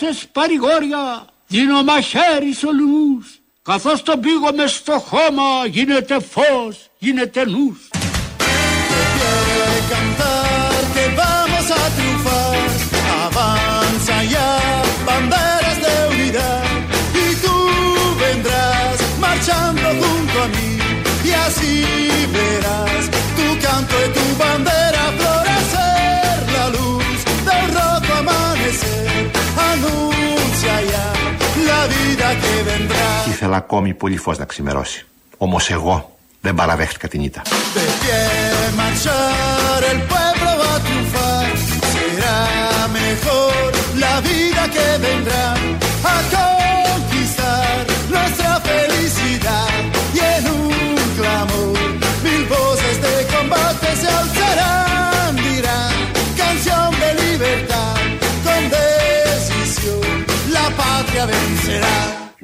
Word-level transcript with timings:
λέξεις 0.00 0.28
παρηγόρια, 0.32 1.26
δίνω 1.46 1.82
μαχαίρι 1.82 2.52
σε 2.52 2.66
όλους. 2.66 3.38
Καθώς 3.62 4.02
τον 4.02 4.20
πήγαμε 4.20 4.66
στο 4.66 4.98
χώμα 4.98 5.66
γίνεται 5.66 6.20
φως, 6.20 6.88
γίνεται 6.98 7.44
νους. 7.44 7.88
Ήθελα 33.46 33.60
ακόμη 33.60 33.94
πολύ 33.94 34.16
φως 34.16 34.38
να 34.38 34.44
ξημερώσει. 34.44 35.06
Όμως 35.36 35.70
εγώ 35.70 36.16
δεν 36.40 36.54
παραδέχτηκα 36.54 37.08
την 37.08 37.20
ήττα 37.20 37.42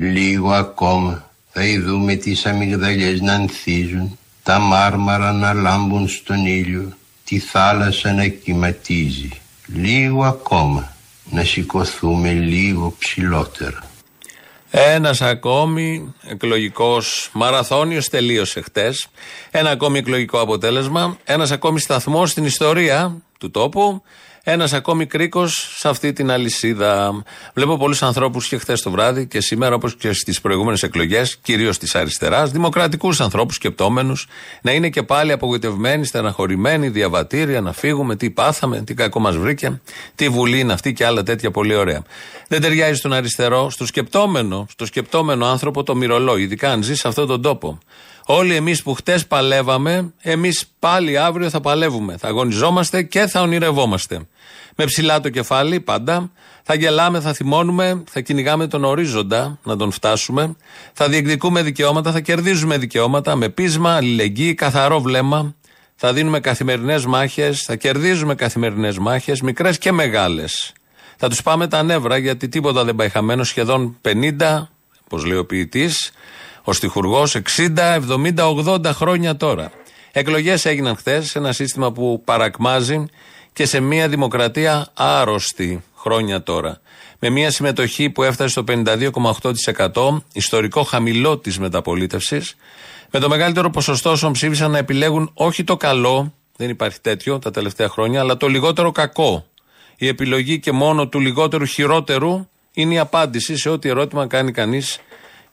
Λίγο 0.02 0.50
ακόμα 0.50 1.30
θα 1.52 1.64
ειδούμε 1.64 2.14
τις 2.14 2.46
αμυγδαλιές 2.46 3.20
να 3.20 3.32
ανθίζουν, 3.32 4.18
τα 4.42 4.58
μάρμαρα 4.58 5.32
να 5.32 5.52
λάμπουν 5.52 6.08
στον 6.08 6.46
ήλιο, 6.46 6.96
τη 7.24 7.38
θάλασσα 7.38 8.12
να 8.12 8.26
κυματίζει. 8.26 9.28
Λίγο 9.66 10.24
ακόμα 10.24 10.96
να 11.30 11.44
σηκωθούμε 11.44 12.32
λίγο 12.32 12.94
ψηλότερα. 12.98 13.82
Ένας 14.70 15.20
ακόμη 15.20 16.14
εκλογικός 16.28 17.30
μαραθώνιος 17.32 18.08
τελείωσε 18.08 18.60
χτες. 18.60 19.08
Ένα 19.50 19.70
ακόμη 19.70 19.98
εκλογικό 19.98 20.40
αποτέλεσμα. 20.40 21.18
Ένας 21.24 21.50
ακόμη 21.50 21.80
σταθμός 21.80 22.30
στην 22.30 22.44
ιστορία 22.44 23.22
του 23.38 23.50
τόπου. 23.50 24.02
Ένας 24.44 24.72
ακόμη 24.72 25.06
κρίκος 25.06 25.74
σε 25.78 25.88
αυτή 25.88 26.12
την 26.12 26.30
αλυσίδα. 26.30 27.22
Βλέπω 27.54 27.76
πολλούς 27.76 28.02
ανθρώπους 28.02 28.48
και 28.48 28.58
χθες 28.58 28.82
το 28.82 28.90
βράδυ 28.90 29.26
και 29.26 29.40
σήμερα, 29.40 29.74
όπως 29.74 29.96
και 29.96 30.12
στις 30.12 30.40
προηγούμενες 30.40 30.82
εκλογές, 30.82 31.36
κυρίως 31.36 31.78
της 31.78 31.94
αριστεράς, 31.94 32.50
δημοκρατικούς 32.50 33.20
ανθρώπους 33.20 33.54
σκεπτόμενους, 33.54 34.26
να 34.62 34.72
είναι 34.72 34.88
και 34.88 35.02
πάλι 35.02 35.32
απογοητευμένοι, 35.32 36.06
στεναχωρημένοι, 36.06 36.88
διαβατήρια, 36.88 37.60
να 37.60 37.72
φύγουμε, 37.72 38.16
τι 38.16 38.30
πάθαμε, 38.30 38.82
τι 38.82 38.94
κακό 38.94 39.20
μας 39.20 39.36
βρήκε, 39.36 39.80
τι 40.14 40.28
βουλή 40.28 40.58
είναι 40.58 40.72
αυτή 40.72 40.92
και 40.92 41.06
άλλα 41.06 41.22
τέτοια 41.22 41.50
πολύ 41.50 41.74
ωραία. 41.74 42.02
Δεν 42.48 42.60
ταιριάζει 42.60 42.94
στον 42.94 43.12
αριστερό, 43.12 43.70
στο 43.70 43.86
σκεπτόμενο, 43.86 44.66
στο 44.70 44.86
σκεπτόμενο 44.86 45.46
άνθρωπο 45.46 45.82
το 45.82 45.94
μυρολό, 45.94 46.36
ειδικά 46.36 46.70
αν 46.70 46.82
ζει 46.82 46.94
σε 46.94 47.08
αυτόν 47.08 47.26
τον 47.26 47.42
τόπο. 47.42 47.78
Όλοι 48.26 48.54
εμείς 48.54 48.82
που 48.82 48.94
χτες 48.94 49.26
παλεύαμε, 49.26 50.12
εμείς 50.20 50.64
πάλι 50.78 51.18
αύριο 51.18 51.50
θα 51.50 51.60
παλεύουμε. 51.60 52.16
Θα 52.16 52.28
αγωνιζόμαστε 52.28 53.02
και 53.02 53.26
θα 53.26 53.40
ονειρευόμαστε. 53.40 54.20
Με 54.76 54.84
ψηλά 54.84 55.20
το 55.20 55.28
κεφάλι, 55.28 55.80
πάντα. 55.80 56.30
Θα 56.62 56.74
γελάμε, 56.74 57.20
θα 57.20 57.32
θυμώνουμε, 57.32 58.02
θα 58.10 58.20
κυνηγάμε 58.20 58.66
τον 58.66 58.84
ορίζοντα 58.84 59.58
να 59.62 59.76
τον 59.76 59.90
φτάσουμε. 59.90 60.56
Θα 60.92 61.08
διεκδικούμε 61.08 61.62
δικαιώματα, 61.62 62.12
θα 62.12 62.20
κερδίζουμε 62.20 62.78
δικαιώματα 62.78 63.36
με 63.36 63.48
πείσμα, 63.48 63.94
αλληλεγγύη, 63.94 64.54
καθαρό 64.54 65.00
βλέμμα. 65.00 65.54
Θα 65.96 66.12
δίνουμε 66.12 66.40
καθημερινές 66.40 67.06
μάχες, 67.06 67.62
θα 67.62 67.76
κερδίζουμε 67.76 68.34
καθημερινές 68.34 68.98
μάχες, 68.98 69.40
μικρές 69.40 69.78
και 69.78 69.92
μεγάλες. 69.92 70.72
Θα 71.16 71.28
τους 71.28 71.42
πάμε 71.42 71.68
τα 71.68 71.82
νεύρα 71.82 72.16
γιατί 72.16 72.48
τίποτα 72.48 72.84
δεν 72.84 72.94
πάει 72.94 73.08
χαμένος. 73.08 73.48
Σχεδόν 73.48 73.96
50, 74.00 74.68
όπως 75.04 75.24
λέει 75.24 75.38
ο 75.38 75.46
ποιητής, 75.46 76.12
ο 76.64 76.72
στιχουργός, 76.72 77.34
60, 77.34 77.94
70, 77.94 78.48
80 78.48 78.84
χρόνια 78.84 79.36
τώρα. 79.36 79.72
Εκλογές 80.12 80.64
έγιναν 80.64 80.96
χθες 80.96 81.30
σε 81.30 81.38
ένα 81.38 81.52
σύστημα 81.52 81.92
που 81.92 82.22
παρακμάζει 82.24 83.04
και 83.52 83.66
σε 83.66 83.80
μια 83.80 84.08
δημοκρατία 84.08 84.88
άρρωστη 84.94 85.82
χρόνια 85.94 86.42
τώρα. 86.42 86.80
Με 87.18 87.30
μια 87.30 87.50
συμμετοχή 87.50 88.10
που 88.10 88.22
έφτασε 88.22 88.50
στο 88.50 88.64
52,8%, 88.68 90.22
ιστορικό 90.32 90.82
χαμηλό 90.82 91.38
της 91.38 91.58
μεταπολίτευσης, 91.58 92.56
με 93.10 93.18
το 93.18 93.28
μεγαλύτερο 93.28 93.70
ποσοστό 93.70 94.10
όσων 94.10 94.32
ψήφισαν 94.32 94.70
να 94.70 94.78
επιλέγουν 94.78 95.30
όχι 95.34 95.64
το 95.64 95.76
καλό, 95.76 96.32
δεν 96.56 96.68
υπάρχει 96.68 97.00
τέτοιο 97.00 97.38
τα 97.38 97.50
τελευταία 97.50 97.88
χρόνια, 97.88 98.20
αλλά 98.20 98.36
το 98.36 98.46
λιγότερο 98.48 98.92
κακό. 98.92 99.46
Η 99.96 100.08
επιλογή 100.08 100.58
και 100.58 100.72
μόνο 100.72 101.08
του 101.08 101.20
λιγότερου 101.20 101.64
χειρότερου 101.64 102.48
είναι 102.72 102.94
η 102.94 102.98
απάντηση 102.98 103.56
σε 103.56 103.68
ό,τι 103.68 103.88
ερώτημα 103.88 104.26
κάνει 104.26 104.52
κανείς 104.52 104.98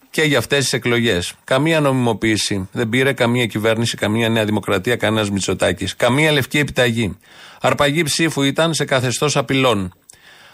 και 0.10 0.22
για 0.22 0.38
αυτές 0.38 0.64
τις 0.64 0.74
εκλογές. 0.74 1.34
Καμία 1.44 1.80
νομιμοποίηση. 1.80 2.68
Δεν 2.72 2.90
πήρε 2.90 3.14
καμία 3.14 3.46
κυβέρνηση, 3.46 3.98
καμία 3.98 4.30
Νέα 4.30 4.46
Δημοκρατία, 4.46 4.96
κανένας 4.96 5.30
Μητσοτάκης. 5.30 5.96
Καμία 5.96 6.32
λευκή 6.32 6.58
επιταγή. 6.58 7.18
Αρπαγή 7.62 8.04
ψήφου 8.04 8.42
ήταν 8.42 8.74
σε 8.74 8.86
καθεστώς 8.86 9.38
απειλών. 9.38 9.94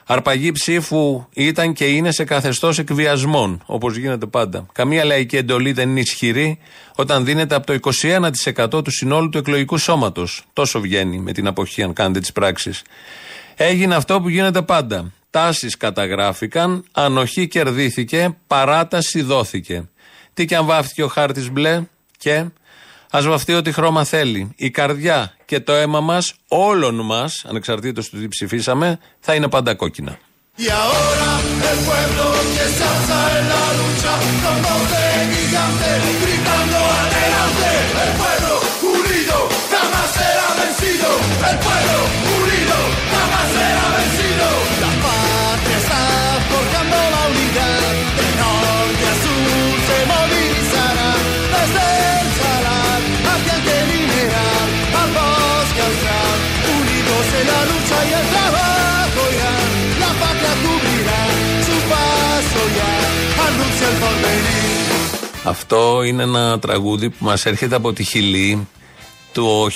Αρπαγή 0.07 0.51
ψήφου 0.51 1.25
ήταν 1.33 1.73
και 1.73 1.85
είναι 1.85 2.11
σε 2.11 2.23
καθεστώς 2.23 2.79
εκβιασμών, 2.79 3.61
όπως 3.65 3.97
γίνεται 3.97 4.25
πάντα. 4.25 4.65
Καμία 4.71 5.05
λαϊκή 5.05 5.38
εντολή 5.38 5.71
δεν 5.71 5.89
είναι 5.89 5.99
ισχυρή 5.99 6.59
όταν 6.95 7.25
δίνεται 7.25 7.55
από 7.55 7.65
το 7.65 7.73
21% 7.73 8.83
του 8.83 8.91
συνόλου 8.91 9.29
του 9.29 9.38
εκλογικού 9.38 9.77
σώματος. 9.77 10.44
Τόσο 10.53 10.79
βγαίνει 10.79 11.17
με 11.17 11.31
την 11.31 11.47
αποχή, 11.47 11.83
αν 11.83 11.94
κάνετε 11.94 12.19
τις 12.19 12.31
πράξεις. 12.31 12.81
Έγινε 13.55 13.95
αυτό 13.95 14.21
που 14.21 14.29
γίνεται 14.29 14.61
πάντα. 14.61 15.11
Τάσει 15.35 15.68
καταγράφηκαν, 15.68 16.85
ανοχή 16.91 17.47
κερδίθηκε, 17.47 18.38
παράταση 18.47 19.22
δόθηκε. 19.22 19.90
Τι 20.34 20.46
και 20.46 20.56
αν 20.56 20.66
βάφτηκε 20.66 21.03
ο 21.03 21.07
χάρτης 21.07 21.51
μπλε 21.51 21.84
και 22.18 22.46
ας 23.12 23.25
βαφτεί 23.25 23.53
ό,τι 23.53 23.72
χρώμα 23.72 24.03
θέλει. 24.03 24.51
Η 24.56 24.69
καρδιά 24.69 25.34
και 25.45 25.59
το 25.59 25.74
αίμα 25.74 26.00
μας, 26.00 26.34
όλων 26.47 27.06
μας, 27.06 27.45
ανεξαρτήτως 27.47 28.09
του 28.09 28.19
τι 28.19 28.28
ψηφίσαμε, 28.28 29.00
θα 29.19 29.34
είναι 29.34 29.50
πάντα 29.50 29.75
κόκκινα. 29.75 30.18
Y 30.57 30.69
ahora 30.69 31.29
el 31.72 31.79
pueblo 31.88 32.25
Αυτό 65.47 66.03
είναι 66.03 66.24
ένα 66.24 66.59
τραγούδι 66.59 67.09
που 67.09 67.25
μας 67.25 67.45
έρχεται 67.45 67.75
από 67.75 67.94
τη 67.94 68.03
Χιλή 68.03 68.68
του 69.33 69.69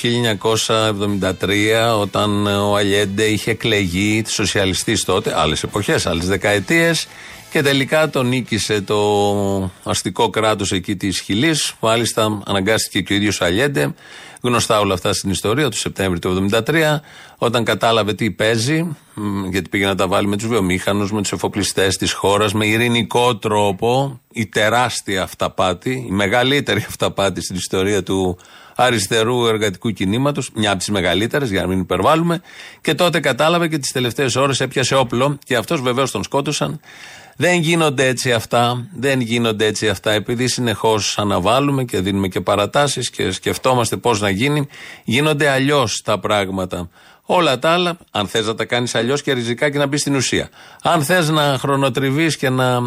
1973 0.68 2.00
όταν 2.00 2.48
ο 2.48 2.76
Αλιέντε 2.76 3.24
είχε 3.24 3.52
εκλεγεί 3.52 4.24
σοσιαλιστής 4.28 5.04
τότε, 5.04 5.40
άλλες 5.40 5.64
εποχές, 5.64 6.06
άλλες 6.06 6.28
δεκαετίες 6.28 7.08
και 7.52 7.62
τελικά 7.62 8.10
τον 8.10 8.28
νίκησε 8.28 8.82
το 8.82 9.72
αστικό 9.84 10.30
κράτος 10.30 10.72
εκεί 10.72 10.96
της 10.96 11.20
Χιλής. 11.20 11.74
Μάλιστα 11.80 12.42
αναγκάστηκε 12.46 13.02
και 13.02 13.14
ο 13.14 13.16
ίδιος 13.16 13.42
ο 13.42 13.46
Αλιέντε 13.46 13.94
γνωστά 14.42 14.80
όλα 14.80 14.94
αυτά 14.94 15.14
στην 15.14 15.30
ιστορία 15.30 15.70
του 15.70 15.78
Σεπτέμβρη 15.78 16.20
του 16.20 16.50
1973 16.52 16.62
όταν 17.38 17.64
κατάλαβε 17.64 18.14
τι 18.14 18.32
παίζει 18.32 18.96
μ, 19.14 19.46
γιατί 19.50 19.70
πήγε 19.70 19.86
να 19.86 19.96
τα 19.96 20.08
βάλει 20.08 20.28
με 20.28 20.38
τους 20.38 20.48
βιομήχανους, 20.48 21.12
με 21.12 21.22
τους 21.22 21.32
εφοπλιστές 21.32 21.98
της 21.98 22.12
χώρας 22.12 22.54
με 22.54 22.66
ειρηνικό 22.66 23.38
τρόπο 23.38 24.20
η 24.34 24.46
τεράστια 24.48 25.24
αυταπάτη, 25.24 26.06
η 26.10 26.12
μεγαλύτερη 26.12 26.86
αυταπάτη 26.88 27.42
στην 27.42 27.56
ιστορία 27.56 28.04
του 28.04 28.38
αριστερού 28.76 29.46
εργατικού 29.46 29.90
κινήματος, 29.90 30.52
μια 30.54 30.70
από 30.70 30.80
τις 30.80 30.90
μεγαλύτερες, 30.90 31.50
για 31.50 31.62
να 31.62 31.68
μην 31.68 31.80
υπερβάλλουμε. 31.80 32.42
Και 32.82 32.94
τότε 32.94 33.20
κατάλαβε 33.20 33.68
και 33.68 33.78
τις 33.78 33.92
τελευταίες 33.92 34.36
ώρες 34.36 34.60
έπιασε 34.60 34.96
όπλο 34.96 35.38
και 35.46 35.56
αυτός 35.56 35.82
βεβαίως 35.82 36.12
τον 36.12 36.24
σκότωσαν. 36.24 36.80
Δεν 37.42 37.60
γίνονται 37.60 38.08
έτσι 38.08 38.32
αυτά. 38.32 38.88
Δεν 38.96 39.22
γίνονται 39.22 39.66
έτσι 39.66 39.90
αυτά. 39.90 40.12
Επειδή 40.12 40.48
συνεχώς 40.48 41.18
αναβάλουμε 41.18 41.84
και 41.84 42.00
δίνουμε 42.00 42.28
και 42.28 42.42
παρατάσεις 42.42 43.10
και 43.10 43.32
σκεφτόμαστε 43.32 43.98
πώς 43.98 44.22
να 44.22 44.30
γίνει, 44.30 44.68
γίνονται 45.04 45.50
αλλιώς 45.50 46.02
τα 46.04 46.20
πράγματα. 46.20 46.90
Όλα 47.22 47.60
τα 47.60 47.70
άλλα, 47.70 47.98
αν 48.12 48.28
θες 48.28 48.46
να 48.46 48.56
τα 48.56 48.66
κάνεις 48.66 48.96
αλλιώς 48.96 49.22
και 49.22 49.34
ριζικά 49.34 49.70
και 49.70 49.78
να 49.78 49.88
μπεις 49.88 50.02
στην 50.02 50.16
ουσία. 50.16 50.50
Αν 50.82 51.04
θες 51.04 51.30
να 51.30 51.58
χρονοτριβείς 51.60 52.38
και 52.38 52.50
να 52.50 52.80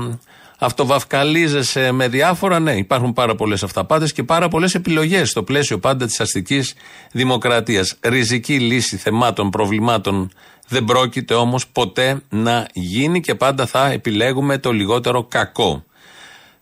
αυτοβαυκαλίζεσαι 0.58 1.92
με 1.92 2.08
διάφορα, 2.08 2.58
ναι, 2.58 2.76
υπάρχουν 2.76 3.12
πάρα 3.12 3.34
πολλές 3.34 3.62
αυταπάτες 3.62 4.12
και 4.12 4.22
πάρα 4.22 4.48
πολλές 4.48 4.74
επιλογές 4.74 5.30
στο 5.30 5.42
πλαίσιο 5.42 5.78
πάντα 5.78 6.06
της 6.06 6.20
αστικής 6.20 6.74
δημοκρατίας. 7.12 7.96
Ριζική 8.00 8.58
λύση 8.58 8.96
θεμάτων, 8.96 9.50
προβλημάτων 9.50 10.30
δεν 10.72 10.84
πρόκειται 10.84 11.34
όμως 11.34 11.68
ποτέ 11.68 12.22
να 12.28 12.66
γίνει 12.72 13.20
και 13.20 13.34
πάντα 13.34 13.66
θα 13.66 13.90
επιλέγουμε 13.90 14.58
το 14.58 14.72
λιγότερο 14.72 15.24
κακό. 15.24 15.84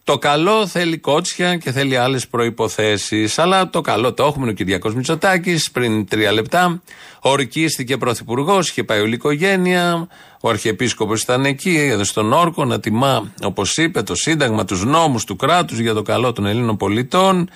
Το 0.05 0.19
καλό 0.19 0.67
θέλει 0.67 0.99
κότσια 0.99 1.57
και 1.57 1.73
θέλει 1.73 1.97
άλλες 1.97 2.29
προποθέσει. 2.29 3.29
Αλλά 3.37 3.71
το 3.71 3.81
καλό 3.81 4.13
το 4.13 4.25
έχουμε. 4.25 4.49
Ο 4.49 4.53
Κυριακός 4.53 4.95
Μητσοτάκης 4.95 5.71
πριν 5.71 6.07
τρία 6.07 6.33
λεπτά 6.33 6.83
ορκίστηκε 7.21 7.97
πρωθυπουργός, 7.97 8.69
είχε 8.69 8.85
πάει 8.85 9.01
όλη 9.01 9.11
η 9.11 9.15
οικογένεια. 9.15 10.09
Ο 10.41 10.49
Αρχιεπίσκοπος 10.49 11.23
ήταν 11.23 11.45
εκεί, 11.45 11.77
εδώ 11.77 12.05
στον 12.05 12.33
Όρκο, 12.33 12.65
να 12.65 12.81
τιμά, 12.81 13.33
όπως 13.43 13.77
είπε, 13.77 14.03
το 14.03 14.15
Σύνταγμα, 14.15 14.65
τους 14.65 14.85
νόμους 14.85 15.25
του 15.25 15.37
κράτους 15.37 15.79
για 15.79 15.95
το 15.95 16.03
καλό 16.03 16.33
των 16.33 16.47
Ελλήνων 16.47 16.77
πολιτών. 16.77 17.51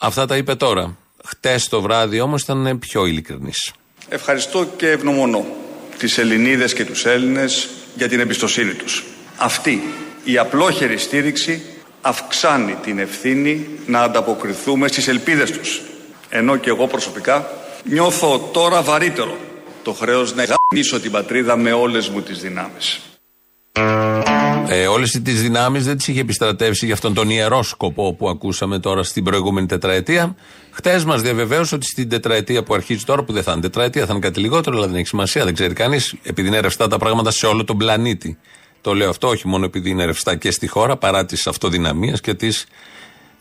Αυτά 0.00 0.26
τα 0.26 0.36
είπε 0.36 0.54
τώρα. 0.54 0.96
Χτες 1.24 1.68
το 1.68 1.80
βράδυ 1.80 2.20
όμως 2.20 2.42
ήταν 2.42 2.78
πιο 2.78 3.06
ειλικρινής. 3.06 3.72
Ευχαριστώ 4.08 4.66
και 4.76 4.90
ευγνωμονώ 4.90 5.44
τις 6.00 6.18
Ελληνίδες 6.18 6.72
και 6.72 6.84
τους 6.84 7.04
Έλληνες 7.04 7.68
για 7.94 8.08
την 8.08 8.20
εμπιστοσύνη 8.20 8.72
τους. 8.74 9.04
Αυτή 9.36 9.82
η 10.24 10.38
απλόχερη 10.38 10.98
στήριξη 10.98 11.62
αυξάνει 12.00 12.76
την 12.82 12.98
ευθύνη 12.98 13.66
να 13.86 14.00
ανταποκριθούμε 14.00 14.88
στις 14.88 15.08
ελπίδες 15.08 15.50
τους. 15.50 15.80
Ενώ 16.28 16.56
και 16.56 16.68
εγώ 16.68 16.86
προσωπικά 16.86 17.50
νιώθω 17.84 18.50
τώρα 18.52 18.82
βαρύτερο 18.82 19.38
το 19.82 19.92
χρέος 19.92 20.34
να 20.34 20.44
γαμίσω 20.44 21.00
την 21.00 21.10
πατρίδα 21.10 21.56
με 21.56 21.72
όλες 21.72 22.08
μου 22.08 22.20
τις 22.20 22.40
δυνάμεις. 22.40 23.00
Ε, 24.68 24.86
Όλες 24.86 25.10
τις 25.10 25.42
δυνάμεις 25.42 25.84
δεν 25.84 25.96
τις 25.96 26.08
είχε 26.08 26.20
επιστρατεύσει 26.20 26.84
για 26.84 26.94
αυτόν 26.94 27.14
τον 27.14 27.30
ιερό 27.30 27.62
σκοπό 27.62 28.14
που 28.14 28.28
ακούσαμε 28.28 28.78
τώρα 28.78 29.02
στην 29.02 29.24
προηγούμενη 29.24 29.66
τετραετία. 29.66 30.36
Χτες 30.70 31.04
μας 31.04 31.22
διαβεβαίωσε 31.22 31.74
ότι 31.74 31.86
στην 31.86 32.08
τετραετία 32.08 32.62
που 32.62 32.74
αρχίζει 32.74 33.04
τώρα, 33.04 33.22
που 33.22 33.32
δεν 33.32 33.42
θα 33.42 33.52
είναι 33.52 33.60
τετραετία, 33.60 34.06
θα 34.06 34.12
είναι 34.12 34.20
κάτι 34.20 34.40
λιγότερο, 34.40 34.76
αλλά 34.76 34.86
δεν 34.86 34.96
έχει 34.96 35.06
σημασία, 35.06 35.44
δεν 35.44 35.54
ξέρει 35.54 35.74
κανείς, 35.74 36.14
επειδή 36.22 36.48
είναι 36.48 36.60
ρευστά 36.60 36.88
τα 36.88 36.98
πράγματα 36.98 37.30
σε 37.30 37.46
όλο 37.46 37.64
τον 37.64 37.76
πλανήτη. 37.76 38.38
Το 38.80 38.94
λέω 38.94 39.08
αυτό 39.08 39.28
όχι 39.28 39.48
μόνο 39.48 39.64
επειδή 39.64 39.90
είναι 39.90 40.04
ρευστά 40.04 40.36
και 40.36 40.50
στη 40.50 40.66
χώρα, 40.66 40.96
παρά 40.96 41.24
τις 41.24 41.46
αυτοδυναμίες 41.46 42.20
και 42.20 42.34
τις 42.34 42.66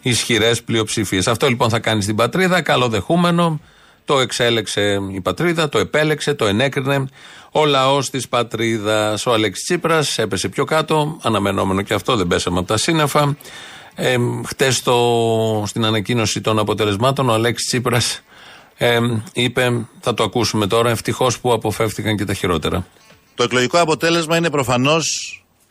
ισχυρές 0.01 0.63
πλειοψηφίες. 0.63 1.27
Αυτό 1.27 1.47
λοιπόν 1.47 1.69
θα 1.69 1.79
κάνει 1.79 2.01
στην 2.01 2.15
πατρίδα, 2.15 2.61
καλοδεχούμενο. 2.61 3.59
Το 4.05 4.19
εξέλεξε 4.19 4.99
η 5.11 5.21
πατρίδα, 5.21 5.69
το 5.69 5.77
επέλεξε, 5.77 6.33
το 6.33 6.45
ενέκρινε 6.45 7.05
ο 7.51 7.65
λαός 7.65 8.09
της 8.09 8.27
πατρίδας. 8.27 9.25
Ο 9.25 9.33
Αλέξης 9.33 9.63
Τσίπρας 9.63 10.17
έπεσε 10.17 10.49
πιο 10.49 10.63
κάτω, 10.65 11.17
αναμενόμενο 11.21 11.81
και 11.81 11.93
αυτό, 11.93 12.15
δεν 12.15 12.27
πέσαμε 12.27 12.59
από 12.59 12.67
τα 12.67 12.77
σύννεφα. 12.77 13.35
Ε, 14.01 14.17
Χτες 14.45 14.83
στην 15.65 15.85
ανακοίνωση 15.85 16.41
των 16.41 16.59
αποτελεσμάτων, 16.59 17.29
ο 17.29 17.33
Αλέξης 17.33 17.67
Τσίπρας 17.67 18.21
ε, 18.77 18.99
είπε, 19.33 19.87
θα 19.99 20.13
το 20.13 20.23
ακούσουμε 20.23 20.67
τώρα, 20.67 20.89
ευτυχώς 20.89 21.39
που 21.39 21.53
αποφεύτηκαν 21.53 22.17
και 22.17 22.25
τα 22.25 22.33
χειρότερα. 22.33 22.87
Το 23.35 23.43
εκλογικό 23.43 23.79
αποτέλεσμα 23.79 24.37
είναι 24.37 24.49
προφανώς 24.49 25.05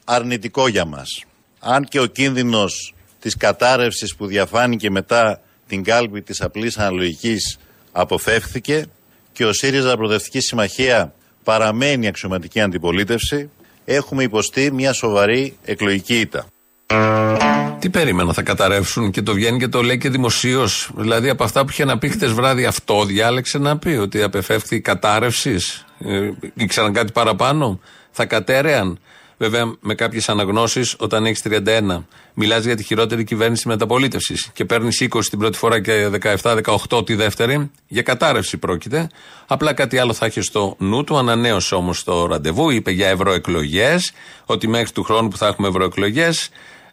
αρνητικό 0.04 0.68
για 0.68 0.84
μας. 0.84 1.24
Αν 1.58 1.84
και 1.84 2.00
ο 2.00 2.06
κίνδυνος 2.06 2.94
της 3.20 3.36
κατάρρευσης 3.36 4.14
που 4.14 4.26
διαφάνηκε 4.26 4.90
μετά 4.90 5.40
την 5.66 5.84
κάλπη 5.84 6.22
της 6.22 6.40
απλής 6.40 6.78
αναλογικής 6.78 7.58
αποφεύθηκε 7.92 8.86
και 9.32 9.44
ο 9.44 9.52
ΣΥΡΙΖΑ 9.52 9.96
Προοδευτική 9.96 10.40
Συμμαχία 10.40 11.14
παραμένει 11.44 12.06
αξιωματική 12.06 12.60
αντιπολίτευση, 12.60 13.50
έχουμε 13.84 14.22
υποστεί 14.22 14.72
μια 14.72 14.92
σοβαρή 14.92 15.56
εκλογική 15.64 16.20
ήττα. 16.20 16.46
Τι 17.78 17.90
περίμενα, 17.90 18.32
θα 18.32 18.42
καταρρεύσουν 18.42 19.10
και 19.10 19.22
το 19.22 19.32
βγαίνει 19.32 19.58
και 19.58 19.68
το 19.68 19.82
λέει 19.82 19.98
και 19.98 20.10
δημοσίως. 20.10 20.90
Δηλαδή 20.96 21.28
από 21.28 21.44
αυτά 21.44 21.64
που 21.64 21.70
είχε 21.70 21.84
να 21.84 21.98
πει 21.98 22.08
χτες 22.08 22.32
βράδυ, 22.32 22.64
αυτό 22.64 23.04
διάλεξε 23.04 23.58
να 23.58 23.78
πει, 23.78 23.88
ότι 23.88 24.22
απεφεύχθη 24.22 24.80
κατάρρευσης. 24.80 25.84
Ε, 25.98 26.30
ήξεραν 26.54 26.92
κάτι 26.92 27.12
παραπάνω; 27.12 27.80
Θα 28.10 28.26
κατέρεαν. 28.26 28.98
Βέβαια, 29.40 29.74
με 29.80 29.94
κάποιες 29.94 30.28
αναγνώσεις, 30.28 30.94
όταν 30.98 31.26
έχεις 31.26 31.40
31, 31.40 32.06
μιλάς 32.34 32.64
για 32.64 32.76
τη 32.76 32.82
χειρότερη 32.82 33.24
κυβέρνηση 33.24 33.68
μεταπολίτευσης 33.68 34.50
και 34.52 34.64
παίρνεις 34.64 35.00
20 35.00 35.28
την 35.30 35.38
πρώτη 35.38 35.58
φορά 35.58 35.80
και 35.80 36.08
17-18 36.42 37.06
τη 37.06 37.14
δεύτερη, 37.14 37.70
για 37.86 38.02
κατάρρευση 38.02 38.56
πρόκειται. 38.58 39.08
Απλά 39.46 39.72
κάτι 39.72 39.98
άλλο 39.98 40.12
θα 40.12 40.26
έχεις 40.26 40.46
στο 40.46 40.76
νου 40.78 41.04
του. 41.04 41.18
Ανανέωσε 41.18 41.74
όμως 41.74 42.04
το 42.04 42.26
ραντεβού, 42.26 42.70
είπε 42.70 42.90
για 42.90 43.08
ευρωεκλογές, 43.08 44.12
ότι 44.44 44.68
μέχρι 44.68 44.90
του 44.90 45.02
χρόνου 45.02 45.28
που 45.28 45.36
θα 45.36 45.46
έχουμε 45.46 45.68
ευρωεκλογές 45.68 46.50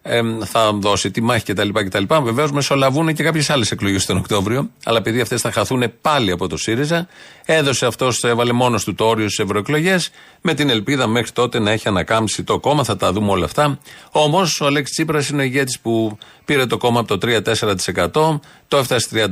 ε, 0.08 0.22
θα 0.46 0.74
δώσει 0.74 1.12
τη 1.12 1.22
μάχη 1.22 1.54
κτλ. 1.54 1.70
κτλ. 1.74 2.04
Βεβαίως 2.24 2.52
μεσολαβούν 2.52 3.14
και 3.14 3.24
κάποιες 3.24 3.50
άλλες 3.50 3.72
εκλογές 3.72 4.06
τον 4.06 4.18
Οκτώβριο, 4.18 4.70
αλλά 4.84 4.98
επειδή 4.98 5.22
αυτές 5.22 5.42
θα 5.42 5.52
χαθούν 5.52 5.92
πάλι 6.02 6.32
από 6.32 6.48
το 6.48 6.58
ΣΥΡΙΖΑ, 6.58 7.08
έδωσε 7.46 7.86
αυτός, 7.86 8.24
έβαλε 8.24 8.52
μόνος 8.52 8.84
του 8.84 8.96
το 8.96 9.06
όριο 9.06 9.30
στις 9.30 9.46
ευρωεκλογές, 9.46 10.10
με 10.42 10.54
την 10.54 10.70
ελπίδα 10.70 11.08
μέχρι 11.08 11.32
τότε 11.32 11.60
να 11.60 11.72
έχει 11.72 11.88
ανακάμψει 11.88 12.44
το 12.44 12.60
κόμμα, 12.60 12.84
θα 12.84 12.96
τα 12.96 13.12
δούμε 13.12 13.32
όλα 13.32 13.46
αυτά. 13.46 13.80
Όμως 14.12 14.62
ο 14.62 14.66
Αλέξης 14.66 14.96
Τσίπρας 14.96 15.30
είναι 15.30 15.42
ο 15.42 15.46
ηγέτης 15.46 15.80
που 15.80 16.18
πήρε 16.46 16.66
το 16.66 16.78
κόμμα 16.78 17.00
από 17.00 17.18
το 17.18 17.28
3-4%, 17.28 18.40
το 18.68 18.78
έφτασε 18.78 19.32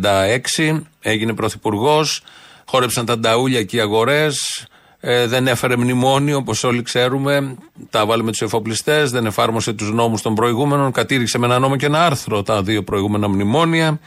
36%, 0.58 0.82
έγινε 1.02 1.34
πρωθυπουργός, 1.34 2.24
χόρεψαν 2.66 3.06
τα 3.06 3.20
νταούλια 3.20 3.64
και 3.64 3.78
οι 3.78 3.80
αγορές, 3.80 4.66
ε, 5.06 5.28
δεν 5.28 5.48
έφερε 5.48 5.78
μνημόνιο, 5.78 6.38
όπως 6.38 6.64
όλοι 6.64 6.82
ξέρουμε. 6.82 7.56
Τα 7.90 8.06
βάλε 8.06 8.24
με 8.24 8.32
τους 8.32 8.42
εφοπλιστές, 8.42 9.12
δεν 9.12 9.26
εφάρμοσε 9.26 9.74
τους 9.74 9.92
νόμους 9.92 10.22
των 10.22 10.36
προηγούμενων. 10.36 10.92
Κατήριξε 10.92 11.38
με 11.38 11.46
ένα 11.46 11.60
νόμο 11.60 11.76
και 11.76 11.86
ένα 11.86 12.06
άρθρο 12.06 12.44
τα 12.44 12.64
δύο 12.64 12.84
προηγούμενα 12.84 13.28
μνημόνια. 13.30 14.00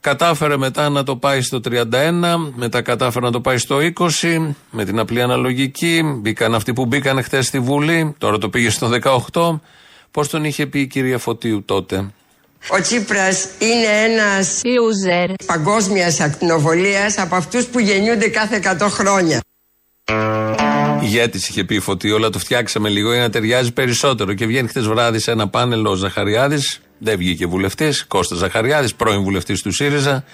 Κατάφερε 0.00 0.56
μετά 0.56 0.88
να 0.88 1.02
το 1.02 1.16
πάει 1.16 1.40
στο 1.40 1.60
31, 1.64 2.52
μετά 2.54 2.82
κατάφερε 2.82 3.24
να 3.24 3.32
το 3.32 3.40
πάει 3.40 3.58
στο 3.58 3.78
20, 3.78 4.54
με 4.70 4.84
την 4.84 4.98
απλή 4.98 5.22
αναλογική. 5.22 6.02
Μπήκαν 6.20 6.54
αυτοί 6.54 6.72
που 6.72 6.86
μπήκαν 6.86 7.22
χθες 7.22 7.46
στη 7.46 7.58
Βουλή, 7.60 8.14
τώρα 8.18 8.38
το 8.38 8.48
πήγε 8.48 8.70
στο 8.70 8.90
18. 9.32 9.60
Πώς 10.10 10.28
τον 10.28 10.44
είχε 10.44 10.66
πει 10.66 10.80
η 10.80 10.86
κυρία 10.86 11.18
Φωτίου 11.18 11.62
τότε; 11.64 11.96
Ο 12.68 12.80
Τσίπρας 12.80 13.48
είναι 13.58 14.12
ένας 14.12 14.60
user 14.62 15.34
παγκόσμιας 15.46 16.20
ακτινοβολίας 16.20 17.18
από 17.18 17.34
αυτούς 17.34 17.64
που 17.66 17.78
γεννιούνται 17.78 18.28
κάθε 18.28 18.56
100 18.56 18.86
χρόνια. 18.88 19.40
Ηγέτη 21.02 21.36
είχε 21.36 21.64
πει 21.64 21.80
φωτί, 21.80 22.10
όλα 22.10 22.30
το 22.30 22.38
φτιάξαμε 22.38 22.88
λίγο 22.88 23.12
για 23.12 23.22
να 23.22 23.30
ταιριάζει 23.30 23.72
περισσότερο. 23.72 24.34
Και 24.34 24.46
βγαίνει 24.46 24.68
χτε 24.68 24.80
βράδυ 24.80 25.18
σε 25.18 25.30
ένα 25.30 25.48
πάνελ 25.48 25.86
ο 25.86 25.94
Ζαχαριάδης, 25.94 26.80
δεν 26.98 27.16
βγήκε 27.16 27.46
βουλευτής, 27.46 28.04
Κώστας 28.06 28.38
Ζαχαριάδης, 28.38 28.94
πρώην 28.94 29.22
βουλευτής 29.22 29.62
του 29.62 29.72
ΣΥΡΙΖΑ, 29.72 30.24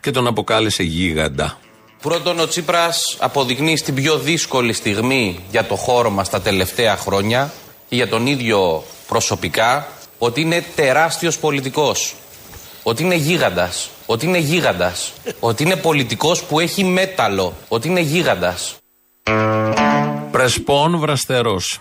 και 0.00 0.10
τον 0.10 0.26
αποκάλεσε 0.26 0.82
γίγαντα. 0.82 1.58
Πρώτον, 2.02 2.40
ο 2.40 2.46
Τσίπρας 2.46 3.16
αποδεικνύει 3.18 3.76
στην 3.76 3.94
πιο 3.94 4.18
δύσκολη 4.18 4.72
στιγμή 4.72 5.40
για 5.50 5.64
το 5.64 5.76
χώρο 5.76 6.10
μας 6.10 6.30
τα 6.30 6.40
τελευταία 6.40 6.96
χρόνια 6.96 7.52
και 7.88 7.96
για 7.96 8.08
τον 8.08 8.26
ίδιο 8.26 8.84
προσωπικά 9.08 9.88
ότι 10.18 10.40
είναι 10.40 10.64
τεράστιος 10.74 11.38
πολιτικός. 11.38 12.14
Ότι 12.82 13.02
είναι 13.02 13.14
γίγαντας. 13.14 13.90
Ότι 14.06 14.26
είναι 14.26 14.38
γίγαντας. 14.38 15.12
Ότι 15.40 15.62
είναι 15.62 15.76
πολιτικός 15.76 16.42
που 16.42 16.60
έχει 16.60 16.84
μέταλλο. 16.84 17.56
Ότι 17.68 17.88
είναι 17.88 18.00
γίγαντας. 18.00 18.77
Πρεσπών 20.30 20.98
βραστερός. 20.98 21.80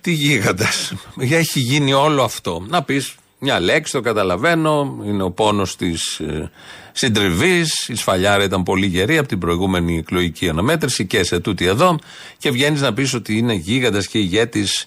Τι 0.00 0.12
γίγαντας. 0.12 0.92
Έχει 1.18 1.60
γίνει 1.60 1.92
όλο 1.92 2.22
αυτό. 2.22 2.64
Να 2.68 2.82
πεις 2.82 3.14
μια 3.38 3.60
λέξη, 3.60 3.92
το 3.92 4.00
καταλαβαίνω. 4.00 4.98
Είναι 5.04 5.22
ο 5.22 5.30
πόνος 5.30 5.76
της 5.76 6.18
ε, 6.18 6.50
συντριβής. 6.92 7.88
Η 7.88 7.94
σφαλιάρα 7.94 8.44
ήταν 8.44 8.62
πολύ 8.62 8.86
γερή 8.86 9.18
από 9.18 9.28
την 9.28 9.38
προηγούμενη 9.38 9.98
εκλογική 9.98 10.48
αναμέτρηση 10.48 11.06
και 11.06 11.22
σε 11.22 11.40
τούτη 11.40 11.64
εδώ. 11.66 11.98
Και 12.38 12.50
βγαίνεις 12.50 12.80
να 12.80 12.92
πεις 12.92 13.14
ότι 13.14 13.38
είναι 13.38 13.52
γίγαντας 13.54 14.06
και 14.06 14.18
ηγέτης 14.18 14.86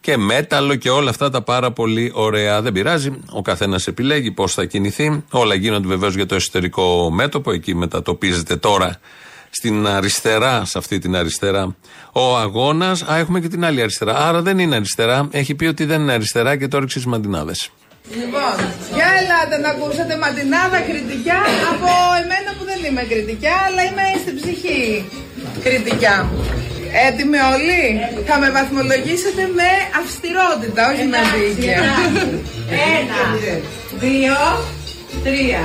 και 0.00 0.16
μέταλλο 0.16 0.74
και 0.74 0.90
όλα 0.90 1.10
αυτά 1.10 1.30
τα 1.30 1.42
πάρα 1.42 1.72
πολύ 1.72 2.10
ωραία. 2.14 2.62
Δεν 2.62 2.72
πειράζει. 2.72 3.10
Ο 3.30 3.42
καθένας 3.42 3.86
επιλέγει 3.86 4.30
πώς 4.30 4.54
θα 4.54 4.64
κινηθεί. 4.64 5.24
Όλα 5.30 5.54
γίνονται 5.54 5.88
βεβαίως 5.88 6.14
για 6.14 6.26
το 6.26 6.34
εσωτερικό 6.34 7.10
μέτωπο. 7.10 7.52
Εκεί 7.52 7.74
μετατοπίζεται 7.74 8.56
τώρα 8.56 9.00
στην 9.50 9.86
αριστερά, 9.86 10.64
σε 10.64 10.78
αυτή 10.78 10.98
την 10.98 11.16
αριστερά, 11.16 11.76
ο 12.12 12.36
αγώνας. 12.36 13.02
Α, 13.02 13.16
έχουμε 13.16 13.40
και 13.40 13.48
την 13.48 13.64
άλλη 13.64 13.80
αριστερά. 13.80 14.16
Άρα 14.16 14.42
δεν 14.42 14.58
είναι 14.58 14.76
αριστερά. 14.76 15.28
Έχει 15.30 15.54
πει 15.54 15.66
ότι 15.66 15.84
δεν 15.84 16.00
είναι 16.00 16.12
αριστερά 16.12 16.56
και 16.56 16.68
το 16.68 16.76
έριξε 16.76 16.98
στις 16.98 17.10
μαντινάδες. 17.10 17.70
Λοιπόν, 18.20 18.56
για 18.94 19.08
ελάτε 19.20 19.56
να 19.64 19.68
ακούσετε 19.74 20.16
μαντινάδα 20.16 20.78
κριτικά 20.88 21.38
από 21.72 21.90
εμένα 22.22 22.50
που 22.56 22.64
δεν 22.70 22.80
είμαι 22.86 23.02
κριτικά, 23.02 23.54
αλλά 23.66 23.82
είμαι 23.88 24.06
στην 24.22 24.34
ψυχή 24.40 24.84
κριτικά. 25.64 26.16
Έτοιμοι 27.06 27.38
όλοι, 27.54 27.82
θα 28.28 28.38
με 28.38 28.48
βαθμολογήσετε 28.50 29.42
με 29.58 29.70
αυστηρότητα, 30.00 30.82
όχι 30.92 31.04
με 31.12 31.20
δίκαια. 31.34 31.82
Ένα, 32.96 33.22
δύο, 34.02 34.38
τρία. 35.24 35.62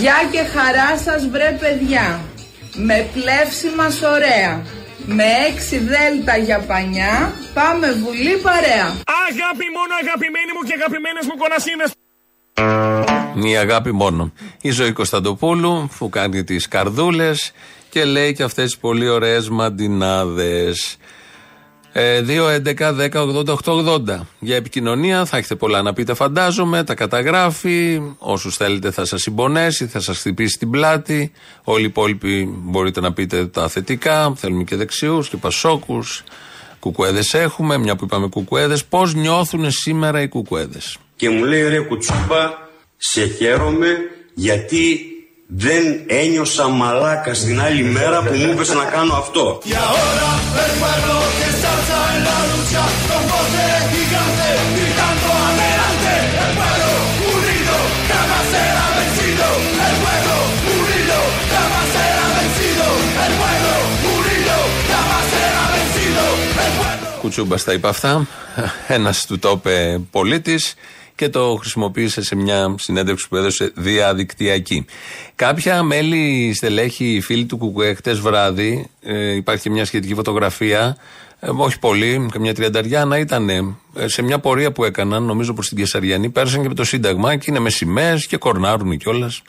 Γεια 0.00 0.18
και 0.32 0.42
χαρά 0.54 0.90
σας 1.06 1.20
βρε 1.32 1.56
παιδιά. 1.62 2.06
Με 2.74 3.08
πλεύσιμα 3.12 3.86
ωραία. 4.14 4.62
Με 5.06 5.24
έξι 5.48 5.78
δέλτα 5.78 6.36
για 6.36 6.58
πανιά 6.58 7.34
πάμε 7.54 7.92
βουλή 7.92 8.36
παρέα. 8.42 8.86
Αγάπη 9.28 9.66
μόνο 9.76 9.92
αγαπημένοι 10.02 10.52
μου 10.56 10.66
και 10.66 10.74
αγαπημένες 10.78 11.26
μου 11.26 11.36
κονασίνες. 11.36 11.90
Μία 13.34 13.60
αγάπη 13.60 13.92
μόνο. 13.92 14.32
Η 14.60 14.70
ζωή 14.70 14.92
Κωνσταντοπούλου 14.92 15.90
που 15.98 16.08
κάνει 16.08 16.44
τις 16.44 16.68
καρδούλες 16.68 17.52
και 17.90 18.04
λέει 18.04 18.32
και 18.32 18.42
αυτές 18.42 18.64
τις 18.64 18.78
πολύ 18.78 19.08
ωραίες 19.08 19.48
μαντινάδες. 19.48 20.96
Ε, 21.94 22.22
2.11.10.80.880 22.26 24.20
Για 24.38 24.56
επικοινωνία 24.56 25.24
θα 25.24 25.36
έχετε 25.36 25.54
πολλά 25.54 25.82
να 25.82 25.92
πείτε, 25.92 26.14
φαντάζομαι. 26.14 26.84
Τα 26.84 26.94
καταγράφει. 26.94 28.00
Όσους 28.18 28.56
θέλετε 28.56 28.90
θα 28.90 29.04
σας 29.04 29.22
συμπονέσει, 29.22 29.86
θα 29.86 30.00
σας 30.00 30.18
χτυπήσει 30.18 30.58
την 30.58 30.70
πλάτη. 30.70 31.32
Όλοι 31.64 31.82
οι 31.82 31.86
υπόλοιποι 31.86 32.58
μπορείτε 32.62 33.00
να 33.00 33.12
πείτε 33.12 33.46
τα 33.46 33.68
θετικά. 33.68 34.32
Θέλουμε 34.36 34.62
και 34.64 34.76
δεξιούς 34.76 35.28
και 35.28 35.36
πασόκους. 35.36 36.24
Κουκουέδες 36.78 37.34
έχουμε, 37.34 37.78
μια 37.78 37.96
που 37.96 38.04
είπαμε 38.04 38.28
κουκουέδες. 38.28 38.84
Πώς 38.84 39.14
νιώθουν 39.14 39.70
σήμερα 39.70 40.22
οι 40.22 40.28
κουκουέδες; 40.28 40.96
Και 41.16 41.30
μου 41.30 41.44
λέει 41.44 41.68
ρε 41.68 41.80
κουτσούπα, 41.80 42.68
σε 42.96 43.26
χαίρομαι 43.26 43.96
γιατί 44.34 45.00
δεν 45.46 45.82
ένιωσα 46.06 46.68
μαλάκα 46.68 47.30
την 47.30 47.60
άλλη 47.60 47.82
μέρα 47.82 48.22
που 48.22 48.34
μου 48.34 48.52
είπες 48.52 48.68
να 48.74 48.84
κάνω 48.84 49.14
αυτό. 49.14 49.60
Κουτσούμπας 67.20 67.64
τα 67.64 67.72
είπα 67.72 67.88
αυτά. 67.88 68.26
Ένας 68.88 69.26
του 69.26 69.38
το 69.38 69.50
είπε 69.50 70.00
πολίτης 70.10 70.74
και 71.14 71.28
το 71.28 71.56
χρησιμοποίησε 71.60 72.22
σε 72.22 72.36
μια 72.36 72.74
συνέντευξη 72.78 73.28
που 73.28 73.36
έδωσε 73.36 73.72
διαδικτυακή. 73.74 74.84
Κάποια 75.34 75.82
μέλη, 75.82 76.52
στελέχη, 76.54 77.20
φίλοι 77.22 77.44
του 77.44 77.56
Κουκουέ, 77.56 77.94
χτες 77.94 78.20
βράδυ, 78.20 78.86
ε, 79.02 79.34
υπάρχει 79.34 79.70
μια 79.70 79.84
σχετική 79.84 80.14
φωτογραφία, 80.14 80.96
ε, 81.44 81.50
όχι 81.56 81.78
πολύ, 81.78 82.28
καμιά 82.32 82.54
τριανταριά, 82.54 83.04
να 83.04 83.18
ήταν 83.18 83.48
ε, 83.48 84.08
σε 84.08 84.22
μια 84.22 84.38
πορεία 84.38 84.72
που 84.72 84.84
έκαναν, 84.84 85.22
νομίζω 85.22 85.52
προς 85.52 85.68
την 85.68 85.76
Κεσαριανή, 85.76 86.30
πέρασαν 86.30 86.62
και 86.62 86.68
με 86.68 86.74
το 86.74 86.84
Σύνταγμα 86.84 87.36
και 87.36 87.46
είναι 87.48 87.58
μες 87.58 87.74
σημαίες 87.74 88.26
και 88.26 88.36
κορνάρουν 88.36 88.96
κιόλας. 88.96 89.42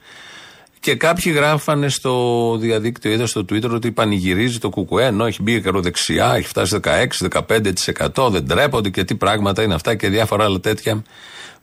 Και 0.80 0.96
κάποιοι 0.96 1.34
γράφανε 1.36 1.90
στο 1.90 2.56
διαδίκτυο, 2.60 3.12
είδα 3.12 3.28
στο 3.28 3.42
Twitter 3.42 3.70
ότι 3.70 3.92
πανηγυρίζει 3.92 4.58
το 4.60 4.70
Κουκουέ, 4.70 5.06
ενώ 5.06 5.26
έχει 5.26 5.42
μπει 5.42 5.60
δεξιά, 5.60 6.34
έχει 6.36 6.48
φτάσει 6.48 6.80
16-15%, 6.84 8.30
δεν 8.32 8.48
τρέπονται 8.48 8.90
και 8.90 9.04
τι 9.04 9.16
πράγματα 9.16 9.64
είναι 9.64 9.74
αυτά 9.74 9.96
και 9.96 10.10
διάφορα 10.10 10.44
άλλα 10.44 10.60
τέτοια. 10.60 11.04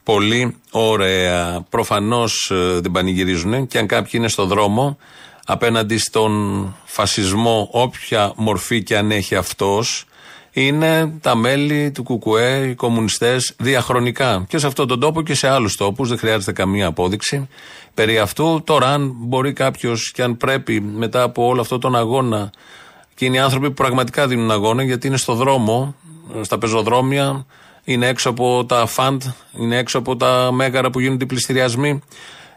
Πολύ 0.02 0.56
ωραία. 0.70 1.66
Προφανώς 1.68 2.50
ε, 2.50 2.80
δεν 2.80 2.90
πανηγυρίζουν 2.90 3.66
και 3.66 3.78
αν 3.78 3.86
κάποιοι 3.86 4.12
είναι 4.14 4.28
στο 4.28 4.46
δρόμο 4.46 4.98
απέναντι 5.44 5.98
στον 5.98 6.74
φασισμό, 6.84 7.68
όποια 7.70 8.32
μορφή 8.36 8.82
και 8.82 8.96
αν 8.96 9.10
έχει 9.10 9.34
αυτός, 9.34 10.04
είναι 10.52 11.12
τα 11.20 11.34
μέλη 11.34 11.90
του 11.90 12.02
Κουκουέ, 12.02 12.66
οι 12.68 12.74
κομμουνιστές, 12.74 13.54
διαχρονικά. 13.58 14.44
Και 14.48 14.58
σε 14.58 14.66
αυτόν 14.66 14.88
τον 14.88 15.00
τόπο 15.00 15.22
και 15.22 15.34
σε 15.34 15.48
άλλους 15.48 15.76
τόπους, 15.76 16.08
δεν 16.08 16.18
χρειάζεται 16.18 16.52
καμία 16.52 16.86
απόδειξη 16.86 17.48
περί 17.94 18.18
αυτού. 18.18 18.62
Τώρα, 18.64 18.88
αν 18.88 19.12
μπορεί 19.16 19.52
κάποιος 19.52 20.10
και 20.10 20.22
αν 20.22 20.36
πρέπει 20.36 20.80
μετά 20.80 21.22
από 21.22 21.46
όλο 21.46 21.60
αυτό 21.60 21.78
τον 21.78 21.96
αγώνα, 21.96 22.50
και 23.14 23.24
είναι 23.24 23.36
οι 23.36 23.40
άνθρωποι 23.40 23.66
που 23.66 23.74
πραγματικά 23.74 24.26
δίνουν 24.26 24.50
αγώνα, 24.50 24.82
γιατί 24.82 25.06
είναι 25.06 25.16
στο 25.16 25.34
δρόμο, 25.34 25.94
στα 26.40 26.58
πεζοδρόμια, 26.58 27.46
είναι 27.84 28.06
έξω 28.06 28.30
από 28.30 28.64
τα 28.64 28.86
φαντ, 28.86 29.22
είναι 29.58 29.78
έξω 29.78 29.98
από 29.98 30.16
τα 30.16 30.50
μέγαρα 30.52 30.90
που 30.90 31.00
γίνονται 31.00 31.24
οι 31.24 31.26
πληστηριασμοί. 31.26 32.00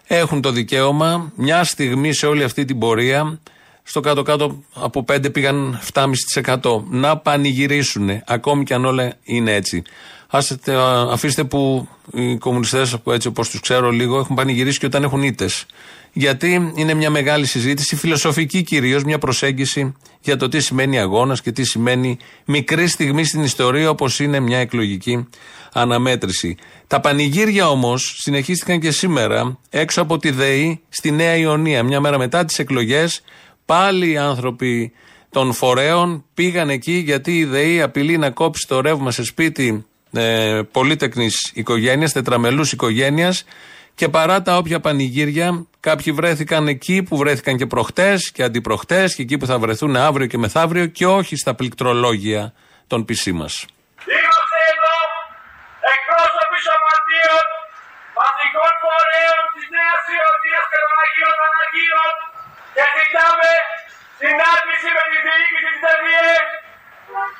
Έχουν 0.07 0.41
το 0.41 0.51
δικαίωμα 0.51 1.31
μια 1.35 1.63
στιγμή 1.63 2.13
σε 2.13 2.25
όλη 2.25 2.43
αυτή 2.43 2.65
την 2.65 2.79
πορεία, 2.79 3.39
στο 3.83 3.99
κάτω-κάτω 3.99 4.63
από 4.73 5.05
5 5.11 5.33
πήγαν 5.33 5.79
7,5% 5.93 6.83
να 6.89 7.17
πανηγυρίσουν, 7.17 8.09
ακόμη 8.25 8.63
και 8.63 8.73
αν 8.73 8.85
όλα 8.85 9.13
είναι 9.23 9.53
έτσι. 9.53 9.81
Άστε, 10.27 10.75
αφήστε 11.11 11.43
που 11.43 11.87
οι 12.13 12.37
κομμουνιστές, 12.37 12.95
έτσι 13.07 13.27
όπως 13.27 13.49
τους 13.49 13.59
ξέρω 13.59 13.91
λίγο, 13.91 14.19
έχουν 14.19 14.35
πανηγυρίσει 14.35 14.79
και 14.79 14.85
όταν 14.85 15.03
έχουν 15.03 15.23
ήττες. 15.23 15.65
Γιατί 16.13 16.71
είναι 16.75 16.93
μια 16.93 17.09
μεγάλη 17.09 17.45
συζήτηση, 17.45 17.95
φιλοσοφική 17.95 18.63
κυρίως, 18.63 19.03
μια 19.03 19.19
προσέγγιση 19.19 19.93
για 20.21 20.37
το 20.37 20.49
τι 20.49 20.59
σημαίνει 20.59 20.99
αγώνας 20.99 21.41
και 21.41 21.51
τι 21.51 21.63
σημαίνει 21.63 22.17
μικρή 22.45 22.87
στιγμή 22.87 23.23
στην 23.23 23.43
ιστορία, 23.43 23.89
όπως 23.89 24.19
είναι 24.19 24.39
μια 24.39 24.57
εκλογική 24.57 25.27
αναμέτρηση. 25.73 26.57
Τα 26.87 26.99
πανηγύρια 26.99 27.69
όμως 27.69 28.15
συνεχίστηκαν 28.17 28.79
και 28.79 28.91
σήμερα 28.91 29.59
έξω 29.69 30.01
από 30.01 30.17
τη 30.17 30.31
ΔΕΗ 30.31 30.81
στη 30.89 31.11
Νέα 31.11 31.35
Ιωνία. 31.35 31.83
Μια 31.83 31.99
μέρα 31.99 32.17
μετά 32.17 32.45
τις 32.45 32.59
εκλογές, 32.59 33.21
πάλι 33.65 34.11
οι 34.11 34.17
άνθρωποι 34.17 34.93
των 35.29 35.53
φορέων 35.53 36.25
πήγαν 36.33 36.69
εκεί 36.69 36.93
γιατί 36.93 37.37
η 37.37 37.45
ΔΕΗ 37.45 37.81
απειλεί 37.81 38.17
να 38.17 38.29
κόψει 38.29 38.67
το 38.67 38.81
ρεύμα 38.81 39.11
σε 39.11 39.23
σπίτι 39.23 39.85
ε, 40.13 40.61
πολύτεκνης 40.71 41.51
οικογένειας, 41.53 42.11
τετραμελούς 42.11 42.71
οικογένειας 42.71 43.45
και 43.95 44.09
παρά 44.09 44.41
τα 44.41 44.57
όποια 44.57 44.79
πανηγύρια, 44.79 45.65
κάποιοι 45.79 46.13
βρέθηκαν 46.13 46.67
εκεί 46.67 47.03
που 47.03 47.17
βρέθηκαν 47.17 47.57
και 47.57 47.65
προχτές 47.65 48.31
και 48.31 48.43
αντιπροχτές 48.43 49.15
και 49.15 49.21
εκεί 49.21 49.37
που 49.37 49.45
θα 49.45 49.59
βρεθούν 49.59 49.95
αύριο 49.95 50.27
και 50.27 50.37
μεθαύριο 50.37 50.85
και 50.85 51.05
όχι 51.05 51.35
στα 51.35 51.53
πληκτρολόγια 51.55 52.53
των 52.87 53.05
πισί 53.05 53.31
μας. 53.31 53.53
Είμαστε 54.17 54.59
εδώ 54.73 54.97
εκπρόσωποι 55.93 56.57
σωματείων 56.65 57.45
βασικών 58.19 58.73
φορέων 58.83 59.43
της 59.53 59.65
Νέας 59.75 60.03
Ιωνία 60.15 60.61
και 60.69 60.77
των 60.83 60.93
Αγίων 61.03 61.37
Αναγίων 61.47 62.13
και 62.75 62.83
ζητάμε 62.97 63.51
συνάντηση 64.21 64.89
με 64.97 65.03
τη 65.09 65.17
διοίκηση 65.25 65.69
της 65.73 65.77
ΔΕΔΙΕ 65.83 66.33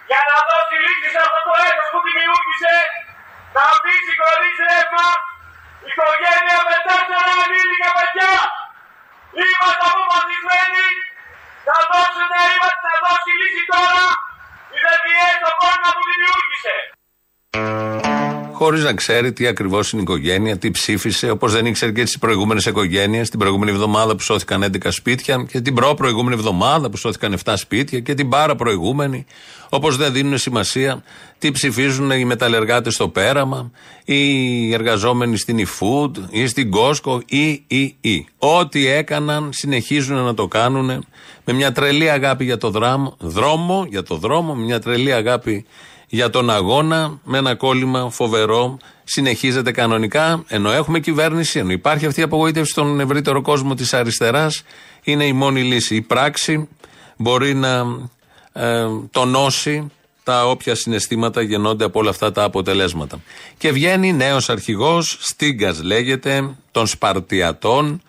για 0.10 0.22
να 0.30 0.36
δώσει 0.48 0.75
λύση 0.86 1.08
σε 1.13 1.20
αυτό 1.25 1.40
το 1.48 1.54
έτος 1.70 1.88
που 1.94 2.00
δημιούργησε 2.08 2.75
να 3.56 3.63
μπει 3.82 3.96
χωρίς 4.22 4.58
ρεύμα 4.70 5.08
οικογένεια 5.90 6.60
με 6.68 6.75
τέσσερα 6.88 7.32
ανήλικα 7.44 7.90
παιδιά. 7.98 8.36
Είμαστε 9.42 9.84
αποφασισμένοι 9.92 10.88
να 11.68 11.78
δώσουν 11.90 12.32
να 12.86 12.94
δώσει 13.04 13.32
λύση 13.40 13.63
τώρα 13.72 14.06
η 14.75 14.78
ΔΕΔΙΕ 14.84 15.28
στο 15.40 15.50
πρόβλημα 15.58 15.90
που 15.96 16.04
δημιούργησε 16.10 16.93
χωρίς 18.63 18.84
να 18.84 18.93
ξέρει 18.93 19.34
τι 19.34 19.48
ακριβώς 19.48 19.91
είναι 19.91 20.01
η 20.01 20.03
οικογένεια, 20.03 20.58
τι 20.58 20.72
ψήφισε, 20.72 21.29
όπως 21.29 21.53
δεν 21.53 21.65
ήξερε 21.65 21.91
και 21.91 22.03
τις 22.03 22.17
προηγούμενες 22.17 22.65
οικογένειες, 22.65 23.29
την 23.29 23.39
προηγούμενη 23.39 23.72
εβδομάδα 23.72 24.15
που 24.15 24.22
σώθηκαν 24.22 24.63
11 24.63 24.88
σπίτια 24.89 25.46
και 25.51 25.62
την 25.62 25.74
προ-προηγούμενη 25.74 26.36
εβδομάδα 26.36 26.89
που 26.89 26.98
σώθηκαν 26.98 27.38
7 27.43 27.53
σπίτια 27.55 28.00
και 28.00 28.13
την 28.13 28.29
πάρα 28.29 28.55
προηγούμενη. 28.55 29.25
Όπως 29.70 29.98
δεν 29.98 30.13
δίνουν 30.13 30.38
σημασία 30.38 31.03
τι 31.38 31.51
ψηφίζουν 31.51 32.12
οι 32.12 32.25
μεταλλεργάτες 32.25 32.93
στο 32.93 33.08
πέραμα, 33.08 33.72
ή 34.05 34.15
οι 34.67 34.74
εργαζόμενοι 34.74 35.38
στην 35.38 35.67
eFood 35.67 36.12
ή 36.29 36.48
στην 36.48 36.72
Costco 36.74 37.20
ή, 37.25 37.63
ή, 37.67 37.96
ή. 38.01 38.27
Ό,τι 38.38 38.88
έκαναν 38.88 39.50
συνεχίζουν 39.53 40.17
να 40.17 40.34
το 40.34 40.48
κάνουν 40.48 41.05
με 41.46 41.53
μια 41.53 41.72
τρελή 41.72 42.10
αγάπη 42.10 42.43
για 42.43 42.58
το 42.58 42.70
δράμο, 42.70 43.15
δρόμο, 43.20 43.86
για 43.89 44.03
το 44.03 44.15
δρόμο, 44.15 44.53
με 44.53 44.63
μια 44.63 44.79
τρελή 44.79 45.13
αγάπη 45.13 45.65
για 46.13 46.29
τον 46.29 46.50
αγώνα 46.50 47.20
με 47.24 47.38
ένα 47.38 47.55
κόλλημα 47.55 48.10
φοβερό. 48.10 48.77
Συνεχίζεται 49.03 49.72
κανονικά, 49.72 50.43
ενώ 50.48 50.72
έχουμε 50.72 51.00
κυβέρνηση, 51.00 51.60
ενώ 51.60 51.72
υπάρχει 51.72 52.05
αυτή 52.05 52.20
η 52.20 52.24
απογοήτευση 52.24 52.72
στον 52.72 53.00
ευρύτερο 53.00 53.41
κόσμο 53.41 53.74
της 53.74 53.93
αριστεράς, 53.93 54.63
είναι 55.03 55.25
η 55.25 55.34
μόνη 55.34 55.63
λύση. 55.63 55.96
Η 55.96 56.01
πράξη 56.01 56.67
μπορεί 57.17 57.53
να 57.53 57.86
ε, 58.53 58.86
τονώσει 59.12 59.91
τα 60.24 60.50
όποια 60.50 60.75
συναισθήματα 60.75 61.41
γεννώνται 61.41 61.86
από 61.86 62.00
όλα 62.00 62.10
αυτά 62.10 62.32
τα 62.32 62.43
αποτελέσματα. 62.43 63.22
Και 63.58 63.72
βγαίνει 63.72 64.13
νέος 64.13 64.50
αρχηγός, 64.50 65.17
Στίγκας 65.22 65.84
λέγεται, 65.84 66.55
των 66.72 66.88
Σπαρτιατών. 66.88 68.01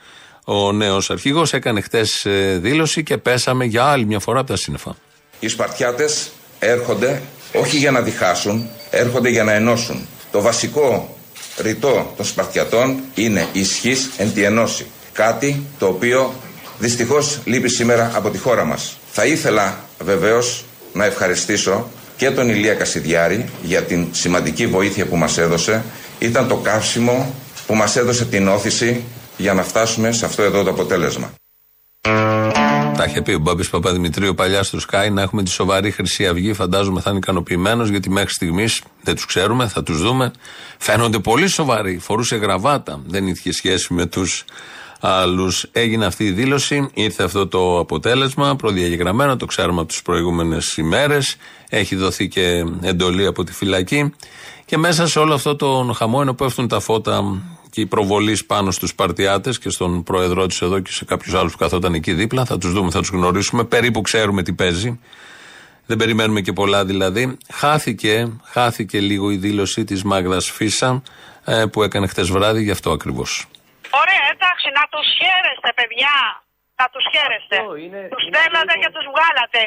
Ο 0.44 0.73
νέος 0.73 1.11
αρχηγός 1.11 1.52
έκανε 1.52 1.80
χτες 1.80 2.26
δήλωση 2.58 3.02
και 3.02 3.18
πέσαμε 3.18 3.64
για 3.64 3.84
άλλη 3.84 4.04
μια 4.04 4.18
φορά 4.18 4.38
από 4.38 4.49
τα 4.49 4.56
σύννεφα. 4.56 4.96
Οι 5.40 5.49
Σπαρτιάτες 5.49 6.30
έρχονται 6.58 7.23
όχι 7.54 7.76
για 7.76 7.90
να 7.90 8.00
διχάσουν, 8.00 8.68
έρχονται 8.90 9.28
για 9.28 9.44
να 9.44 9.52
ενώσουν. 9.52 10.06
Το 10.30 10.40
βασικό 10.40 11.16
ρητό 11.58 12.12
των 12.16 12.25
Σπαρτιατών 12.26 13.00
είναι 13.14 13.46
ισχύς 13.52 14.11
εν 14.16 14.32
τη 14.34 14.42
ενώση. 14.42 14.87
Κάτι 15.12 15.62
το 15.78 15.87
οποίο 15.87 16.34
δυστυχώς 16.78 17.38
λείπει 17.44 17.68
σήμερα 17.68 18.11
από 18.14 18.30
τη 18.30 18.38
χώρα 18.38 18.64
μας. 18.64 18.99
Θα 19.12 19.25
ήθελα 19.26 19.78
βεβαίως 19.99 20.64
να 20.92 21.04
ευχαριστήσω 21.04 21.90
και 22.16 22.30
τον 22.30 22.49
Ηλία 22.49 22.75
Κασιδιάρη 22.75 23.44
για 23.62 23.82
την 23.82 24.06
σημαντική 24.11 24.66
βοήθεια 24.66 25.06
που 25.06 25.16
μας 25.16 25.38
έδωσε. 25.38 25.82
Ήταν 26.18 26.49
το 26.49 26.56
καύσιμο 26.56 27.34
που 27.66 27.75
μας 27.75 27.96
έδωσε 27.96 28.25
την 28.25 28.49
όθηση 28.49 29.04
για 29.37 29.54
να 29.54 29.62
φτάσουμε 29.62 30.12
σε 30.12 30.25
αυτό 30.25 30.42
εδώ 30.42 30.62
το 30.62 30.70
αποτέλεσμα. 30.70 31.32
Τα 32.97 33.05
είχε 33.05 33.23
πει 33.23 33.33
ο 33.33 33.39
Μπάμπης 33.39 33.71
Παπαδημητρίου 33.71 34.35
παλιά 34.35 34.63
στο 34.63 34.79
Sky 34.91 35.11
να 35.13 35.23
έχουμε 35.23 35.43
τη 35.43 35.51
σοβαρή 35.51 35.91
Χρυσή 35.91 36.27
Αυγή. 36.27 36.53
Φαντάζομαι 36.53 37.01
θα 37.01 37.11
είναι 37.11 37.19
ικανοποιημένος 37.19 37.89
γιατί 37.89 38.11
μέχρι 38.11 38.33
στιγμής 38.33 38.83
δεν 39.03 39.15
τους 39.15 39.27
ξέρουμε, 39.27 39.69
θα 39.69 39.83
τους 39.83 40.03
δούμε. 40.03 40.33
Φαίνονται 40.79 41.19
πολύ 41.19 41.49
σοβαροί. 41.49 41.99
Φορούσε 41.99 42.37
γραβάτα. 42.37 43.01
Δεν 43.07 43.27
είχε 43.27 43.53
σχέση 43.53 43.95
με 43.95 44.07
τους 44.07 44.45
άλλους. 45.01 45.67
Έγινε 45.73 46.07
αυτή 46.07 46.25
η 46.25 46.31
δήλωση, 46.31 46.91
ήρθε 46.95 47.23
αυτό 47.23 47.47
το 47.47 47.79
αποτέλεσμα, 47.79 48.57
προδιαγεγραμμένο, 48.57 49.37
το 49.37 49.47
ξέρουμε 49.47 49.81
από 49.81 49.89
τις 49.89 50.03
προηγούμενες 50.03 50.77
ημέρες. 50.77 51.37
Έχει 51.69 51.97
δοθεί 51.97 52.29
και 52.29 52.65
εντολή 52.81 53.27
από 53.27 53.45
τη 53.45 53.53
φυλακή. 53.53 54.15
Και 54.65 54.79
μέσα 54.79 55.07
σε 55.07 55.19
όλο 55.19 55.35
αυτό 55.35 55.57
τον 55.57 55.95
χαμό, 55.95 56.19
ενώ 56.21 56.35
πέφτουν 56.35 56.69
τα 56.69 56.81
φώτα 56.81 57.43
και 57.75 57.81
η 57.81 57.87
προβολής 57.95 58.47
πάνω 58.47 58.71
στους 58.71 58.95
Παρτιάτε 58.95 59.50
και 59.62 59.71
στον 59.76 60.02
πρόεδρό 60.02 60.47
της 60.47 60.61
εδώ 60.66 60.81
και 60.81 60.93
σε 60.99 61.04
κάποιους 61.04 61.35
άλλους 61.35 61.52
που 61.52 61.59
καθόταν 61.59 61.93
εκεί 61.95 62.12
δίπλα, 62.12 62.43
θα 62.45 62.57
τους 62.59 62.73
δούμε, 62.73 62.90
θα 62.90 63.00
τους 63.02 63.12
γνωρίσουμε. 63.16 63.62
Περίπου 63.75 64.00
ξέρουμε 64.00 64.43
τι 64.43 64.52
παίζει. 64.61 64.90
Δεν 65.87 65.97
περιμένουμε 65.97 66.40
και 66.47 66.52
πολλά 66.61 66.81
δηλαδή. 66.85 67.38
Χάθηκε, 67.61 68.14
χάθηκε 68.54 68.99
λίγο 69.11 69.26
η 69.31 69.37
δήλωση 69.47 69.81
της 69.85 70.00
Μάγδας 70.11 70.47
Φίσα 70.57 71.02
ε, 71.45 71.64
που 71.73 71.78
έκανε 71.87 72.07
χτες 72.12 72.28
βράδυ, 72.35 72.62
γι' 72.66 72.75
αυτό 72.78 72.88
ακριβώς. 72.99 73.31
Ωραία, 74.02 74.25
εντάξει, 74.35 74.66
να 74.78 74.85
τους 74.93 75.07
χαίρεστε, 75.19 75.71
παιδιά. 75.78 76.16
Να 76.81 76.87
τους 76.93 77.04
χαίρεστε. 77.12 77.57
Τους 78.12 78.25
στέλνατε 78.28 78.75
και 78.83 78.90
τους 78.95 79.07
βγάλατε. 79.12 79.61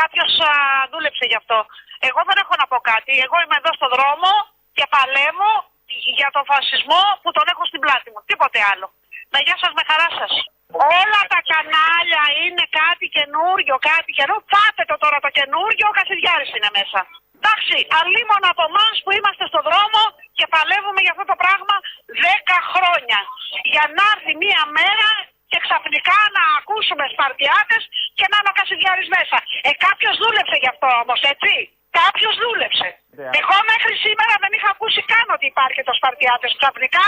Κάποιος 0.00 0.32
δούλεψε 0.92 1.24
γι' 1.30 1.38
αυτό. 1.42 1.58
Εγώ 2.08 2.20
δεν 2.28 2.36
έχω 2.42 2.54
να 2.62 2.66
πω 2.70 2.78
κάτι. 2.92 3.12
Εγώ 3.26 3.36
είμαι 3.42 3.56
εδώ 3.60 3.72
στο 3.78 3.88
δρόμο 3.94 4.30
και 4.76 4.84
παλεύω 4.94 5.52
για 6.20 6.30
τον 6.36 6.44
φασισμό 6.50 7.02
που 7.22 7.30
τον 7.36 7.46
έχω 7.52 7.64
στην 7.70 7.80
πλάτη 7.84 8.08
μου. 8.12 8.20
Τίποτε 8.30 8.58
άλλο. 8.72 8.86
Να 9.32 9.38
γεια 9.46 9.56
σας 9.62 9.72
με 9.78 9.82
χαρά 9.88 10.08
σας. 10.20 10.32
Όλα 10.98 11.22
τα 11.32 11.40
κανάλια 11.52 12.24
είναι 12.44 12.64
κάτι 12.80 13.06
καινούριο, 13.16 13.74
κάτι 13.90 14.10
καινούριο. 14.18 14.44
Πάτε 14.56 14.82
το 14.90 14.96
τώρα 15.04 15.18
το 15.26 15.30
καινούριο, 15.38 15.84
ο 15.90 15.94
Κασιδιάρης 15.98 16.50
είναι 16.56 16.70
μέσα. 16.78 17.00
Εντάξει, 17.38 17.78
αλλήμον 17.98 18.42
από 18.52 18.62
εμάς 18.70 18.94
που 19.04 19.10
είμαστε 19.18 19.44
στο 19.50 19.60
δρόμο 19.68 20.00
και 20.38 20.46
παλεύουμε 20.54 21.00
για 21.04 21.12
αυτό 21.14 21.24
το 21.32 21.36
πράγμα 21.42 21.76
10 22.24 22.58
χρόνια. 22.72 23.20
Για 23.72 23.84
να 23.96 24.04
έρθει 24.14 24.32
μία 24.44 24.62
μέρα 24.78 25.10
και 25.50 25.58
ξαφνικά 25.66 26.18
να 26.36 26.42
ακούσουμε 26.58 27.04
Σπαρτιάτες 27.14 27.82
και 28.18 28.26
να 28.30 28.36
είναι 28.38 28.50
ο 28.52 28.56
Κασιδιάρης 28.60 29.08
μέσα. 29.16 29.38
Ε, 29.66 29.70
κάποιος 29.86 30.14
δούλεψε 30.22 30.56
γι' 30.62 30.72
αυτό 30.74 30.88
όμως, 31.02 31.20
έτσι. 31.32 31.54
Κάποιος 32.00 32.34
δούλεψε. 32.42 32.88
Εγώ 33.40 33.56
μέχρι 33.72 33.92
σήμερα 34.04 34.34
δεν 34.42 34.52
είχα 34.56 34.68
ακούσει 34.74 35.00
καν 35.12 35.26
ότι 35.36 35.46
υπάρχει 35.52 35.80
το 35.88 35.92
Σπαρτιάτες. 35.98 36.50
Ξαφνικά 36.60 37.04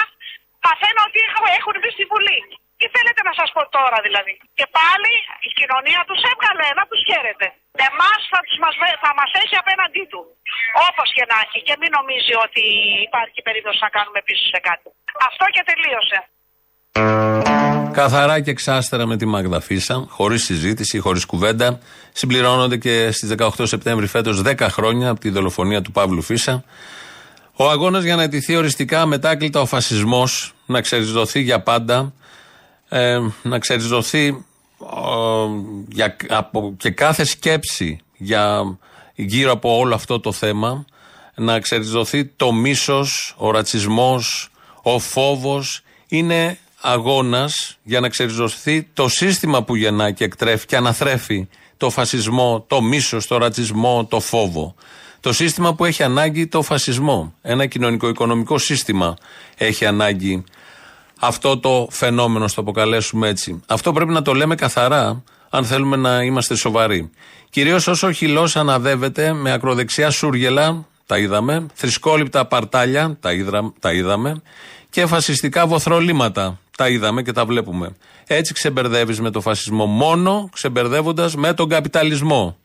παθαίνω 0.65 1.01
ότι 1.09 1.21
έχουν 1.59 1.75
μπει 1.81 1.91
στη 1.97 2.05
Βουλή. 2.13 2.41
Τι 2.79 2.87
θέλετε 2.95 3.21
να 3.29 3.35
σας 3.39 3.49
πω 3.55 3.63
τώρα 3.79 3.99
δηλαδή; 4.07 4.35
Και 4.59 4.67
πάλι 4.79 5.13
η 5.49 5.51
κοινωνία 5.59 6.01
τους 6.09 6.21
έβγαλε 6.33 6.67
να 6.81 6.85
τους 6.91 7.01
χαίρεται. 7.09 7.47
Εμάς 7.89 8.21
θα, 8.33 8.41
μας, 8.63 8.75
θα 9.05 9.11
μας 9.19 9.31
έχει 9.43 9.55
απέναντί 9.63 10.05
του. 10.13 10.23
Όπως 10.89 11.09
και 11.17 11.25
να 11.31 11.37
έχει. 11.45 11.59
Και 11.67 11.75
μην 11.81 11.91
νομίζει 11.99 12.35
ότι 12.47 12.65
υπάρχει 13.09 13.39
περίπτωση 13.49 13.79
να 13.87 13.91
κάνουμε 13.97 14.21
πίσω 14.29 14.45
σε 14.55 14.61
κάτι. 14.69 14.89
Αυτό 15.29 15.45
και 15.55 15.63
τελείωσε. 15.71 16.19
Καθαρά 18.01 18.41
και 18.41 18.51
εξάστερα 18.51 19.07
με 19.07 19.17
τη 19.17 19.27
Μάγδα 19.27 19.61
Φίσα, 19.61 20.07
χωρίς 20.09 20.45
συζήτηση, 20.45 20.99
χωρίς 20.99 21.25
κουβέντα. 21.27 21.81
Συμπληρώνονται 22.17 22.77
και 22.77 23.11
στις 23.11 23.35
18 23.39 23.49
Σεπτέμβρη 23.63 24.07
φέτος 24.07 24.43
10 24.45 24.67
χρόνια 24.71 25.11
από 25.11 25.21
τη 25.21 25.31
δολοφονία 25.31 25.83
του 25.83 25.93
Παύλου 25.93 26.23
Φίσα. 26.23 26.65
Ο 27.53 27.71
αγώνας 27.71 28.05
για 28.05 28.17
να 28.17 28.23
αιτηθεί 28.23 28.57
οριστικά 28.57 29.07
μετάκλητα 29.07 29.61
ο 29.61 29.67
φασισμός, 29.67 30.53
να 30.67 30.81
ξεριζωθεί 30.81 31.41
για 31.41 31.61
πάντα, 31.61 32.13
ε, 32.89 33.19
να 33.43 33.59
ξεριζωθεί 33.59 34.27
ε, 34.27 34.37
για, 35.89 36.17
από, 36.29 36.75
και 36.77 36.91
κάθε 36.91 37.25
σκέψη 37.25 38.01
για, 38.17 38.77
γύρω 39.15 39.53
από 39.53 39.79
όλο 39.79 39.95
αυτό 39.95 40.21
το 40.21 40.33
θέμα, 40.33 40.85
να 41.35 41.61
ξεριζωθεί 41.61 42.25
το 42.25 42.53
μίσος, 42.53 43.35
ο 43.37 43.51
ρατσισμός, 43.51 44.51
ο 44.83 44.99
φόβος, 44.99 45.83
είναι 46.09 46.59
αγώνας 46.81 47.79
για 47.83 48.01
να 48.01 48.09
ξεριζωθεί 48.09 48.83
το 48.83 49.09
σύστημα 49.09 49.63
που 49.63 49.77
γεννά 49.77 50.11
και 50.11 50.25
εκτρέφει 50.25 50.67
και 50.67 50.77
αναθρέφει 50.77 51.49
το 51.77 51.91
φασισμό, 51.91 52.65
το 52.67 52.83
μίσος, 52.83 53.27
το 53.27 53.37
ρατσισμό, 53.37 54.07
το 54.07 54.21
φόβο. 54.21 54.75
Το 55.21 55.33
σύστημα 55.33 55.75
που 55.75 55.85
έχει 55.85 56.03
ανάγκη 56.03 56.47
το 56.47 56.63
φασισμό. 56.63 57.35
Ένα 57.43 57.67
κοινωνικό-οικονομικό 57.67 58.59
σύστημα 58.59 59.17
έχει 59.57 59.87
ανάγκη 59.87 60.45
αυτό 61.21 61.59
το 61.59 61.89
φαινόμενο, 61.91 62.49
στο 62.49 62.61
αποκαλέσουμε 62.61 63.29
έτσι. 63.29 63.63
Αυτό 63.67 63.93
πρέπει 63.93 64.13
να 64.13 64.23
το 64.23 64.33
λέμε 64.33 64.55
καθαρά, 64.55 65.23
αν 65.51 65.65
θέλουμε 65.65 65.97
να 65.97 66.23
είμαστε 66.23 66.55
σοβαροί. 66.55 67.11
Κυρίως 67.51 67.87
όσο 67.87 68.07
ο 68.07 68.13
χυλός 68.13 68.57
αναδεύεται 68.57 69.33
με 69.33 69.53
ακροδεξιά 69.53 70.11
σούργελα, 70.11 70.87
τα 71.07 71.19
είδαμε, 71.19 71.67
θρησκόληπτα 71.75 72.47
παρτάλια, 72.47 73.17
τα, 73.21 73.31
τα 73.79 73.93
είδαμε, 73.93 74.43
και 74.95 75.07
φασιστικά 75.07 75.67
βοθρολήματα. 75.67 76.59
Τα 76.77 76.89
είδαμε 76.89 77.23
και 77.23 77.33
τα 77.33 77.45
βλέπουμε. 77.45 77.97
Έτσι 78.27 78.53
ξεμπερδεύεις 78.53 79.21
με 79.21 79.31
το 79.31 79.41
φασισμό 79.41 79.87
μόνο 79.87 80.49
ξεμπερδεύοντας 80.53 81.35
με 81.37 81.55
τον 81.55 81.69
καπιταλισμό. 81.69 82.57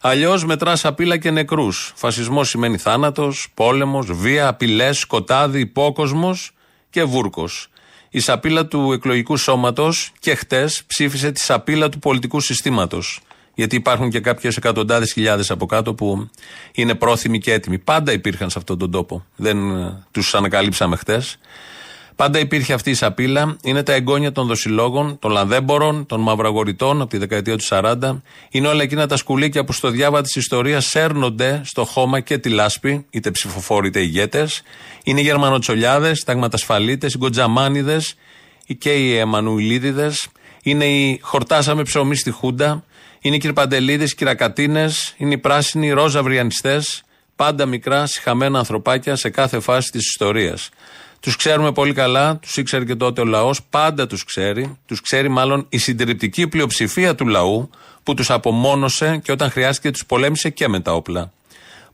Αλλιώς 0.00 0.44
μετράς 0.44 0.84
απειλά 0.84 1.16
και 1.16 1.30
νεκρούς. 1.30 1.92
Φασισμός 1.96 2.48
σημαίνει 2.48 2.76
θάνατος, 2.76 3.48
πόλεμος, 3.54 4.12
βία, 4.12 4.48
απειλές, 4.48 4.98
σκοτάδι, 4.98 5.60
υπόκοσμος 5.60 6.50
και 6.90 7.04
βούρκος. 7.04 7.68
Η 8.10 8.20
σαπίλα 8.20 8.66
του 8.66 8.92
εκλογικού 8.92 9.36
σώματος 9.36 10.12
και 10.18 10.34
χτες 10.34 10.82
ψήφισε 10.86 11.32
τη 11.32 11.40
σαπίλα 11.40 11.88
του 11.88 11.98
πολιτικού 11.98 12.40
συστήματος. 12.40 13.20
Γιατί 13.54 13.76
υπάρχουν 13.76 14.10
και 14.10 14.20
κάποιες 14.20 14.56
εκατοντάδες 14.56 15.12
χιλιάδες 15.12 15.50
από 15.50 15.66
κάτω 15.66 15.94
που 15.94 16.30
είναι 16.72 16.94
πρόθυμοι 16.94 17.38
και 17.38 17.52
έτοιμοι. 17.52 17.78
Πάντα 17.78 18.12
υπήρχαν 18.12 18.50
σε 18.50 18.58
αυτόν 18.58 18.78
τον 18.78 18.90
τόπο. 18.90 19.24
Δεν 19.36 19.70
ε, 19.70 20.04
τους 20.10 20.34
ανακαλύψαμε 20.34 20.96
χτες. 20.96 21.38
Πάντα 22.16 22.38
υπήρχε 22.38 22.72
αυτή 22.72 22.90
η 22.90 22.94
σαπίλα. 22.94 23.56
Είναι 23.62 23.82
τα 23.82 23.92
εγγόνια 23.92 24.32
των 24.32 24.46
δοσιλόγων, 24.46 25.18
των 25.18 25.30
λαδέμπορων, 25.30 26.06
των 26.06 26.20
μαυραγοριτών 26.20 27.00
από 27.00 27.10
τη 27.10 27.18
δεκαετία 27.18 27.56
του 27.56 27.64
40. 27.68 28.22
Είναι 28.50 28.68
όλα 28.68 28.82
εκείνα 28.82 29.06
τα 29.06 29.16
σκουλίκια 29.16 29.64
που 29.64 29.72
στο 29.72 29.90
διάβα 29.90 30.22
της 30.22 30.36
ιστορίας 30.36 30.86
σέρνονται 30.86 31.60
στο 31.64 31.84
χώμα 31.84 32.20
και 32.20 32.38
τη 32.38 32.48
λάσπη, 32.48 33.06
είτε 33.10 33.30
ψηφοφόροι 33.30 33.88
είτε 33.88 34.00
ηγέτες. 34.00 34.62
Είναι 35.04 35.20
οι 35.20 35.22
Γερμανοτσολιάδες, 35.22 36.20
οι 36.20 36.24
Ταγματασφαλίτες, 36.24 37.14
οι 37.14 37.18
Γκοτζαμάνιδες 37.18 38.14
και 38.78 38.94
οι 38.94 39.16
Εμμανουιλίδιδε. 39.16 40.12
Είναι 40.62 40.84
οι 40.84 41.18
Χορτάσαμε 41.22 41.82
ψωμί 41.82 42.16
στη 42.16 42.30
Χούντα. 42.30 42.84
Είναι 43.20 43.36
οι 43.36 43.38
Κυρπαντελίδες, 43.38 44.10
οι 44.10 44.14
Κυρακατίνες. 44.14 45.14
Είναι 45.16 45.34
οι 45.34 45.38
πράσινοι, 45.38 45.90
ρόζα 45.90 46.22
βριανιστές. 46.22 47.02
Πάντα 47.36 47.66
μικρά, 47.66 48.06
συχαμένα 48.06 48.58
ανθρωπάκια 48.58 49.16
σε 49.16 49.30
κάθε 49.30 49.60
φάση 49.60 49.90
της 49.90 50.06
ιστορίας. 50.06 50.70
Τους 51.20 51.36
ξέρουμε 51.36 51.72
πολύ 51.72 51.92
καλά, 51.92 52.36
τους 52.36 52.56
ήξερε 52.56 52.84
και 52.84 52.94
τότε 52.94 53.20
ο 53.20 53.24
λαός, 53.24 53.62
πάντα 53.70 54.06
τους 54.06 54.24
ξέρει. 54.24 54.78
Τους 54.86 55.00
ξέρει 55.00 55.28
μάλλον 55.28 55.66
η 55.68 55.78
συντριπτική 55.78 56.48
πλειοψηφία 56.48 57.14
του 57.14 57.26
λαού 57.26 57.70
που 58.02 58.14
τους 58.14 58.30
απομόνωσε 58.30 59.20
και 59.24 59.32
όταν 59.32 59.50
χρειάστηκε 59.50 59.90
τους 59.90 60.06
πολέμησε 60.06 60.50
και 60.50 60.68
με 60.68 60.80
τα 60.80 60.92
όπλα. 60.92 61.32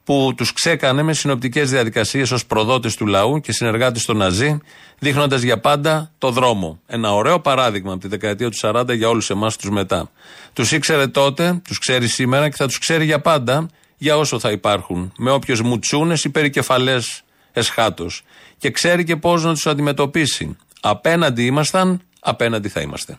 Που 0.05 0.33
τους 0.37 0.53
ξέκανε 0.53 1.03
με 1.03 1.13
συνοπτικές 1.13 1.71
διαδικασίες 1.71 2.31
ως 2.31 2.47
προδότες 2.47 2.97
του 2.97 3.07
λαού 3.07 3.41
και 3.41 3.53
συνεργάτες 3.53 4.05
των 4.05 4.17
Ναζί, 4.17 4.59
δείχνοντας 4.99 5.43
για 5.43 5.61
πάντα 5.61 6.11
το 6.19 6.31
δρόμο. 6.31 6.81
Ένα 6.87 7.15
ωραίο 7.15 7.41
παράδειγμα 7.41 7.93
από 7.93 8.01
τη 8.01 8.09
δεκαετία 8.09 8.51
του 8.51 8.57
40 8.61 8.95
για 8.95 9.09
όλους 9.09 9.31
εμάς 9.31 9.57
τους 9.57 9.71
μετά. 9.71 10.11
Τους 10.53 10.73
ήξερε 10.73 11.07
τότε, 11.07 11.61
τους 11.65 11.79
ξέρει 11.79 12.09
σήμερα 12.09 12.49
και 12.49 12.57
θα 12.57 12.67
τους 12.67 12.79
ξέρει 12.79 13.05
για 13.05 13.21
πάντα 13.21 13.69
για 13.97 14.17
όσο 14.17 14.39
θα 14.39 14.51
υπάρχουν. 14.51 15.13
Με 15.17 15.31
όποιες 15.31 15.61
μουτσούνες 15.61 16.25
ή 16.25 16.31
περικεφαλέ 16.31 16.97
εσχάτως. 17.53 18.23
Και 18.59 18.71
ξέρει 18.71 19.05
και 19.05 19.17
πώς 19.17 19.45
να 19.45 19.53
τους 19.53 19.67
αντιμετωπίσει. 19.67 20.57
Απέναντι 20.81 21.47
ήμασταν, 21.47 22.01
απέναντι 22.21 22.69
θα 22.69 22.81
είμαστε. 22.81 23.19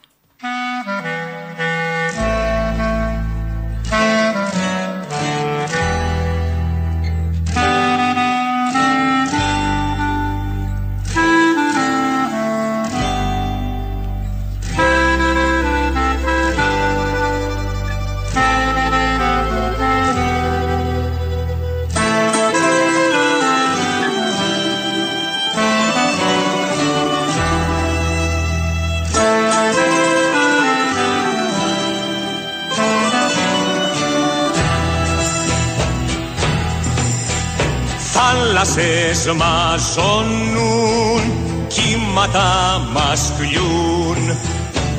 Θάλασσες 38.64 39.34
μαζώνουν, 39.36 41.22
κύματα 41.68 42.82
μας 42.94 43.32
κλειούν 43.38 44.38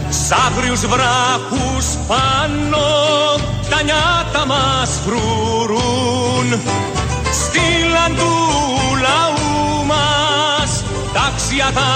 Σ' 0.08 0.32
άγριους 0.46 0.80
βράχους 0.80 1.86
πάνω 2.08 2.86
τα 3.70 3.82
νιάτα 3.82 4.46
μας 4.46 5.00
φρουρούν. 5.04 6.60
Στη 7.32 7.60
του 8.16 8.32
λαού 9.00 9.86
μας 9.86 10.84
τάξια 11.12 11.70
τα 11.74 11.92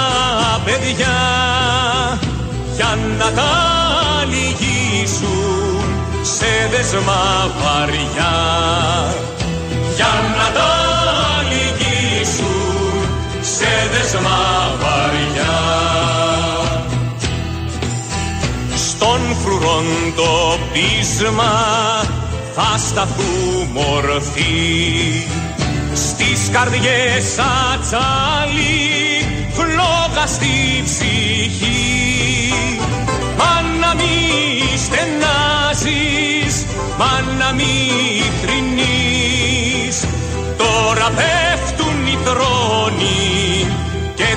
παιδιά 0.65 1.19
για 2.77 2.99
να 3.19 3.33
τα 3.33 3.53
λυγίσουν 4.29 5.85
σε 6.23 6.69
δεσμά 6.71 7.51
βαριά 7.63 8.37
σε 14.09 14.16
δεσμά 14.16 14.77
βαριά. 14.81 15.59
Στον 18.77 19.37
φρουρόν 19.42 19.87
το 20.16 20.59
πείσμα 20.73 21.55
θα 22.55 22.79
σταθούμε 22.79 23.81
ορθοί 23.97 25.27
στις 25.94 26.49
καρδιές 26.53 27.38
ατσάλι 27.38 28.77
φλόγα 29.53 30.27
στη 30.27 30.83
ψυχή. 30.85 32.53
Μα 33.38 33.62
να 33.81 33.94
μη 33.94 34.79
στενάζεις 34.85 36.66
μα 36.99 37.35
να 37.38 37.53
μη 37.53 38.23
θρυνείς 38.42 40.07
τώρα 40.57 41.11
πέφτουν 41.16 41.38
οι 41.38 41.58
θρόνοι 41.58 41.58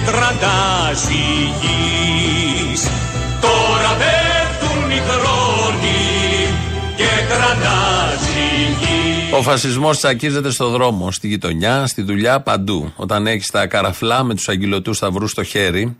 και 0.05 0.11
τραντάζει 0.11 1.13
η 1.13 1.53
γης 1.61 2.83
τώρα 3.41 3.97
πέφτουν 3.97 4.91
οι 4.91 4.99
θρόνοι 4.99 6.47
και 6.95 7.09
τραντάζει 7.29 8.39
η 8.39 8.75
γης 8.79 9.33
Ο 9.33 9.41
φασισμός 9.41 9.97
τσακίζεται 9.97 10.51
στο 10.51 10.69
δρόμο, 10.69 11.11
στη 11.11 11.27
γειτονιά, 11.27 11.87
στη 11.87 12.01
δουλειά, 12.01 12.41
παντού. 12.41 12.93
Όταν 12.95 13.27
έχεις 13.27 13.51
τα 13.51 13.67
καραφλά 13.67 14.23
με 14.23 14.35
τους 14.35 14.49
αγγελωτούς 14.49 14.97
σταυρούς 14.97 15.31
στο 15.31 15.43
χέρι, 15.43 15.97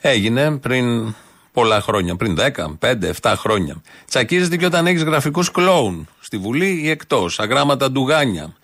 έγινε 0.00 0.56
πριν 0.56 1.14
πολλά 1.52 1.80
χρόνια, 1.80 2.16
πριν 2.16 2.34
10, 2.34 2.78
5, 2.78 3.08
7 3.22 3.34
χρόνια. 3.36 3.82
Τσακίζεται 4.08 4.56
και 4.56 4.66
όταν 4.66 4.86
έχεις 4.86 5.02
γραφικούς 5.02 5.50
κλόουν 5.50 6.08
στη 6.20 6.36
Βουλή 6.38 6.80
ή 6.82 6.90
εκτός, 6.90 7.38
αγράμματα 7.38 7.90
ντουγάνια, 7.90 8.54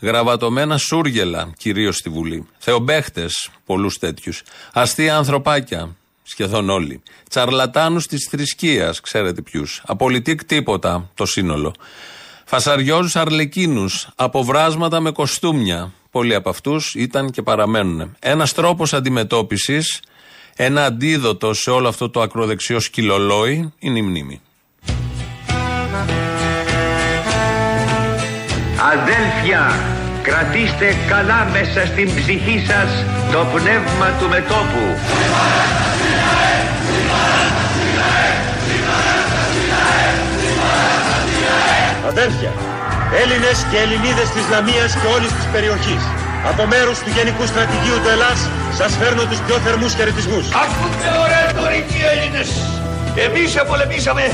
γραβατωμένα 0.00 0.76
σούργελα, 0.76 1.52
κυρίως 1.56 1.96
στη 1.96 2.08
Βουλή. 2.08 2.46
Θεομπέχτε, 2.58 3.26
πολλούς 3.66 3.98
τέτοιους. 3.98 4.42
Αστεία 4.72 5.16
ανθρωπάκια, 5.16 5.96
σχεδόν 6.22 6.70
όλοι. 6.70 7.02
Τσαρλατάνους 7.28 8.06
της 8.06 8.28
θρησκείας, 8.30 9.00
ξέρετε 9.00 9.42
ποιους. 9.42 9.82
Απολυτικ 9.86 10.44
τίποτα, 10.44 11.10
το 11.14 11.26
σύνολο. 11.26 11.74
Φασαριώζου 12.44 13.20
αρλεκίνους, 13.20 14.08
αποβράσματα 14.14 15.00
με 15.00 15.10
κοστούμια. 15.10 15.92
Πολλοί 16.10 16.34
από 16.34 16.48
αυτούς 16.48 16.94
ήταν 16.94 17.30
και 17.30 17.42
παραμένουν. 17.42 18.16
Ένας 18.18 18.52
τρόπος 18.52 18.92
αντιμετώπισης, 18.92 20.00
ένα 20.56 20.84
αντίδοτο 20.84 21.54
σε 21.54 21.70
όλο 21.70 21.88
αυτό 21.88 22.10
το 22.10 22.20
ακροδεξιό 22.20 22.80
σκυλολόι 22.80 23.72
είναι 23.78 23.98
η 23.98 24.02
μνήμη. 24.02 24.40
Αδέλφια, 28.92 29.62
κρατήστε 30.22 30.88
καλά 31.08 31.40
μέσα 31.52 31.86
στην 31.86 32.06
ψυχή 32.18 32.64
σας 32.68 32.90
το 33.32 33.40
πνεύμα 33.54 34.08
του 34.18 34.28
μετόπου. 34.28 34.84
Αδέρφια, 42.08 42.52
Έλληνες 43.22 43.66
και 43.70 43.78
Ελληνίδες 43.84 44.28
της 44.34 44.44
Λαμίας 44.50 44.90
και 45.00 45.08
όλης 45.16 45.32
της 45.38 45.46
περιοχής, 45.52 46.02
από 46.50 46.62
μέρους 46.66 46.98
του 46.98 47.10
Γενικού 47.16 47.46
Στρατηγίου 47.46 47.98
του 48.02 48.10
Ελλάς, 48.14 48.40
σας 48.78 48.92
φέρνω 49.00 49.24
τους 49.30 49.40
πιο 49.46 49.56
θερμούς 49.64 49.92
χαιρετισμούς. 49.94 50.46
Ακούτε 50.64 51.08
ωραία 51.24 51.46
τωρικοί 51.58 52.00
Έλληνες. 52.12 52.48
Εμείς 53.26 53.50
επολεμήσαμε 53.56 54.24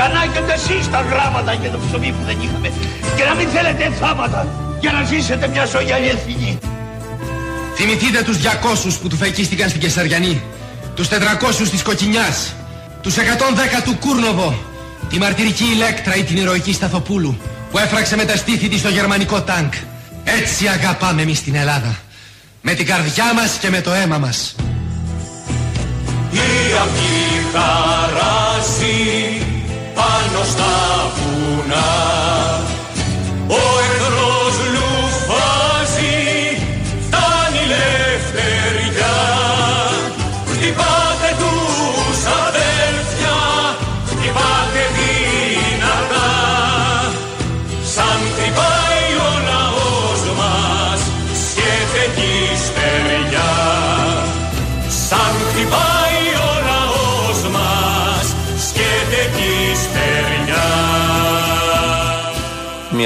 για 0.00 0.08
να 0.08 0.22
έχετε 0.22 0.52
εσείς 0.52 0.90
τα 0.90 1.00
γράμματα 1.10 1.54
και 1.54 1.68
το 1.68 1.78
ψωμί 1.86 2.10
που 2.16 2.24
δεν 2.24 2.36
είχαμε. 2.44 2.68
Και 3.16 3.24
να 3.24 3.34
μην 3.34 3.48
θέλετε 3.48 3.92
θάματα 4.00 4.46
για 4.80 4.92
να 4.92 5.04
ζήσετε 5.04 5.48
μια 5.48 5.64
ζωή 5.64 5.92
αληθινή. 5.92 6.58
Θυμηθείτε 7.74 8.22
τους 8.22 8.36
200 8.36 8.98
που 9.00 9.08
του 9.08 9.16
φεκίστηκαν 9.16 9.68
στην 9.68 9.80
Κεσαριανή, 9.80 10.42
τους 10.94 11.08
400 11.08 11.14
της 11.70 11.82
Κοκκινιάς, 11.82 12.54
τους 13.00 13.16
110 13.16 13.82
του 13.84 13.96
Κούρνοβο, 14.00 14.54
τη 15.08 15.18
μαρτυρική 15.18 15.64
ηλέκτρα 15.64 16.14
ή 16.16 16.22
την 16.22 16.36
ηρωική 16.36 16.72
Σταθοπούλου 16.72 17.40
που 17.70 17.78
έφραξε 17.78 18.16
με 18.16 18.24
τα 18.24 18.36
στήθη 18.36 18.68
της 18.68 18.80
στο 18.80 18.88
γερμανικό 18.88 19.40
τάγκ. 19.42 19.72
Έτσι 20.24 20.66
αγαπάμε 20.66 21.22
εμείς 21.22 21.42
την 21.42 21.54
Ελλάδα. 21.54 21.96
Με 22.60 22.74
την 22.74 22.86
καρδιά 22.86 23.34
μας 23.34 23.50
και 23.60 23.70
με 23.70 23.80
το 23.80 23.92
αίμα 23.92 24.18
μας. 24.18 24.54
Η 26.32 26.38
αυγή 26.82 27.46
χαράζει 27.52 29.49
πάνω 30.00 30.44
στα 30.52 30.72
βουνά. 31.16 31.90
Ο 33.48 33.62
εχθρός 33.86 34.56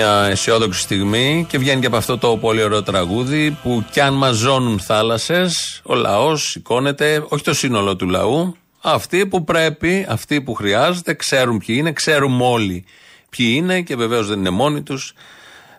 Μια 0.04 0.26
αισιόδοξη 0.30 0.80
στιγμή 0.80 1.46
και 1.48 1.58
βγαίνει 1.58 1.80
και 1.80 1.86
από 1.86 1.96
αυτό 1.96 2.18
το 2.18 2.36
πολύ 2.36 2.62
ωραίο 2.62 2.82
τραγούδι 2.82 3.58
που 3.62 3.84
κι 3.90 4.00
αν 4.00 4.14
μαζώνουν 4.14 4.80
θάλασσες, 4.80 5.80
ο 5.84 5.94
λαός 5.94 6.42
σηκώνεται, 6.42 7.24
όχι 7.28 7.44
το 7.44 7.54
σύνολο 7.54 7.96
του 7.96 8.08
λαού, 8.08 8.56
αυτοί 8.80 9.26
που 9.26 9.44
πρέπει, 9.44 10.06
αυτοί 10.08 10.40
που 10.40 10.54
χρειάζεται, 10.54 11.14
ξέρουν 11.14 11.58
ποιοι 11.58 11.76
είναι, 11.78 11.92
ξέρουμε 11.92 12.44
όλοι 12.44 12.84
ποιοι 13.30 13.52
είναι 13.56 13.82
και 13.82 13.96
βεβαίως 13.96 14.28
δεν 14.28 14.38
είναι 14.38 14.50
μόνοι 14.50 14.82
τους. 14.82 15.14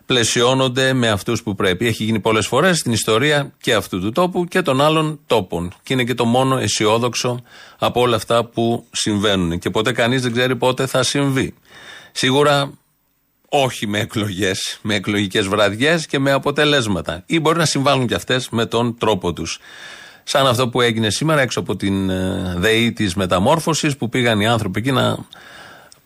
Πλαισιώνονται 0.06 0.92
με 0.92 1.08
αυτούς 1.08 1.42
που 1.42 1.54
πρέπει. 1.54 1.86
Έχει 1.86 2.04
γίνει 2.04 2.20
πολλές 2.20 2.46
φορές 2.46 2.78
στην 2.78 2.92
ιστορία 2.92 3.52
και 3.60 3.74
αυτού 3.74 4.00
του 4.00 4.12
τόπου 4.12 4.44
και 4.44 4.62
των 4.62 4.80
άλλων 4.80 5.20
τόπων. 5.26 5.72
Και 5.82 5.92
είναι 5.92 6.04
και 6.04 6.14
το 6.14 6.24
μόνο 6.24 6.58
αισιόδοξο 6.58 7.42
από 7.78 8.00
όλα 8.00 8.16
αυτά 8.16 8.44
που 8.44 8.86
συμβαίνουν. 8.90 9.58
Και 9.58 9.70
ποτέ 9.70 9.92
κανείς 9.92 10.22
δεν 10.22 10.32
ξέρει 10.32 10.56
πότε 10.56 10.86
θα 10.86 11.02
συμβεί. 11.02 11.54
Σίγουρα 12.12 12.72
όχι 13.48 13.86
με 13.86 13.98
εκλογές, 13.98 14.78
με 14.82 14.94
εκλογικές 14.94 15.46
βραδιές 15.46 16.06
και 16.06 16.18
με 16.18 16.32
αποτελέσματα. 16.32 17.22
Ή 17.26 17.40
μπορεί 17.40 17.58
να 17.58 17.64
συμβάλλουν 17.64 18.06
και 18.06 18.14
αυτές 18.14 18.48
με 18.48 18.66
τον 18.66 18.98
τρόπο 18.98 19.32
τους. 19.32 19.58
Σαν 20.22 20.46
αυτό 20.46 20.68
που 20.68 20.80
έγινε 20.80 21.10
σήμερα 21.10 21.40
έξω 21.40 21.60
από 21.60 21.76
την 21.76 22.10
ε, 22.10 22.54
ΔΕΗ 22.56 22.92
της 22.92 23.14
μεταμόρφωσης 23.14 23.96
που 23.96 24.08
πήγαν 24.08 24.40
οι 24.40 24.46
άνθρωποι 24.46 24.78
εκεί 24.78 24.92
να 24.92 25.16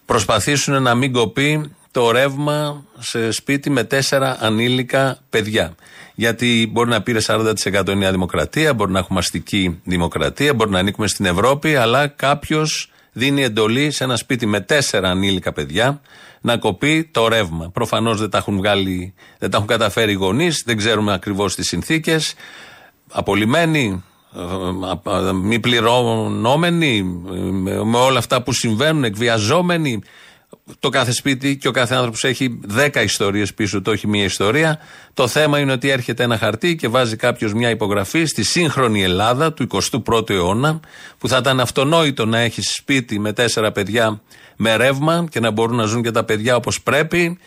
προσπαθήσουν 0.06 0.82
να 0.82 0.94
μην 0.94 1.12
κοπεί 1.12 1.70
το 1.90 2.10
ρεύμα 2.10 2.84
σε 2.98 3.30
σπίτι 3.30 3.70
με 3.70 3.84
τέσσερα 3.84 4.36
ανήλικα 4.40 5.18
παιδιά. 5.30 5.74
Γιατί 6.14 6.68
μπορεί 6.72 6.90
να 6.90 7.02
πήρε 7.02 7.18
40% 7.26 7.88
η 7.88 7.94
Νέα 7.94 8.10
Δημοκρατία, 8.10 8.74
μπορεί 8.74 8.92
να 8.92 8.98
έχουμε 8.98 9.18
αστική 9.18 9.80
δημοκρατία, 9.84 10.54
μπορεί 10.54 10.70
να 10.70 10.78
ανήκουμε 10.78 11.06
στην 11.06 11.24
Ευρώπη, 11.24 11.76
αλλά 11.76 12.06
κάποιος 12.06 12.89
δίνει 13.12 13.42
εντολή 13.42 13.90
σε 13.90 14.04
ένα 14.04 14.16
σπίτι 14.16 14.46
με 14.46 14.60
τέσσερα 14.60 15.10
ανήλικα 15.10 15.52
παιδιά 15.52 16.00
να 16.40 16.56
κοπεί 16.56 17.04
το 17.04 17.28
ρεύμα. 17.28 17.70
Προφανώς 17.70 18.20
δεν 18.20 18.30
τα 18.30 18.38
έχουν 18.38 18.56
βγάλει, 18.56 19.14
δεν 19.38 19.50
τα 19.50 19.56
έχουν 19.56 19.68
καταφέρει 19.68 20.12
οι 20.12 20.14
γονείς, 20.14 20.62
δεν 20.66 20.76
ξέρουμε 20.76 21.12
ακριβώς 21.12 21.54
τις 21.54 21.66
συνθήκες. 21.66 22.34
Απολυμμένοι, 23.12 24.04
ε, 25.04 25.28
ε, 25.28 25.32
μη 25.32 25.60
πληρωνόμενοι, 25.60 27.02
με 27.02 27.84
με 27.84 27.98
όλα 27.98 28.18
αυτά 28.18 28.42
που 28.42 28.52
συμβαίνουν, 28.52 29.04
εκβιαζόμενοι. 29.04 30.02
Το 30.78 30.88
κάθε 30.88 31.12
σπίτι 31.12 31.56
και 31.56 31.68
ο 31.68 31.70
κάθε 31.70 31.94
άνθρωπος 31.94 32.24
έχει 32.24 32.60
δέκα 32.62 33.02
ιστορίες 33.02 33.54
πίσω 33.54 33.80
του, 33.80 33.92
όχι 33.94 34.06
μία 34.06 34.24
ιστορία. 34.24 34.78
Το 35.14 35.28
θέμα 35.28 35.58
είναι 35.58 35.72
ότι 35.72 35.88
έρχεται 35.88 36.22
ένα 36.22 36.38
χαρτί 36.38 36.76
και 36.76 36.88
βάζει 36.88 37.16
κάποιος 37.16 37.52
μια 37.52 37.70
υπογραφή 37.70 38.24
στη 38.24 38.42
σύγχρονη 38.42 39.02
Ελλάδα 39.02 39.52
του 39.52 39.66
21ου 40.06 40.30
αιώνα, 40.30 40.80
που 41.18 41.28
θα 41.28 41.36
ήταν 41.36 41.60
αυτονόητο 41.60 42.26
να 42.26 42.38
έχεις 42.38 42.74
σπίτι 42.74 43.18
με 43.18 43.32
τέσσερα 43.32 43.72
παιδιά 43.72 44.20
με 44.56 44.76
ρεύμα 44.76 45.26
και 45.30 45.40
να 45.40 45.50
μπορούν 45.50 45.76
να 45.76 45.84
ζουν 45.84 46.02
και 46.02 46.10
τα 46.10 46.24
παιδιά 46.24 46.56
όπως 46.56 46.82
πρέπει. 46.82 47.38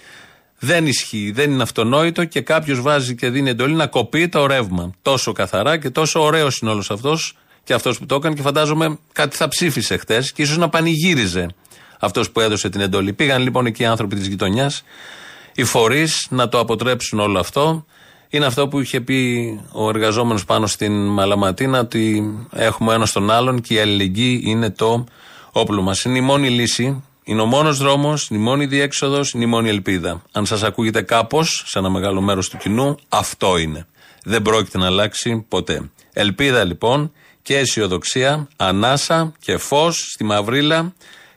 Δεν 0.60 0.88
ισχύει, 0.88 1.32
δεν 1.32 1.52
είναι 1.52 1.64
αυτονόητο 1.64 2.26
και 2.26 2.42
κάποιος 2.42 2.82
βάζει 2.82 3.16
και 3.16 3.30
δίνει 3.30 3.50
εντολή 3.50 3.74
να 3.74 3.88
κοπεί 3.88 4.30
το 4.30 4.46
ρεύμα. 4.46 4.92
Τόσο 5.02 5.32
καθαρά 5.32 5.78
και 5.78 5.90
τόσο 5.90 6.24
ωραίος 6.24 6.60
είναι 6.60 6.72
όλος 6.72 6.92
αυτός 6.92 7.38
και 7.64 7.74
αυτός 7.74 8.00
που 8.00 8.06
το 8.06 8.16
έκανε 8.16 8.36
και 8.36 8.42
φαντάζομαι 8.42 8.98
κάτι 9.12 9.36
θα 9.36 9.48
ψήφισε 9.48 9.98
χτες 9.98 10.32
και 10.32 10.42
ίσως 10.42 10.58
να 10.58 10.70
πανηγύριζε 10.70 11.48
αυτός 12.04 12.32
που 12.32 12.40
έδωσε 12.40 12.70
την 12.70 12.82
εντολή. 12.82 13.14
Πήγαν 13.14 13.42
λοιπόν 13.42 13.66
εκεί 13.66 13.82
οι 13.82 13.86
άνθρωποι 13.86 14.16
της 14.16 14.28
γειτονιάς, 14.28 14.84
οι 15.54 15.64
φορείς 15.64 16.28
να 16.30 16.50
το 16.50 16.60
αποτρέψουν 16.60 17.20
όλο 17.20 17.40
αυτό. 17.40 17.86
Είναι 18.30 18.46
αυτό 18.46 18.68
που 18.68 18.80
είχε 18.80 19.02
πει 19.02 19.60
ο 19.72 19.90
εργαζόμενος 19.90 20.46
πάνω 20.46 20.68
στην 20.68 21.08
Μαλαματίνα, 21.08 21.80
ότι 21.80 22.24
έχουμε 22.52 22.94
ένα 22.94 23.08
τον 23.14 23.32
άλλον 23.32 23.62
και 23.62 23.74
η 23.74 23.80
αλληλεγγύη 23.80 24.42
είναι 24.46 24.70
το 24.70 25.06
όπλο 25.52 25.82
μας. 25.82 26.04
Είναι 26.04 26.18
η 26.18 26.22
μόνη 26.22 26.50
λύση, 26.50 27.04
είναι 27.24 27.42
ο 27.42 27.46
μόνος 27.46 27.78
δρόμος, 27.78 28.28
είναι 28.30 28.40
η 28.40 28.44
μόνη 28.44 28.66
διέξοδος, 28.66 29.32
είναι 29.32 29.44
η 29.44 29.48
μόνη 29.48 29.70
ελπίδα. 29.70 30.22
Αν 30.32 30.46
σας 30.46 30.64
ακούγεται 30.64 31.02
κάπως 31.02 31.64
σε 31.66 31.80
ένα 31.80 31.90
μεγάλο 31.90 32.22
μέρος 32.22 32.50
του 32.50 32.58
κοινού, 32.58 32.98
αυτό 33.10 33.58
είναι. 33.58 33.88
Δεν 34.24 34.42
πρόκειται 34.42 34.78
να 34.78 34.86
αλλάξει 34.86 35.46
ποτέ. 35.48 35.92
Ελπίδα 36.14 36.64
λοιπόν 36.64 37.12
και 37.42 37.58
αισιοδοξία, 37.58 38.48
ανάσα 38.56 39.32
και 39.40 39.58
φως 39.58 40.12
στη 40.14 40.24
μαυρίλα, 40.24 40.94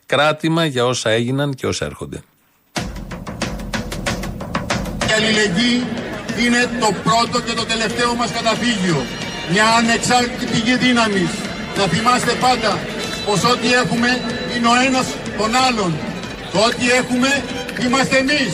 κράτημα 0.06 0.64
για 0.64 0.84
όσα 0.84 1.10
έγιναν 1.10 1.54
και 1.54 1.66
όσα 1.66 1.84
έρχονται. 1.84 2.22
Η 5.08 5.12
αλληλεγγύη 5.16 5.86
είναι 6.42 6.68
το 6.80 6.88
πρώτο 7.04 7.40
και 7.46 7.52
το 7.52 7.64
τελευταίο 7.64 8.14
μας 8.14 8.30
καταφύγιο. 8.30 9.04
Μια 9.52 9.66
ανεξάρτητη 9.78 10.44
πηγή 10.52 10.76
δύναμης. 10.76 11.30
Να 11.76 11.84
θυμάστε 11.86 12.32
πάντα 12.40 12.78
πως 13.26 13.44
ό,τι 13.44 13.72
έχουμε 13.72 14.08
είναι 14.56 14.68
ο 14.68 14.76
ένας 14.86 15.06
τον 15.38 15.50
άλλον. 15.66 15.90
Το 16.52 16.58
ό,τι 16.58 16.90
έχουμε 16.90 17.28
είμαστε 17.84 18.16
εμείς. 18.16 18.52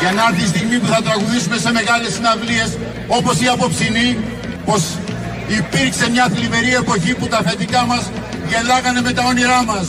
Για 0.00 0.12
να 0.12 0.22
έρθει 0.28 0.42
η 0.42 0.46
στιγμή 0.46 0.78
που 0.78 0.86
θα 0.86 1.02
τραγουδήσουμε 1.02 1.56
σε 1.58 1.72
μεγάλες 1.72 2.12
συναυλίες 2.12 2.70
όπως 3.06 3.40
η 3.40 3.46
απόψινή 3.48 4.18
πως 4.64 4.82
υπήρξε 5.58 6.10
μια 6.10 6.28
θλιβερή 6.34 6.74
εποχή 6.74 7.14
που 7.14 7.26
τα 7.26 7.38
αφεντικά 7.38 7.84
μας 7.86 8.10
γελάγανε 8.48 9.00
με 9.00 9.12
τα 9.12 9.22
όνειρά 9.24 9.64
μας. 9.64 9.88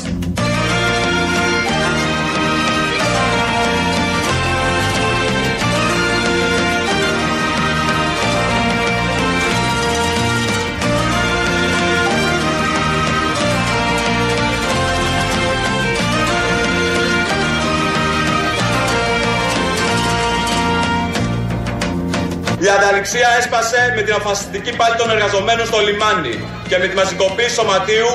Η 22.59 22.69
ανταληξία 22.69 23.29
έσπασε 23.39 23.93
με 23.95 24.01
την 24.01 24.13
αφασιστική 24.13 24.75
πάλη 24.75 24.95
των 24.97 25.09
εργαζομένων 25.09 25.65
στο 25.65 25.79
λιμάνι 25.79 26.35
και 26.67 26.77
με 26.77 26.87
τη 26.87 26.95
μαζικοποίηση 26.95 27.53
σωματείου 27.53 28.11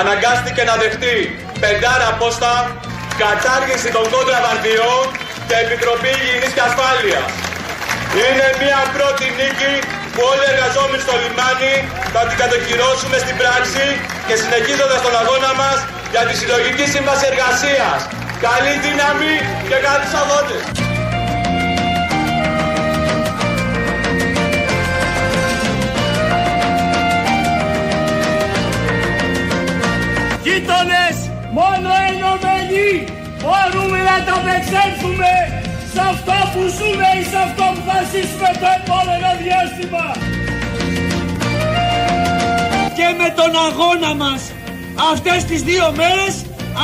αναγκάστηκε 0.00 0.62
να 0.70 0.74
δεχτεί 0.82 1.16
πεντάρα 1.62 2.06
απόστα, 2.14 2.52
κατάργηση 3.22 3.88
των 3.96 4.04
κόντρα 4.12 4.38
βαρδιών 4.46 5.04
και 5.48 5.56
Επιτροπή 5.64 6.12
Υγιεινής 6.18 6.52
και 6.56 6.62
Ασφάλειας. 6.68 7.28
Είναι 8.22 8.46
μια 8.62 8.80
πρώτη 8.96 9.24
νίκη 9.38 9.74
που 10.12 10.20
όλοι 10.30 10.44
οι 10.46 10.50
εργαζόμενοι 10.54 11.02
στο 11.06 11.14
λιμάνι 11.22 11.74
θα 12.14 12.20
την 12.28 12.36
κατοχυρώσουμε 12.42 13.16
στην 13.24 13.36
πράξη 13.40 13.86
και 14.26 14.34
συνεχίζοντας 14.42 15.00
τον 15.06 15.14
αγώνα 15.22 15.52
μας 15.60 15.78
για 16.12 16.22
τη 16.26 16.34
συλλογική 16.40 16.86
σύμβαση 16.94 17.24
εργασίας. 17.32 17.98
Καλή 18.46 18.74
δύναμη 18.84 19.34
και 19.68 19.76
καλούς 19.86 20.12
αγώνες! 20.22 20.85
Γείτονες, 30.56 31.16
μόνο 31.58 31.90
ενωμένοι 32.10 32.88
μπορούμε 33.40 33.98
να 34.10 34.16
τα 34.26 34.34
απεξέλθουμε 34.40 35.32
σε 35.92 36.00
αυτό 36.12 36.36
που 36.52 36.62
ζούμε 36.76 37.08
ή 37.20 37.22
σε 37.32 37.38
αυτό 37.46 37.64
που 37.74 37.82
θα 37.88 37.98
ζήσουμε 38.10 38.50
το 38.62 38.68
επόμενο 38.80 39.28
διάστημα. 39.42 40.04
Και 42.98 43.08
με 43.20 43.28
τον 43.38 43.50
αγώνα 43.66 44.10
μας 44.22 44.42
αυτές 45.12 45.40
τις 45.48 45.60
δύο 45.68 45.86
μέρες 46.00 46.34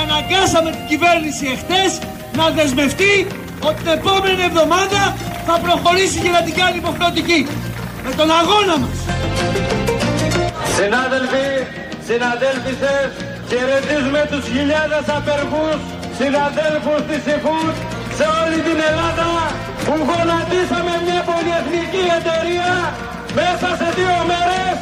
αναγκάσαμε 0.01 0.71
την 0.77 0.87
κυβέρνηση 0.93 1.45
εχθές 1.55 1.91
να 2.39 2.45
δεσμευτεί 2.57 3.15
ότι 3.69 3.79
την 3.83 3.93
επόμενη 3.99 4.43
εβδομάδα 4.51 5.03
θα 5.47 5.55
προχωρήσει 5.65 6.19
και 6.25 6.33
να 6.37 6.43
την 6.47 6.55
κάνει 6.61 6.77
υποχρεωτική. 6.83 7.41
Με 8.05 8.11
τον 8.19 8.29
αγώνα 8.41 8.75
μας. 8.83 8.99
Συνάδελφοι, 10.79 11.47
συναδέλφισες, 12.09 13.32
χαιρετίζουμε 13.53 14.23
τους 14.31 14.45
χιλιάδες 14.53 15.05
απεργούς 15.19 15.79
συναδέλφους 16.19 17.01
της 17.09 17.23
ΕΦΟΥΤ 17.35 17.77
σε 18.19 18.25
όλη 18.41 18.59
την 18.69 18.79
Ελλάδα 18.91 19.31
που 19.85 19.95
γονατίσαμε 20.09 20.95
μια 21.07 21.21
πολυεθνική 21.31 22.05
εταιρεία 22.19 22.73
μέσα 23.39 23.69
σε 23.81 23.89
δύο 23.97 24.17
μέρες. 24.31 24.77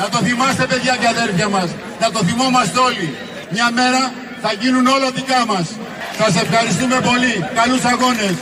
Να 0.00 0.08
το 0.08 0.18
θυμάστε 0.26 0.64
παιδιά 0.70 0.96
και 1.00 1.08
αδέρφια 1.14 1.48
μας. 1.48 1.68
Να 2.00 2.10
το 2.10 2.20
θυμόμαστε 2.26 2.78
όλοι. 2.78 3.06
Μια 3.50 3.70
μέρα 3.78 4.02
θα 4.42 4.50
γίνουν 4.60 4.86
όλα 4.86 5.10
δικά 5.10 5.40
μας. 5.46 5.66
Σας 6.22 6.42
ευχαριστούμε 6.42 7.00
πολύ. 7.00 7.50
Καλούς 7.54 7.84
αγώνες. 7.84 8.34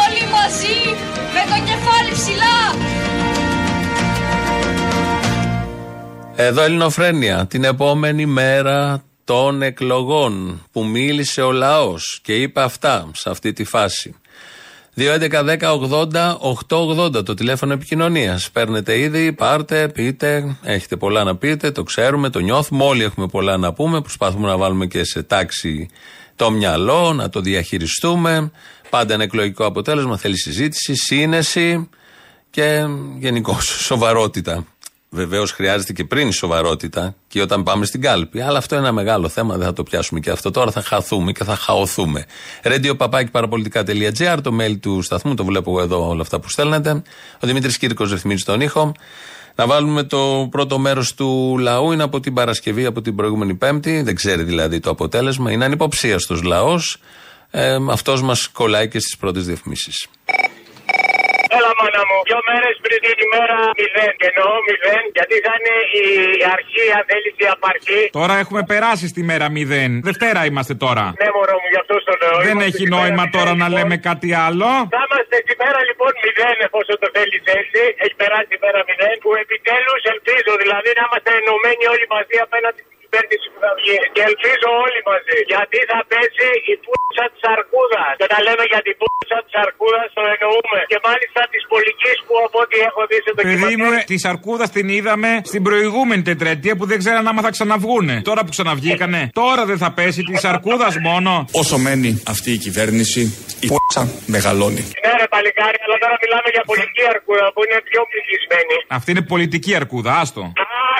Όλοι 0.00 0.22
μαζί 0.32 0.96
με 1.34 1.42
το 1.50 1.64
κεφάλι 1.64 2.12
ψηλά. 2.12 2.58
Εδώ 6.36 6.62
Ελληνοφρένια, 6.62 7.46
την 7.46 7.64
επόμενη 7.64 8.26
μέρα 8.26 9.02
των 9.24 9.62
εκλογών 9.62 10.62
που 10.72 10.84
μίλησε 10.84 11.42
ο 11.42 11.52
λαός 11.52 12.20
και 12.22 12.34
είπε 12.34 12.60
αυτά 12.62 13.10
σε 13.14 13.30
αυτή 13.30 13.52
τη 13.52 13.64
φάση. 13.64 14.14
2.11.10.80.880 15.00 17.24
το 17.24 17.34
τηλέφωνο 17.34 17.72
επικοινωνίας. 17.72 18.50
Παίρνετε 18.50 18.98
ήδη, 18.98 19.32
πάρτε, 19.32 19.88
πείτε, 19.88 20.56
έχετε 20.62 20.96
πολλά 20.96 21.24
να 21.24 21.36
πείτε, 21.36 21.70
το 21.70 21.82
ξέρουμε, 21.82 22.30
το 22.30 22.38
νιώθουμε. 22.38 22.84
Όλοι 22.84 23.02
έχουμε 23.02 23.26
πολλά 23.26 23.56
να 23.56 23.72
πούμε. 23.72 24.00
Προσπαθούμε 24.00 24.48
να 24.48 24.56
βάλουμε 24.56 24.86
και 24.86 25.04
σε 25.04 25.22
τάξη 25.22 25.88
το 26.36 26.50
μυαλό, 26.50 27.12
να 27.12 27.28
το 27.28 27.40
διαχειριστούμε. 27.40 28.50
Πάντα 28.90 29.14
ένα 29.14 29.22
εκλογικό 29.22 29.64
αποτέλεσμα 29.64 30.16
θέλει 30.16 30.38
συζήτηση, 30.38 30.94
σύνεση 30.94 31.88
και 32.50 32.86
γενικώ 33.18 33.60
σοβαρότητα. 33.86 34.64
Βεβαίως 35.12 35.52
χρειάζεται 35.52 35.92
και 35.92 36.04
πριν 36.04 36.28
η 36.28 36.32
σοβαρότητα 36.32 37.14
και 37.28 37.40
όταν 37.40 37.62
πάμε 37.62 37.84
στην 37.84 38.00
κάλπη. 38.00 38.40
Αλλά 38.40 38.58
αυτό 38.58 38.74
είναι 38.74 38.84
ένα 38.84 38.94
μεγάλο 38.94 39.28
θέμα, 39.28 39.56
δεν 39.56 39.66
θα 39.66 39.72
το 39.72 39.82
πιάσουμε 39.82 40.20
και 40.20 40.30
αυτό 40.30 40.50
τώρα. 40.50 40.70
Θα 40.70 40.82
χαθούμε 40.82 41.32
και 41.32 41.44
θα 41.44 41.56
χαωθούμε. 41.56 42.24
Radio 42.62 42.96
papaki 42.96 43.24
το 44.42 44.56
mail 44.60 44.78
του 44.80 45.02
σταθμού, 45.02 45.34
το 45.34 45.44
βλέπω 45.44 45.70
εγώ 45.70 45.80
εδώ 45.80 46.08
όλα 46.08 46.22
αυτά 46.22 46.40
που 46.40 46.48
στέλνετε. 46.48 47.02
Ο 47.40 47.46
Δημήτρης 47.46 47.78
Κύρκο 47.78 48.04
ρυθμίζει 48.04 48.44
τον 48.44 48.60
ήχο. 48.60 48.92
Να 49.54 49.66
βάλουμε 49.66 50.02
το 50.02 50.48
πρώτο 50.50 50.78
μέρος 50.78 51.14
του 51.14 51.58
λαού, 51.58 51.92
είναι 51.92 52.02
από 52.02 52.20
την 52.20 52.34
Παρασκευή, 52.34 52.84
από 52.84 53.00
την 53.00 53.14
προηγούμενη 53.16 53.54
Πέμπτη. 53.54 54.02
Δεν 54.02 54.14
ξέρει 54.14 54.42
δηλαδή 54.42 54.80
το 54.80 54.90
αποτέλεσμα. 54.90 55.52
Είναι 55.52 55.64
ανυποψίαστος 55.64 56.42
λαός. 56.42 56.96
Ε, 57.50 57.76
Αυτός 57.90 58.22
μας 58.22 58.48
κολλάει 58.48 58.88
και 58.88 58.98
στις 58.98 59.16
πρώτες 59.16 59.46
διαφημίσεις. 59.46 60.06
Έλα 61.80 61.88
μάνα 61.90 62.02
μου, 62.08 62.18
δύο 62.28 62.40
μέρες 62.50 62.74
πριν 62.84 62.98
την 63.06 63.18
ημέρα 63.26 63.56
μηδέν. 63.78 64.12
Και 64.20 64.28
εννοώ 64.32 64.50
μηδέν 64.66 65.02
γιατί 65.16 65.36
θα 65.44 65.52
είναι 65.58 65.74
η 66.02 66.04
αρχή 66.56 66.84
αν 66.96 67.04
θέλεις 67.10 67.34
η 67.44 67.46
απαρχή. 67.56 68.00
Τώρα 68.18 68.34
έχουμε 68.42 68.62
περάσει 68.72 69.04
στη 69.12 69.20
μέρα 69.30 69.46
0. 69.56 69.90
Δευτέρα 70.08 70.40
είμαστε 70.48 70.74
τώρα. 70.84 71.04
Ναι 71.22 71.28
μωρό 71.36 71.56
μου, 71.62 71.68
γι' 71.74 71.80
αυτό 71.82 71.94
στο 72.04 72.12
λέω. 72.20 72.36
Δεν 72.48 72.56
Είμαστε 72.56 72.68
έχει 72.68 72.80
στη 72.80 72.86
μέρα 72.90 72.96
νόημα 72.96 73.24
μηδέν, 73.26 73.34
τώρα 73.36 73.52
να 73.62 73.68
λοιπόν. 73.68 73.76
λέμε 73.76 73.96
κάτι 74.08 74.30
άλλο. 74.46 74.68
Θα 74.94 75.00
είμαστε 75.06 75.36
τη 75.48 75.54
μέρα 75.62 75.80
λοιπόν 75.88 76.10
0 76.24 76.66
εφόσον 76.68 76.96
το 77.02 77.08
θέλεις 77.16 77.42
έτσι. 77.60 77.80
Έχει 78.04 78.16
περάσει 78.22 78.52
η 78.58 78.60
μέρα 78.64 78.80
0 78.90 79.22
που 79.22 79.30
επιτέλους 79.44 80.00
ελπίζω 80.12 80.52
δηλαδή 80.62 80.90
να 80.98 81.02
είμαστε 81.06 81.30
ενωμένοι 81.40 81.84
όλοι 81.94 82.06
μαζί 82.14 82.36
απέναντι 82.46 82.80
στην 82.86 82.99
κυβέρνηση. 83.10 83.18
κυβέρνηση 83.20 83.46
που 83.52 83.58
θα 83.64 83.70
βγει. 83.78 83.98
Και 84.14 84.22
ελπίζω 84.30 84.68
όλοι 84.84 85.00
μαζί. 85.10 85.38
Γιατί 85.52 85.78
θα 85.90 85.98
πέσει 86.10 86.48
η 86.72 86.74
πούτσα 86.84 87.24
της 87.32 87.42
Αρκούδας. 87.54 88.12
Και 88.18 88.24
όταν 88.28 88.40
λέμε 88.46 88.64
για 88.72 88.80
την 88.86 88.94
πούτσα 89.00 89.38
της 89.46 89.54
Αρκούδας 89.64 90.08
το 90.16 90.22
εννοούμε. 90.34 90.78
Και 90.90 90.98
μάλιστα 91.08 91.40
της 91.52 91.62
πολιτική 91.72 92.12
που 92.26 92.34
από 92.46 92.58
ό,τι 92.64 92.76
έχω 92.88 93.00
δει 93.10 93.18
σε 93.24 93.30
το 93.34 93.40
Παιδί 93.48 93.74
μου, 93.80 93.88
της 94.12 94.22
Αρκούδας 94.32 94.68
την 94.76 94.86
είδαμε 94.96 95.30
στην 95.50 95.62
προηγούμενη 95.68 96.22
τετραετία 96.30 96.74
που 96.78 96.84
δεν 96.90 96.98
ξέραν 97.02 97.24
άμα 97.30 97.40
θα 97.46 97.50
ξαναβγούνε. 97.56 98.14
Τώρα 98.30 98.42
που 98.44 98.52
ξαναβγήκανε. 98.56 99.20
Τώρα 99.42 99.62
δεν 99.70 99.78
θα 99.82 99.90
πέσει 99.98 100.20
της 100.30 100.42
Αρκούδας 100.52 100.94
μόνο. 101.08 101.30
Όσο 101.62 101.76
μένει 101.84 102.10
αυτή 102.32 102.50
η 102.56 102.58
κυβέρνηση, 102.64 103.22
η 103.66 103.68
π***α 103.74 104.02
μεγαλώνει. 104.34 104.82
Ναι, 105.04 105.12
ρε 105.20 105.26
παλικάρι, 105.34 105.78
αλλά 105.84 105.96
τώρα 106.02 106.16
μιλάμε 106.22 106.48
για 106.54 106.62
πολιτική 106.70 107.04
αρκούδα 107.14 107.46
που 107.54 107.60
είναι 107.64 107.78
πιο 107.90 108.00
πληθυσμένη. 108.10 108.76
Αυτή 108.98 109.08
είναι 109.12 109.24
πολιτική 109.34 109.72
αρκούδα, 109.80 110.12
άστο. 110.22 110.42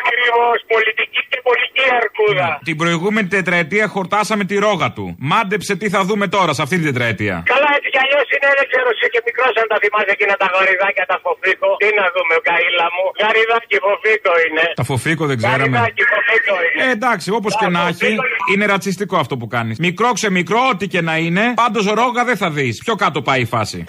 Ακριβώς, 0.01 0.57
πολιτική 0.75 1.20
και 1.31 1.38
πολιτική 1.49 1.87
αρκούδα. 2.02 2.48
Την 2.68 2.76
προηγούμενη 2.82 3.28
τετραετία 3.36 3.86
χορτάσαμε 3.94 4.44
τη 4.50 4.56
ρόγα 4.66 4.88
του. 4.96 5.04
Μάντεψε 5.32 5.72
τι 5.80 5.86
θα 5.94 6.00
δούμε 6.08 6.26
τώρα 6.36 6.52
σε 6.56 6.62
αυτή 6.64 6.74
την 6.80 6.86
τετραετία. 6.90 7.36
Καλά, 7.52 7.70
έτσι 7.76 7.88
κι 7.94 8.00
αλλιώς 8.04 8.26
είναι, 8.34 8.48
δεν 8.58 8.66
ξέρω, 8.70 8.88
εσύ 8.94 9.06
και 9.14 9.20
μικρός 9.28 9.52
αν 9.60 9.66
τα 9.72 9.76
θυμάσαι 9.82 10.12
εκείνα 10.16 10.34
τα 10.42 10.48
γαριδάκια 10.54 11.04
τα 11.12 11.16
φοφίκο. 11.24 11.68
Τι 11.82 11.88
να 12.00 12.06
δούμε, 12.14 12.34
καήλα 12.48 12.86
μου. 12.94 13.04
Γαριδάκι 13.22 13.76
φοφίκο 13.86 14.32
είναι. 14.44 14.64
Τα 14.80 14.84
φοφίκο 14.90 15.22
δεν 15.30 15.36
ξέραμε. 15.42 15.76
Γαριδάκι 15.76 16.02
φοφίκο 16.12 16.54
είναι. 16.66 16.80
Ε, 16.84 16.90
εντάξει, 16.96 17.28
όπως 17.38 17.52
και 17.60 17.68
να 17.76 17.80
έχει, 17.90 18.12
είναι 18.52 18.64
ρατσιστικό 18.72 19.16
αυτό 19.24 19.34
που 19.40 19.46
κάνεις. 19.54 19.76
Μικρό 19.86 20.08
ξεμικρό, 20.18 20.60
ό,τι 20.72 20.86
και 20.92 21.00
να 21.08 21.14
είναι, 21.26 21.44
πάντως 21.62 21.84
ρόγα 22.00 22.22
δεν 22.30 22.36
θα 22.42 22.48
δεις. 22.56 22.74
Πιο 22.84 22.94
κάτω 23.02 23.18
πάει 23.22 23.40
η 23.40 23.48
φάση. 23.54 23.84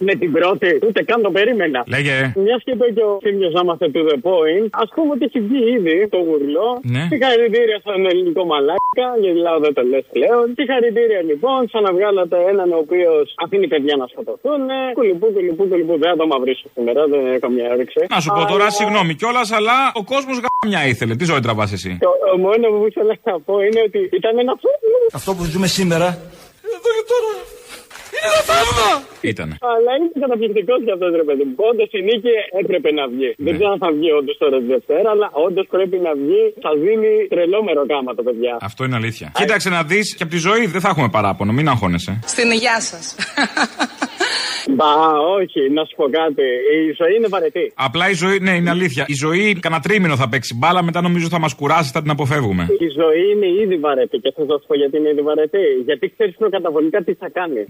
Με 0.00 0.14
την 0.14 0.32
πρώτη. 0.32 0.70
Ούτε 0.86 1.02
καν 1.02 1.22
το 1.22 1.30
περίμενα. 1.30 1.80
Λέγε. 1.86 2.32
Μιας 2.44 2.60
και 2.64 2.72
είπε 2.74 2.86
και 2.96 3.04
ο 3.10 3.18
Θήμιος 3.22 3.54
Άμαθε 3.60 3.86
to 3.94 4.00
the 4.10 4.18
point, 4.28 4.68
ας 4.70 4.88
πούμε 4.94 5.10
ότι 5.16 5.24
έχει 5.28 5.40
βγει 5.46 5.60
ήδη 5.76 6.08
το 6.14 6.18
γουρλό. 6.26 6.68
Ναι. 6.94 7.02
Συγχαρητήρια 7.10 7.78
στον 7.84 8.06
ελληνικό 8.10 8.42
μαλάκα, 8.50 9.06
γιατί 9.22 9.38
λέω 9.44 9.58
δεν 9.64 9.72
το 9.76 9.82
λες 9.90 10.04
πλέον. 10.14 10.44
Συγχαρητήρια 10.58 11.20
λοιπόν, 11.30 11.60
σαν 11.72 11.82
να 11.86 11.92
βγάλατε 11.96 12.36
έναν 12.52 12.68
ο 12.76 12.78
οποίος 12.84 13.24
αφήνει 13.44 13.66
παιδιά 13.72 13.94
να 14.02 14.06
σκοτωθούν. 14.12 14.60
Κουλιπού, 14.98 15.26
κουλιπού, 15.36 15.64
κουλιπού. 15.70 15.94
Δεν 16.02 16.08
θα 16.12 16.16
το 16.16 16.26
μαυρίσω 16.32 16.66
σήμερα, 16.74 17.00
δεν 17.12 17.20
έχω 17.26 17.38
καμιά 17.46 17.66
έριξη. 17.74 18.00
Να 18.14 18.20
σου 18.24 18.30
πω 18.36 18.42
τώρα, 18.52 18.66
συγγνώμη 18.78 19.12
κιόλας, 19.14 19.48
αλλά 19.58 19.76
ο 20.00 20.02
κόσμος 20.12 20.36
γαμιά 20.44 20.82
ήθελε. 20.92 21.12
Τι 21.18 21.24
ζωή 21.30 21.40
τραβάς 21.40 21.72
εσύ; 21.72 21.90
Το 22.00 22.10
το 22.32 22.38
μόνο 22.38 22.66
που 22.68 22.86
ήθελα 22.86 23.14
να 23.24 23.40
πω 23.40 23.54
είναι 23.66 23.80
ότι 23.88 24.00
ήταν 24.12 24.38
ένα 24.38 24.52
Αυτό 25.12 25.34
που 25.34 25.44
ζούμε 25.44 25.66
σήμερα. 25.66 26.08
Εδώ 26.76 26.90
και 26.96 27.04
τώρα. 27.12 27.32
Είναι 28.14 28.28
ένα 28.32 28.42
θαύμα! 28.50 28.88
Ήτανε. 29.32 29.54
Αλλά 29.74 29.90
είναι 29.96 30.08
καταπληκτικός 30.24 30.78
για 30.86 30.94
αυτός, 30.96 31.10
ρε 31.20 31.24
παιδί 31.28 31.44
μου. 31.48 31.54
Όντως 31.70 31.88
η 31.98 32.00
νίκη 32.08 32.34
έπρεπε 32.62 32.88
να 32.98 33.04
βγει. 33.12 33.30
Δεν 33.46 33.52
ξέρω 33.56 33.70
αν 33.74 33.80
θα 33.84 33.90
βγει 33.96 34.10
όντως 34.20 34.36
τώρα 34.42 34.56
τη 34.62 34.66
Δευτέρα, 34.74 35.08
αλλά 35.14 35.28
όντως 35.46 35.66
πρέπει 35.74 35.96
να 36.06 36.12
βγει. 36.22 36.42
Θα 36.64 36.70
δίνει 36.84 37.12
τρελό 37.32 37.58
μεροκάμα 37.68 38.10
το 38.18 38.22
παιδιά. 38.26 38.52
Αυτό 38.68 38.80
είναι 38.86 38.96
αλήθεια. 39.00 39.26
Κοίταξε 39.40 39.68
να 39.76 39.80
δεις 39.90 40.06
και 40.16 40.22
από 40.26 40.32
τη 40.36 40.40
ζωή 40.48 40.62
δεν 40.74 40.80
θα 40.84 40.88
έχουμε 40.92 41.08
παράπονο, 41.16 41.52
μην 41.58 41.66
αγχώνεσαι. 41.72 42.12
Στην 42.34 42.48
υγειά 42.56 42.78
σας. 42.90 43.04
Μπα, 44.70 44.92
όχι, 45.38 45.70
να 45.70 45.84
σου 45.84 45.94
πω 45.96 46.04
κάτι. 46.10 46.42
Η 46.88 46.94
ζωή 46.98 47.14
είναι 47.16 47.28
βαρετή. 47.28 47.72
Απλά 47.74 48.10
η 48.10 48.12
ζωή, 48.14 48.38
ναι, 48.38 48.50
είναι 48.50 48.70
αλήθεια. 48.70 49.04
Η 49.08 49.14
ζωή 49.14 49.58
κανένα 49.60 49.82
τρίμηνο 49.82 50.16
θα 50.16 50.28
παίξει 50.28 50.56
μπάλα, 50.58 50.82
μετά 50.82 51.00
νομίζω 51.00 51.28
θα 51.28 51.38
μας 51.38 51.54
κουράσει, 51.54 51.90
θα 51.92 52.02
την 52.02 52.10
αποφεύγουμε. 52.10 52.66
Η 52.78 52.88
ζωή 53.00 53.30
είναι 53.32 53.46
ήδη 53.62 53.76
βαρετή 53.76 54.18
και 54.18 54.32
θα 54.36 54.44
σας 54.48 54.64
πω 54.66 54.74
γιατί 54.74 54.96
είναι 54.96 55.08
ήδη 55.08 55.22
βαρετή. 55.22 55.66
Γιατί 55.84 56.12
ξέρεις 56.14 56.34
προκαταβολικά 56.36 57.02
τι 57.02 57.14
θα 57.14 57.28
κάνεις. 57.28 57.66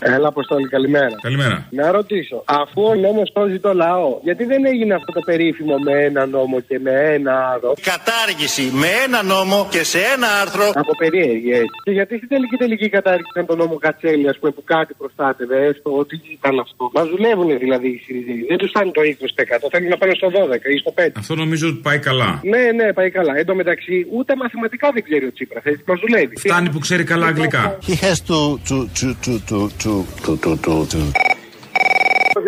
Έλα, 0.00 0.28
Αποστόλη, 0.28 0.68
καλημέρα. 0.68 1.14
Καλημέρα. 1.22 1.66
Να 1.70 1.90
ρωτήσω, 1.90 2.42
αφού 2.44 2.82
ο 2.82 2.94
νόμος 2.94 3.32
σώζει 3.36 3.58
το 3.58 3.72
λαό, 3.74 4.18
γιατί 4.22 4.44
δεν 4.44 4.64
έγινε 4.66 4.94
αυτό 4.94 5.12
το 5.12 5.20
περίφημο 5.20 5.76
με 5.78 5.92
ένα 6.04 6.26
νόμο 6.26 6.60
και 6.60 6.78
με 6.78 6.90
ένα 6.90 7.32
άλλο. 7.52 7.74
Κατάργηση 7.92 8.70
με 8.82 8.88
ένα 9.06 9.22
νόμο 9.22 9.68
και 9.70 9.82
σε 9.84 9.98
ένα 10.14 10.28
άρθρο. 10.42 10.66
Από 10.74 10.92
περίεργη 10.98 11.50
έτσι. 11.52 11.76
Και 11.84 11.90
γιατί 11.90 12.16
στην 12.16 12.28
τελική 12.28 12.56
τελική 12.56 12.88
κατάργηση 12.88 13.30
ήταν 13.34 13.46
το 13.46 13.56
νόμο 13.56 13.74
Κατσέλη, 13.78 14.28
ας 14.28 14.38
πούμε, 14.38 14.52
που 14.52 14.62
κάτι 14.64 14.94
προστάτευε, 14.94 15.56
έστω 15.64 15.90
ότι 16.02 16.20
ήταν 16.38 16.58
αυτό. 16.58 16.90
Μα 16.94 17.02
δουλεύουν 17.06 17.58
δηλαδή 17.58 17.88
οι 17.88 18.00
Συριζέοι. 18.04 18.44
Δεν 18.48 18.58
τους 18.58 18.70
φτάνει 18.70 18.90
το 18.90 19.00
20%. 19.02 19.68
Θέλουν 19.70 19.88
να 19.88 19.96
πάνε 19.96 20.14
στο 20.14 20.28
12 20.28 20.70
ή 20.74 20.78
στο 20.78 20.92
5. 20.96 21.08
Αυτό 21.16 21.34
νομίζω 21.34 21.68
ότι 21.68 21.80
πάει 21.88 21.98
καλά. 21.98 22.40
Ναι, 22.52 22.64
ναι, 22.78 22.92
πάει 22.92 23.10
καλά. 23.10 23.32
Εν 23.36 23.46
τω 23.46 23.54
μεταξύ, 23.54 24.06
ούτε 24.16 24.36
μαθηματικά 24.36 24.90
δεν 24.94 25.02
ξέρει 25.02 25.24
ο 25.26 25.32
Τσίπρας. 25.32 25.64
Έτσι 25.64 25.82
μας 25.86 26.00
δουλεύει. 26.00 26.36
Φτάνει 26.36 26.70
που 26.70 26.78
ξέρει 26.78 27.04
καλά 27.04 27.26
αγγλικά. 27.26 27.78
He 27.88 27.94
has 28.06 28.18
to, 28.30 28.38
to, 28.68 28.76
to, 28.98 29.08
to, 29.24 29.34
to, 29.50 29.58
to, 29.82 29.87
to, 29.88 30.36
to, 30.36 30.56
to, 30.58 30.86
to. 30.86 31.37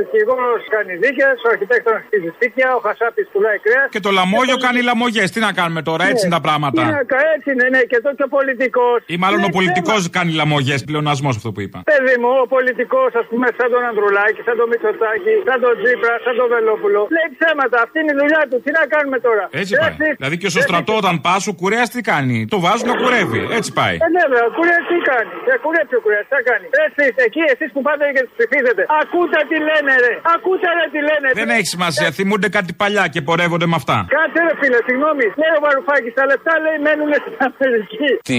Ο 0.00 0.02
δικηγό 0.02 0.36
κάνει 0.76 0.92
δίκες, 1.04 1.36
ο 1.46 1.48
αρχιτέκτονα 1.54 1.98
χτίζει 2.06 2.30
σπίτια, 2.36 2.66
ο 2.78 2.80
χασάπης 2.86 3.26
πουλάει 3.32 3.58
κρέας. 3.64 3.88
Και 3.94 4.02
το 4.06 4.10
λαμόγιο 4.18 4.56
κάνει 4.66 4.80
λαμογές. 4.90 5.28
Τι 5.34 5.40
να 5.46 5.50
κάνουμε 5.58 5.82
τώρα, 5.90 6.02
έτσι 6.10 6.22
είναι 6.24 6.36
τα 6.38 6.42
πράγματα. 6.46 6.80
Έτσι 7.34 7.48
είναι, 7.52 7.66
ναι, 7.74 7.80
και 7.90 7.96
εδώ 8.00 8.10
και 8.18 8.24
ο 8.28 8.30
πολιτικός. 8.38 8.98
Ή 9.14 9.16
μάλλον 9.24 9.40
ο 9.48 9.50
πολιτικός 9.58 10.00
κάνει 10.16 10.30
λαμογές, 10.42 10.78
πλεονασμός 10.88 11.34
αυτό 11.40 11.48
που 11.54 11.60
είπα. 11.64 11.78
Παιδί 11.92 12.16
μου, 12.22 12.30
ο 12.44 12.46
πολιτικός, 12.56 13.10
ας 13.20 13.26
πούμε, 13.30 13.46
σαν 13.58 13.68
τον 13.74 13.82
Ανδρουλάκη, 13.90 14.40
σαν 14.46 14.56
τον 14.60 14.66
Μητσοτάκη, 14.72 15.34
σαν 15.48 15.58
τον 15.64 15.74
Τζίπρα, 15.80 16.14
σαν 16.24 16.34
τον 16.40 16.48
Βελόπουλο. 16.54 17.00
Λέει 17.16 17.28
ψέματα, 17.36 17.76
αυτή 17.84 17.96
είναι 18.02 18.12
η 18.16 18.18
δουλειά 18.22 18.42
του. 18.48 18.56
Τι 18.64 18.70
να 18.78 18.84
κάνουμε 18.94 19.18
τώρα; 19.26 19.44
Έτσι 19.62 19.72
πάει. 19.82 19.94
Δηλαδή 20.20 20.36
και 20.42 20.48
στο 20.54 20.60
στρατό 20.68 20.92
όταν 21.02 21.14
πας, 21.26 21.42
ο 21.50 21.54
κουρέας 21.60 21.88
τι 21.94 22.00
κάνει; 22.12 22.36
Το 22.54 22.58
βάζουν 22.64 22.86
να 22.92 22.96
κουρεύει. 23.02 23.42
Έτσι 23.58 23.70
πάει. 23.80 23.96
Ε, 24.06 24.08
ναι, 24.16 24.22
βέβαια, 24.32 24.46
ο 24.50 24.52
κουρέας 24.58 24.84
τι 24.90 24.96
κάνει; 25.10 25.32
Ε, 25.50 25.52
κουρέψει 25.64 25.94
ο 25.98 26.02
κουρέας, 26.04 26.24
τι 26.28 26.32
θα 26.36 26.42
κάνει; 26.50 26.66
Έτσι, 26.86 27.02
εκεί 27.26 27.42
εσείς 27.52 27.68
που 27.74 27.80
πάτε 27.86 28.04
και 28.14 28.22
του 28.26 28.32
ψηφίζετε. 28.36 28.82
Ακούτε 29.02 29.38
τι 29.50 29.56
λένε, 29.68 29.89
ρε. 30.04 30.12
Ακούτε, 30.34 30.68
ρε, 30.78 30.84
τι 30.92 31.00
λένε. 31.08 31.28
Δεν 31.40 31.48
έχει 31.56 31.68
σημασία. 31.74 32.08
Θυμούνται 32.18 32.48
κάτι 32.56 32.72
παλιά 32.82 33.04
και 33.14 33.20
πορεύονται 33.28 33.66
με 33.72 33.76
αυτά. 33.80 33.96
Κάτσε, 34.16 34.40
ρε 34.48 34.54
φίλε, 34.60 34.78
συγγνώμη. 34.88 35.26
Λέει 35.40 35.52
ο 35.58 35.60
Βαρουφάκης, 35.64 36.12
τα 36.18 36.24
λεφτά 36.30 36.52
λέει 36.64 36.78
μένουν 36.86 37.10
στην 37.22 37.34
Αμερική. 37.46 38.08
Στι 38.24 38.38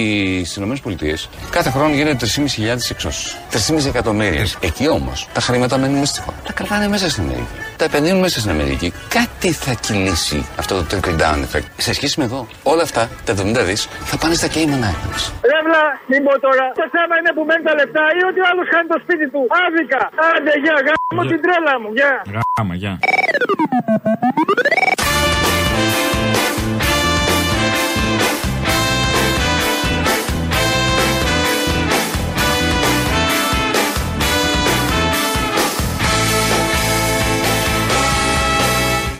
ΗΠΑ 1.03 1.15
κάθε 1.57 1.69
χρόνο 1.69 1.93
γίνονται 1.97 2.17
3.500 2.19 2.91
εξώσεις. 2.95 3.37
3.500 3.51 3.85
εκατομμύρια. 3.93 4.45
Εκεί 4.69 4.85
όμως 4.97 5.17
τα 5.33 5.41
χρήματα 5.41 5.77
μένουν 5.77 6.05
στη 6.05 6.19
χώρα. 6.25 6.37
Τα 6.47 6.53
κρατάνε 6.53 6.87
μέσα 6.87 7.09
στην 7.09 7.23
Αμερική. 7.23 7.55
Τα 7.79 7.85
επενδύουν 7.85 8.19
μέσα 8.25 8.37
στην 8.39 8.51
Αμερική. 8.55 8.93
Κάτι 9.17 9.49
θα 9.63 9.73
κυλήσει 9.83 10.39
αυτό 10.61 10.73
το 10.79 10.83
trickle 10.89 11.15
down 11.23 11.39
effect. 11.47 11.67
Σε 11.87 11.91
σχέση 11.97 12.15
με 12.19 12.25
εδώ, 12.29 12.41
όλα 12.63 12.83
αυτά 12.87 13.01
τα 13.25 13.31
70 13.33 13.63
δις 13.69 13.81
θα 14.09 14.15
πάνε 14.21 14.35
στα 14.41 14.47
Cayman 14.53 14.83
Islands. 14.91 15.23
Ρεύλα, 15.51 15.83
μην 16.11 16.21
πω 16.25 16.33
τώρα. 16.47 16.65
Το 16.81 16.85
θέμα 16.95 17.13
είναι 17.19 17.31
που 17.35 17.43
μένουν 17.49 17.65
τα 17.69 17.73
λεφτά 17.79 18.03
ή 18.19 18.21
ότι 18.29 18.39
ο 18.43 18.45
άλλος 18.51 18.65
χάνει 18.71 18.87
το 18.93 18.97
σπίτι 19.03 19.25
του. 19.33 19.41
Άδικα. 19.63 20.01
Άντε, 20.29 20.53
γεια, 20.63 20.75
γάμο 20.87 21.21
την 21.31 21.39
τρέλα 21.41 21.79
μου, 21.81 21.93
γεια. 21.93 22.21
Γάμα, 22.57 22.75
γεια. 22.75 22.99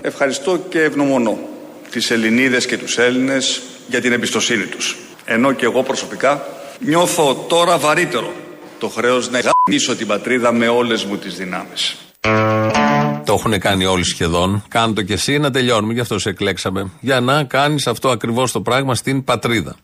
Ευχαριστώ 0.04 0.58
και 0.70 0.82
ευγνωμονώ 0.82 1.40
τις 1.90 2.12
Ελληνίδες 2.12 2.66
και 2.66 2.78
τους 2.78 2.98
Έλληνες 2.98 3.62
για 3.88 4.02
την 4.02 4.12
εμπιστοσύνη 4.12 4.66
τους. 4.66 4.98
Ενώ 5.26 5.52
και 5.52 5.66
εγώ 5.66 5.84
προσωπικά 5.84 6.46
νιώθω 6.80 7.46
τώρα 7.50 7.78
βαρύτερο 7.78 8.34
το 8.80 8.88
χρέος 8.88 9.30
να 9.30 9.40
γαμίσω 9.40 9.96
την 9.96 10.08
πατρίδα 10.08 10.52
με 10.52 10.68
όλες 10.68 11.06
μου 11.06 11.18
τις 11.18 11.36
δυνάμεις. 11.36 12.11
Το 13.26 13.34
έχουν 13.34 13.60
κάνει 13.60 13.86
όλοι 13.86 14.04
σχεδόν. 14.04 14.64
Κάνε 14.68 14.94
το 14.94 15.02
κι 15.02 15.14
εσύ 15.14 15.38
να 15.38 15.52
τελειώνουμε. 15.52 15.94
Γι' 15.94 16.00
αυτό 16.00 16.20
σε 16.20 16.30
εκλέξαμε. 16.30 16.92
Για 17.00 17.20
να 17.20 17.44
κάνεις 17.44 17.88
αυτό 17.88 18.10
ακριβώς 18.10 18.52
το 18.52 18.62
πράγμα 18.62 18.96
στην 18.96 19.24
πατρίδα. 19.24 19.76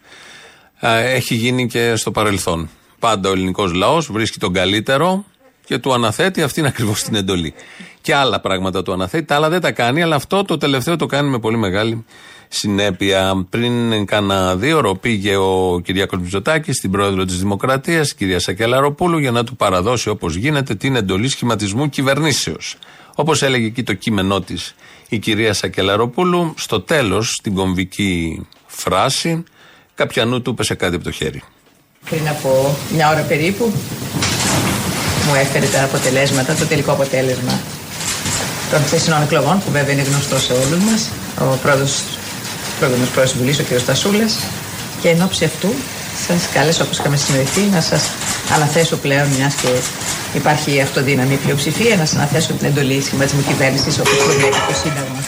Ε, 0.80 1.14
Έχει 1.14 1.36
γίνει 1.36 1.68
και 1.68 1.96
στο 1.96 2.12
παρελθόν. 2.12 2.70
Πάντα 3.00 3.30
ο 3.30 3.32
ελληνικός 3.32 3.74
λαός 3.74 4.12
βρίσκει 4.12 4.38
τον 4.40 4.54
καλύτερο 4.54 5.26
και 5.66 5.78
του 5.78 5.94
αναθέτει. 5.94 6.42
Αυτή 6.42 6.60
είναι 6.60 6.70
ακριβώς 6.70 7.04
την 7.04 7.16
εντολή. 7.16 7.54
Και 8.02 8.16
άλλα 8.16 8.40
πράγματα 8.40 8.84
του 8.84 8.94
αναθέτει. 8.94 9.26
Τα 9.26 9.36
άλλα 9.36 9.50
δεν 9.50 9.62
τα 9.62 9.72
κάνει, 9.72 10.02
αλλά 10.02 10.16
αυτό 10.16 10.44
το 10.44 10.58
τελευταίο 10.58 10.96
το 10.96 11.06
κάνει 11.06 11.30
με 11.30 11.40
πολύ 11.40 11.58
μεγάλη 11.58 12.06
συνέπεια. 12.48 13.46
Πριν 13.50 14.06
κάνα 14.06 14.56
δύο 14.56 14.78
ώρο 14.78 14.96
πήγε 14.96 15.36
ο 15.36 15.82
Κυριάκος 15.84 16.20
Μητσοτάκης 16.20 16.76
στην 16.76 16.92
πρόεδρο 16.92 17.26
της 17.26 17.40
Δημοκρατίας, 17.40 18.14
κυρία 18.14 18.40
Σακελαροπούλου, 18.40 19.18
για 19.18 19.32
να 19.32 19.44
του 19.44 19.56
παραδώσει 19.56 20.10
όπως 20.10 20.36
γίνεται 20.36 20.76
την 20.76 20.96
εντολή 20.96 21.28
σχηματισμού 21.28 21.90
κυβερνήσεως. 21.90 22.76
Όπως 23.16 23.42
έλεγε 23.42 23.66
εκεί 23.66 23.84
το 23.84 23.94
κείμενό 23.94 24.42
της 24.42 24.76
η 25.10 25.18
κυρία 25.18 25.54
Σακελαροπούλου, 25.54 26.54
στο 26.58 26.82
τέλος, 26.82 27.30
στην 27.30 27.56
κομβική 27.56 28.42
φράση, 28.66 29.44
κάποιανού 29.96 30.42
του 30.42 30.54
πέσε 30.54 30.76
κάτι 30.76 30.96
από 30.96 31.04
το 31.04 31.12
χέρι. 31.12 31.42
Πριν 32.10 32.28
από 32.28 32.78
μια 32.94 33.10
ώρα 33.10 33.22
περίπου 33.22 33.72
μου 35.28 35.34
έφερε 35.36 35.66
τα 35.66 35.84
αποτελέσματα, 35.84 36.54
το 36.54 36.66
τελικό 36.66 36.92
αποτέλεσμα 36.92 37.60
των 38.72 38.80
χθεσινών 38.80 39.22
εκλογών 39.22 39.60
που 39.60 39.72
βέβαια 39.72 39.94
είναι 39.94 40.02
γνωστό 40.02 40.40
σε 40.40 40.54
όλους 40.54 40.84
μας 40.84 41.10
ο 41.40 41.58
πρόεδρος, 41.62 42.04
πρόεδρος 42.80 43.10
πρόεδρος 43.10 43.32
της 43.32 43.42
Βουλής, 43.42 43.60
ο 43.60 43.64
κ. 43.64 43.80
Στασούλας 43.80 44.40
και 45.02 45.10
εν 45.10 45.22
ώψη 45.22 45.46
αυτού 45.46 45.70
σας 46.28 46.50
κάλεσα 46.54 46.84
όπως 46.84 46.98
είχαμε 46.98 47.18
συνειδηθεί 47.18 47.62
να 47.62 47.82
σας 47.82 48.10
αναθέσω 48.54 48.98
πλέον 48.98 49.28
μιας 49.28 49.56
και 49.56 49.68
υπάρχει 50.38 50.82
αυτοδύναμη 50.82 51.36
πλειοψηφία 51.36 51.96
να 51.96 52.06
σας 52.06 52.16
αναθέσω 52.16 52.54
την 52.54 52.68
εντολή 52.68 53.02
σχηματισμού 53.02 53.44
κυβέρνησης 53.48 54.00
όπως 54.00 54.18
προβλέπει 54.18 54.56
το 54.68 54.74
Σύνταγμα. 54.74 55.24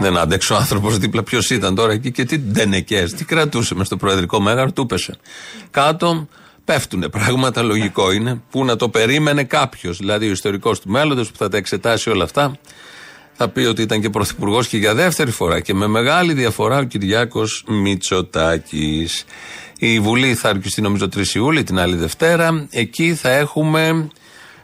Δεν 0.00 0.16
άντεξε 0.16 0.52
ο 0.52 0.56
άνθρωπος 0.56 0.98
δίπλα. 0.98 1.22
Ποιος 1.22 1.50
ήταν 1.50 1.74
τώρα 1.74 1.92
εκεί 1.92 2.10
και 2.10 2.24
τι 2.24 2.38
ντενεκές, 2.38 3.12
τι 3.12 3.24
κρατούσε 3.24 3.74
μες 3.74 3.86
στο 3.86 3.96
προεδρικό 3.96 4.40
μέγαρο, 4.40 4.72
του 4.72 4.86
πέσε. 4.86 5.16
Κάτω 5.70 6.28
πέφτουνε 6.64 7.08
πράγματα, 7.08 7.62
λογικό 7.62 8.12
είναι, 8.12 8.42
που 8.50 8.64
να 8.64 8.76
το 8.76 8.88
περίμενε 8.88 9.44
κάποιος. 9.44 9.98
Δηλαδή 9.98 10.28
ο 10.28 10.30
ιστορικός 10.30 10.80
του 10.80 10.88
μέλλοντος 10.88 11.30
που 11.30 11.36
θα 11.36 11.48
τα 11.48 11.56
εξετάσει 11.56 12.10
όλα 12.10 12.24
αυτά, 12.24 12.58
θα 13.42 13.48
πει 13.48 13.60
ότι 13.60 13.82
ήταν 13.82 14.00
και 14.00 14.10
πρωθυπουργός 14.10 14.68
και 14.68 14.76
για 14.76 14.94
δεύτερη 14.94 15.30
φορά 15.30 15.60
και 15.60 15.74
με 15.74 15.86
μεγάλη 15.86 16.32
διαφορά 16.32 16.78
ο 16.78 16.82
Κυριάκος 16.82 17.64
Μητσοτάκης. 17.68 19.24
Η 19.78 20.00
Βουλή 20.00 20.34
θα 20.34 20.48
αρκιστεί 20.48 20.82
νομίζω 20.82 21.08
3 21.16 21.34
Ιούλη, 21.34 21.62
την 21.62 21.78
άλλη 21.78 21.96
Δευτέρα. 21.96 22.66
Εκεί 22.70 23.14
θα 23.14 23.30
έχουμε, 23.30 24.08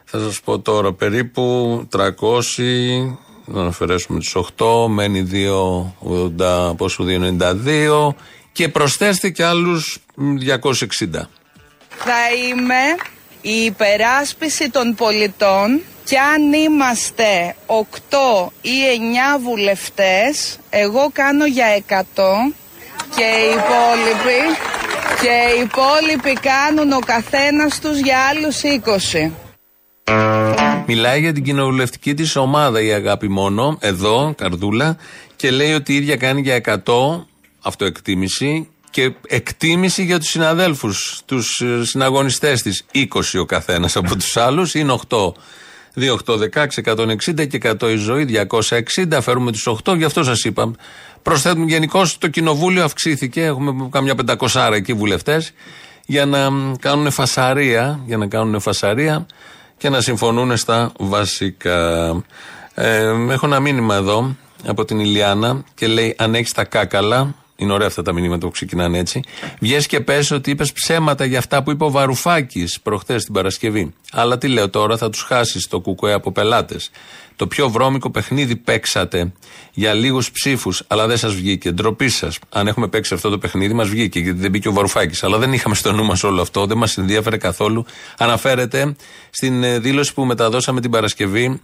θα 0.04 0.18
σας 0.18 0.40
πω 0.40 0.58
τώρα, 0.58 0.92
περίπου 0.92 1.88
300 1.92 3.16
να 3.44 3.64
αφαιρέσουμε 3.64 4.18
τους 4.18 4.34
8, 4.34 4.86
μένει 4.88 5.22
2, 5.22 6.74
πόσο 6.76 7.04
2,92 7.04 8.14
και 8.52 8.68
προσθέστε 8.68 9.30
και 9.30 9.44
άλλους 9.44 9.98
260. 10.16 11.28
Θα 11.88 12.34
είμαι 12.48 12.82
η 13.40 13.64
υπεράσπιση 13.64 14.70
των 14.70 14.94
πολιτών 14.94 15.80
και 16.08 16.18
αν 16.18 16.52
είμαστε 16.52 17.56
8 17.66 18.52
ή 18.60 18.76
9 19.38 19.40
βουλευτές, 19.42 20.58
εγώ 20.70 21.10
κάνω 21.12 21.46
για 21.46 21.66
100 21.88 22.02
και 23.16 23.22
οι 23.22 23.50
υπόλοιποι, 23.50 24.40
και 25.20 25.34
οι 25.56 25.60
υπόλοιποι 25.60 26.32
κάνουν 26.40 26.92
ο 26.92 26.98
καθένας 26.98 27.80
τους 27.80 27.98
για 27.98 28.18
άλλους 28.30 28.62
20. 28.62 29.32
Μιλάει 30.86 31.20
για 31.20 31.32
την 31.32 31.44
κοινοβουλευτική 31.44 32.14
της 32.14 32.36
ομάδα 32.36 32.80
η 32.80 32.92
αγάπη 32.92 33.28
μόνο, 33.28 33.78
εδώ, 33.80 34.34
καρδούλα, 34.36 34.96
και 35.36 35.50
λέει 35.50 35.72
ότι 35.72 35.92
η 35.92 35.96
ίδια 35.96 36.16
κάνει 36.16 36.40
για 36.40 36.54
100 36.54 37.26
αυτοεκτίμηση 37.62 38.68
και 38.90 39.12
εκτίμηση 39.26 40.04
για 40.04 40.18
τους 40.18 40.28
συναδέλφους, 40.28 41.22
τους 41.24 41.62
συναγωνιστές 41.82 42.62
της. 42.62 42.84
20 42.92 43.38
ο 43.38 43.44
καθένας 43.44 43.96
από 43.96 44.16
τους 44.16 44.36
άλλους, 44.36 44.74
είναι 44.74 44.92
8. 44.92 45.34
2, 45.96 46.12
8, 46.26 46.36
16, 46.36 46.82
160 46.82 47.46
και 47.46 47.58
100 47.80 47.90
η 47.90 47.96
ζωή, 47.96 48.24
260. 48.24 49.20
Φέρουμε 49.20 49.52
τους 49.52 49.66
8, 49.84 49.96
γι' 49.96 50.04
αυτό 50.04 50.24
σας 50.24 50.44
είπα. 50.44 50.70
Προσθέτουμε 51.22 51.64
γενικώ 51.64 52.02
το 52.18 52.28
κοινοβούλιο 52.28 52.84
αυξήθηκε. 52.84 53.44
Έχουμε 53.44 53.88
καμιά 53.90 54.14
500 54.38 54.70
εκεί 54.72 54.92
βουλευτές 54.92 55.52
για 56.06 56.26
να 56.26 56.48
κάνουν 56.80 57.10
φασαρία. 57.10 58.00
Για 58.06 58.16
να 58.16 58.26
κάνουν 58.26 58.60
φασαρία 58.60 59.26
και 59.76 59.88
να 59.88 60.00
συμφωνούν 60.00 60.56
στα 60.56 60.92
βασικά. 60.98 62.08
Ε, 62.74 63.12
έχω 63.30 63.46
ένα 63.46 63.60
μήνυμα 63.60 63.94
εδώ 63.94 64.36
από 64.66 64.84
την 64.84 65.00
Ηλιάνα 65.00 65.64
και 65.74 65.86
λέει: 65.86 66.14
Αν 66.18 66.34
έχεις 66.34 66.52
τα 66.52 66.64
κάκαλα, 66.64 67.34
είναι 67.56 67.72
ωραία 67.72 67.86
αυτά 67.86 68.02
τα 68.02 68.12
μηνύματα 68.12 68.46
που 68.46 68.52
ξεκινάνε 68.52 68.98
έτσι. 68.98 69.20
Βγες 69.60 69.86
και 69.86 70.00
πες 70.00 70.30
ότι 70.30 70.50
είπες 70.50 70.72
ψέματα 70.72 71.24
για 71.24 71.38
αυτά 71.38 71.62
που 71.62 71.70
είπε 71.70 71.84
ο 71.84 71.90
Βαρουφάκης 71.90 72.80
προχθές 72.80 73.24
την 73.24 73.34
Παρασκευή. 73.34 73.94
Αλλά 74.12 74.38
τι 74.38 74.48
λέω 74.48 74.70
τώρα, 74.70 74.96
θα 74.96 75.10
τους 75.10 75.22
χάσεις 75.22 75.68
το 75.68 75.80
κουκουέ 75.80 76.12
από 76.12 76.32
πελάτες. 76.32 76.90
Το 77.36 77.46
πιο 77.46 77.68
βρώμικο 77.68 78.10
παιχνίδι 78.10 78.56
παίξατε 78.56 79.32
για 79.72 79.92
λίγους 79.92 80.30
ψήφους, 80.30 80.82
αλλά 80.86 81.06
δεν 81.06 81.16
σας 81.16 81.34
βγήκε. 81.34 81.70
Ντροπή 81.70 82.08
σας. 82.08 82.38
Αν 82.48 82.66
έχουμε 82.66 82.88
παίξει 82.88 83.14
αυτό 83.14 83.28
το 83.28 83.38
παιχνίδι, 83.38 83.74
μας 83.74 83.88
βγήκε 83.88 84.18
γιατί 84.18 84.38
δεν 84.38 84.50
μπήκε 84.50 84.68
ο 84.68 84.72
Βαρουφάκης. 84.72 85.22
Αλλά 85.22 85.38
δεν 85.38 85.52
είχαμε 85.52 85.74
στο 85.74 85.92
νου 85.92 86.04
μας 86.04 86.22
όλο 86.22 86.40
αυτό, 86.40 86.66
δεν 86.66 86.76
μας 86.76 86.98
ενδιαφέρε 86.98 87.36
καθόλου. 87.36 87.84
Αναφέρεται 88.18 88.96
στην 89.30 89.62
ε, 89.62 89.78
δήλωση 89.78 90.14
που 90.14 90.24
μεταδώσαμε 90.24 90.80
την 90.80 90.90
Παρασκευή 90.90 91.60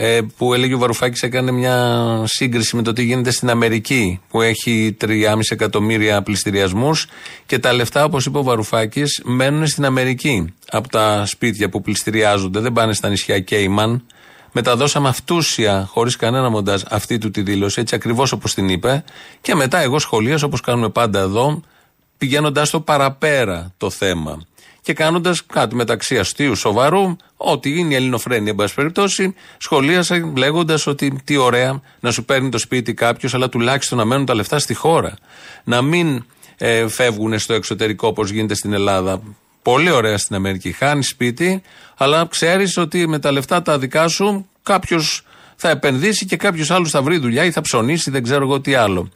ε, 0.00 0.20
που 0.36 0.54
έλεγε 0.54 0.74
ο 0.74 0.78
Βαρουφάκης 0.78 1.22
έκανε 1.22 1.50
μια 1.50 2.06
σύγκριση 2.24 2.76
με 2.76 2.82
το 2.82 2.92
τι 2.92 3.02
γίνεται 3.02 3.30
στην 3.30 3.50
Αμερική 3.50 4.20
που 4.28 4.42
έχει 4.42 4.96
3,5 5.00 5.38
εκατομμύρια 5.48 6.22
πληστηριασμούς 6.22 7.06
και 7.46 7.58
τα 7.58 7.72
λεφτά 7.72 8.04
όπως 8.04 8.26
είπε 8.26 8.38
ο 8.38 8.42
Βαρουφάκης 8.42 9.22
μένουν 9.24 9.66
στην 9.66 9.84
Αμερική 9.84 10.54
από 10.70 10.88
τα 10.88 11.26
σπίτια 11.26 11.68
που 11.68 11.80
πληστηριάζονται. 11.80 12.60
Δεν 12.60 12.72
πάνε 12.72 12.92
στα 12.92 13.08
νησιά 13.08 13.40
Κέιμαν. 13.40 14.06
Μεταδώσαμε 14.52 15.08
αυτούσια 15.08 15.88
χωρίς 15.90 16.16
κανένα 16.16 16.48
μοντάζ 16.48 16.82
αυτή 16.88 17.18
του 17.18 17.30
τη 17.30 17.42
δήλωση 17.42 17.80
έτσι 17.80 17.94
ακριβώς 17.94 18.32
όπως 18.32 18.54
την 18.54 18.68
είπε. 18.68 19.04
Και 19.40 19.54
μετά 19.54 19.78
εγώ 19.78 19.98
σχολίασα 19.98 20.46
όπως 20.46 20.60
κάνουμε 20.60 20.88
πάντα 20.88 21.20
εδώ 21.20 21.62
πηγαίνοντας 22.18 22.70
το 22.70 22.80
παραπέρα 22.80 23.72
το 23.76 23.90
θέμα 23.90 24.46
και 24.88 24.94
κάνοντας 24.94 25.46
κάτι 25.46 25.74
μεταξύ 25.74 26.18
αστείου, 26.18 26.54
σοβαρού, 26.54 27.16
ό,τι 27.36 27.78
είναι 27.78 27.92
η 27.92 27.96
ελληνοφρένεια, 27.96 28.50
εν 28.50 28.56
πάση 28.56 28.74
περιπτώσει, 28.74 29.34
σχολίασα 29.58 30.32
λέγοντας 30.36 30.86
ότι 30.86 31.20
τι 31.24 31.36
ωραία 31.36 31.80
να 32.00 32.10
σου 32.10 32.24
παίρνει 32.24 32.48
το 32.48 32.58
σπίτι 32.58 32.94
κάποιος, 32.94 33.34
αλλά 33.34 33.48
τουλάχιστον 33.48 33.98
να 33.98 34.04
μένουν 34.04 34.26
τα 34.26 34.34
λεφτά 34.34 34.58
στη 34.58 34.74
χώρα. 34.74 35.14
Να 35.64 35.82
μην 35.82 36.24
ε, 36.56 36.88
φεύγουν 36.88 37.38
στο 37.38 37.54
εξωτερικό 37.54 38.08
όπως 38.08 38.30
γίνεται 38.30 38.54
στην 38.54 38.72
Ελλάδα. 38.72 39.22
Πολύ 39.62 39.90
ωραία 39.90 40.18
στην 40.18 40.36
Αμερική. 40.36 40.72
Χάνεις 40.72 41.08
σπίτι, 41.08 41.62
αλλά 41.96 42.26
ξέρεις 42.30 42.76
ότι 42.76 43.08
με 43.08 43.18
τα 43.18 43.32
λεφτά 43.32 43.62
τα 43.62 43.78
δικά 43.78 44.08
σου 44.08 44.48
κάποιος 44.62 45.22
θα 45.56 45.70
επενδύσει 45.70 46.26
και 46.26 46.36
κάποιος 46.36 46.70
άλλος 46.70 46.90
θα 46.90 47.02
βρει 47.02 47.18
δουλειά 47.18 47.44
ή 47.44 47.50
θα 47.50 47.60
ψωνίσει, 47.60 48.10
δεν 48.10 48.22
ξέρω 48.22 48.42
εγώ 48.44 48.60
τι 48.60 48.74
άλλο. 48.74 49.10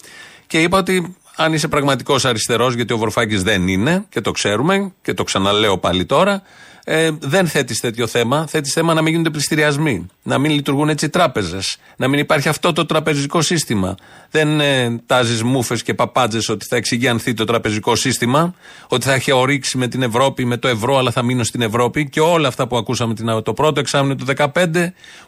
Και 0.47 0.63
είπα 0.63 0.79
ότι 0.79 1.17
αν 1.37 1.53
είσαι 1.53 1.69
πραγματικός 1.69 2.25
αριστερός, 2.25 2.75
γιατί 2.75 2.93
ο 2.93 2.97
Βορφάκης 2.97 3.43
δεν 3.43 3.69
είναι 3.69 4.05
και 4.09 4.21
το 4.21 4.31
ξέρουμε 4.31 4.93
και 5.03 5.15
το 5.15 5.25
ξαναλέω 5.25 5.79
πάλι 5.79 6.05
τώρα, 6.05 6.43
ε, 6.85 7.11
δεν 7.21 7.47
θέτεις 7.47 7.81
τέτοιο 7.81 8.07
θέμα. 8.07 8.47
Θέτεις 8.47 8.73
θέμα 8.73 8.95
να 8.95 9.03
μην 9.03 9.11
γίνονται 9.11 9.31
πληστηριασμοί, 9.31 10.07
να 10.23 10.39
μην 10.39 10.51
λειτουργούν 10.51 10.89
έτσι 10.89 11.05
οι 11.05 11.09
τράπεζες, 11.09 11.77
να 11.97 12.09
μην 12.09 12.19
υπάρχει 12.19 12.49
αυτό 12.49 12.73
το 12.73 12.87
τραπεζικό 12.87 13.43
σύστημα. 13.43 13.95
Δεν 14.31 14.61
ε, 14.61 15.01
τάζεις 15.07 15.43
μούφε 15.43 15.75
και 15.75 15.95
παπάντζες 15.95 16.49
ότι 16.49 16.67
θα 16.67 16.77
εξηγιανθεί 16.77 17.35
το 17.35 17.45
τραπεζικό 17.45 17.97
σύστημα, 17.97 18.55
ότι 18.89 19.07
θα 19.07 19.13
έχει 19.13 19.33
ορίξει 19.33 19.79
με 19.79 19.89
την 19.89 20.03
Ευρώπη, 20.03 20.45
με 20.45 20.57
το 20.57 20.69
ευρώ, 20.69 20.99
αλλά 20.99 21.11
θα 21.11 21.23
μείνω 21.23 21.45
στην 21.45 21.63
Ευρώπη 21.63 22.09
και 22.09 22.21
όλα 22.21 22.49
αυτά 22.49 22.67
που 22.67 22.77
ακούσαμε 22.77 23.15
την, 23.15 23.43
το 23.43 23.53
πρώτο 23.53 23.81
εξάμεινο 23.81 24.15
του 24.15 24.27
2015, 24.37 24.47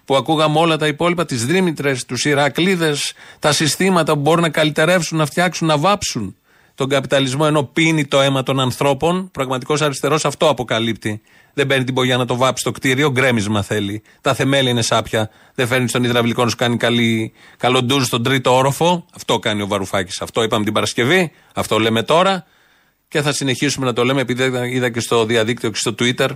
που 0.04 0.16
ακούγαμε 0.16 0.58
όλα 0.58 0.76
τα 0.76 0.86
υπόλοιπα, 0.86 1.24
τις 1.24 1.46
Δήμητρε, 1.46 1.94
τους 2.06 2.24
Ηρακλίδε, 2.24 2.96
τα 3.38 3.52
συστήματα 3.52 4.14
που 4.14 4.20
μπορούν 4.20 4.42
να 4.42 4.48
καλυτερεύσουν, 4.48 5.18
να 5.18 5.26
φτιάξουν, 5.26 5.66
να 5.66 5.78
βάψουν 5.78 6.36
τον 6.74 6.88
καπιταλισμό 6.88 7.44
ενώ 7.46 7.62
πίνει 7.62 8.06
το 8.06 8.20
αίμα 8.20 8.42
των 8.42 8.60
ανθρώπων. 8.60 9.30
Πραγματικός 9.30 9.82
αριστερός 9.82 10.24
αυτό 10.24 10.48
αποκαλύπτει. 10.48 11.22
Δεν 11.54 11.66
παίρνει 11.66 11.84
την 11.84 11.94
πογιά 11.94 12.16
να 12.16 12.26
το 12.26 12.36
βάψει 12.36 12.60
στο 12.60 12.70
κτίριο, 12.70 13.10
γκρέμισμα 13.10 13.62
θέλει. 13.62 14.02
Τα 14.20 14.34
θεμέλια 14.34 14.70
είναι 14.70 14.82
σάπια. 14.82 15.30
Δεν 15.54 15.66
φέρνει 15.66 15.88
στον 15.88 16.04
υδραυλικό 16.04 16.44
να 16.44 16.50
σου 16.50 16.56
κάνει 16.56 16.76
καλή, 16.76 17.32
καλό 17.56 17.82
ντουζ 17.82 18.04
στον 18.04 18.22
τρίτο 18.22 18.56
όροφο. 18.56 19.06
Αυτό 19.14 19.38
κάνει 19.38 19.62
ο 19.62 19.66
Βαρουφάκης. 19.66 20.20
Αυτό 20.20 20.42
είπαμε 20.42 20.64
την 20.64 20.72
Παρασκευή. 20.72 21.32
Αυτό 21.54 21.78
λέμε 21.78 22.02
τώρα. 22.02 22.44
Και 23.08 23.22
θα 23.22 23.32
συνεχίσουμε 23.32 23.86
να 23.86 23.92
το 23.92 24.04
λέμε 24.04 24.20
επειδή 24.20 24.52
είδα 24.70 24.90
και 24.90 25.00
στο 25.00 25.24
διαδίκτυο 25.24 25.70
και 25.70 25.78
στο 25.78 25.94
Twitter 25.98 26.28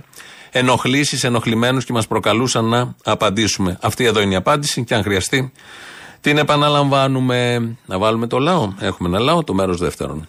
ενοχλήσεις, 0.51 1.23
ενοχλημένους 1.23 1.85
και 1.85 1.93
μας 1.93 2.07
προκαλούσαν 2.07 2.65
να 2.65 2.95
απαντήσουμε. 3.03 3.77
Αυτή 3.81 4.05
εδώ 4.05 4.21
είναι 4.21 4.33
η 4.33 4.35
απάντηση 4.35 4.83
και 4.83 4.95
αν 4.95 5.03
χρειαστεί 5.03 5.51
την 6.21 6.37
επαναλαμβάνουμε. 6.37 7.69
Να 7.85 7.97
βάλουμε 7.97 8.27
το 8.27 8.39
λαό. 8.39 8.73
Έχουμε 8.79 9.09
ένα 9.09 9.19
λαό, 9.19 9.43
το 9.43 9.53
μέρος 9.53 9.79
δεύτερον. 9.79 10.27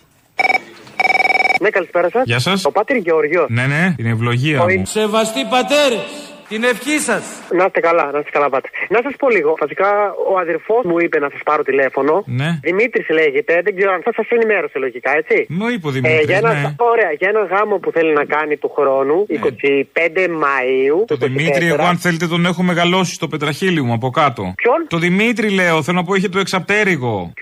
Ναι, 1.61 1.71
καλησπέρα 1.71 2.11
σας. 2.11 2.23
Γεια 2.25 2.39
σας. 2.39 2.65
Ο 2.65 2.73
Πάτερ 2.73 2.97
Γεωργιός. 2.97 3.47
Ναι, 3.49 3.67
ναι, 3.67 3.95
την 3.97 4.07
ευλογία 4.07 4.59
μου. 4.59 4.87
Σεβαστοί 4.87 5.45
πατέρες, 5.51 6.30
την 6.53 6.63
ευχή 6.73 6.97
σας. 7.09 7.25
Να 7.59 7.65
είστε 7.67 7.81
καλά, 7.89 8.05
να 8.15 8.19
είστε 8.21 8.33
καλά, 8.37 8.49
πάτε. 8.55 8.69
Να 8.95 8.99
σας 9.05 9.15
πω 9.21 9.27
λίγο. 9.37 9.51
Βασικά, 9.65 9.91
ο 10.33 10.35
αδερφός 10.45 10.83
μου 10.89 10.97
είπε 11.05 11.19
να 11.25 11.29
σας 11.35 11.43
πάρω 11.49 11.63
τηλέφωνο. 11.71 12.15
Ναι. 12.41 12.51
Δημήτρης 12.69 13.09
λέγεται, 13.19 13.53
δεν 13.67 13.73
ξέρω 13.77 13.93
αν 13.97 14.03
θα 14.07 14.13
σας 14.19 14.27
ενημέρωσε 14.37 14.79
λογικά, 14.79 15.11
έτσι. 15.21 15.37
Μου 15.59 15.69
είπε 15.73 15.87
ο 15.91 15.91
Δημήτρης, 15.91 16.27
για 16.31 16.37
ένα, 16.37 16.53
ναι. 16.53 16.75
Ωραία, 16.93 17.11
για 17.19 17.29
ένα 17.33 17.43
γάμο 17.53 17.75
που 17.83 17.91
θέλει 17.97 18.13
να 18.21 18.25
κάνει 18.25 18.57
του 18.57 18.71
χρόνου, 18.77 19.27
25 19.29 20.29
Μαου. 20.43 20.99
Το 21.07 21.17
Δημήτρη, 21.17 21.67
εγώ 21.67 21.85
αν 21.93 21.97
θέλετε 22.05 22.27
τον 22.27 22.43
έχω 22.51 22.63
μεγαλώσει 22.63 23.13
στο 23.15 23.27
πετραχίλι 23.29 23.83
μου 23.83 23.93
από 23.93 24.09
κάτω. 24.11 24.43
Ποιον; 24.63 24.79
Το 24.89 24.99
Δημήτρη 24.99 25.49
λέω, 25.51 25.83
θέλω 25.83 25.97
να 25.97 26.05
πω 26.05 26.15
είχε 26.15 26.29
το 26.29 26.39
εξαπτέρυγο. 26.39 27.33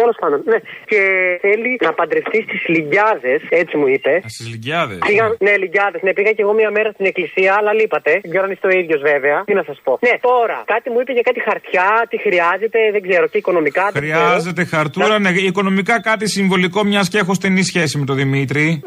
Τέλος 0.00 0.16
πάντων, 0.20 0.42
ναι. 0.52 0.58
Και 0.90 1.00
θέλει 1.40 1.70
να 1.86 1.92
παντρευτεί 1.92 2.38
στις 2.48 2.60
Λιγκιάδε, 2.74 3.34
έτσι 3.48 3.76
μου 3.76 3.86
είπε. 3.94 4.12
Στις 4.34 4.46
Λιγκιάδε. 4.52 4.94
Πήγα, 5.06 5.26
ναι, 5.46 5.56
Λιγκιάδε. 5.62 5.98
Ναι, 6.02 6.12
πήγα 6.12 6.30
και 6.36 6.42
εγώ 6.42 6.52
μία 6.60 6.70
μέρα 6.70 6.90
στην 6.96 7.06
εκκλησία, 7.06 7.54
αλλά 7.58 7.72
λείπατε. 7.72 8.20
Δεν 8.36 8.44
ξέρω 8.44 8.44
αν 8.44 8.50
είστε 8.52 8.66
ο 8.66 8.80
ίδιος 8.84 9.00
βέβαια. 9.12 9.44
Τι 9.44 9.54
να 9.54 9.64
σας 9.66 9.78
πω. 9.84 9.98
Ναι, 10.06 10.14
τώρα, 10.20 10.62
κάτι 10.74 10.90
μου 10.90 11.00
είπε 11.00 11.12
για 11.12 11.22
κάτι 11.28 11.40
χαρτιά, 11.48 11.88
τι 12.10 12.16
χρειάζεται, 12.26 12.78
δεν 12.92 13.02
ξέρω, 13.08 13.26
και 13.26 13.38
οικονομικά. 13.38 13.84
δεν 13.92 14.02
ξέρω. 14.02 14.18
Χρειάζεται 14.18 14.64
χαρτούρα, 14.64 15.18
ναι, 15.18 15.30
οικονομικά 15.50 16.00
κάτι 16.00 16.28
συμβολικό, 16.28 16.84
μιας 16.84 17.08
και 17.08 17.18
έχω 17.18 17.34
στενή 17.34 17.62
σχέση 17.62 17.98
με 17.98 18.04
τον 18.04 18.16
Δημήτρη. 18.16 18.82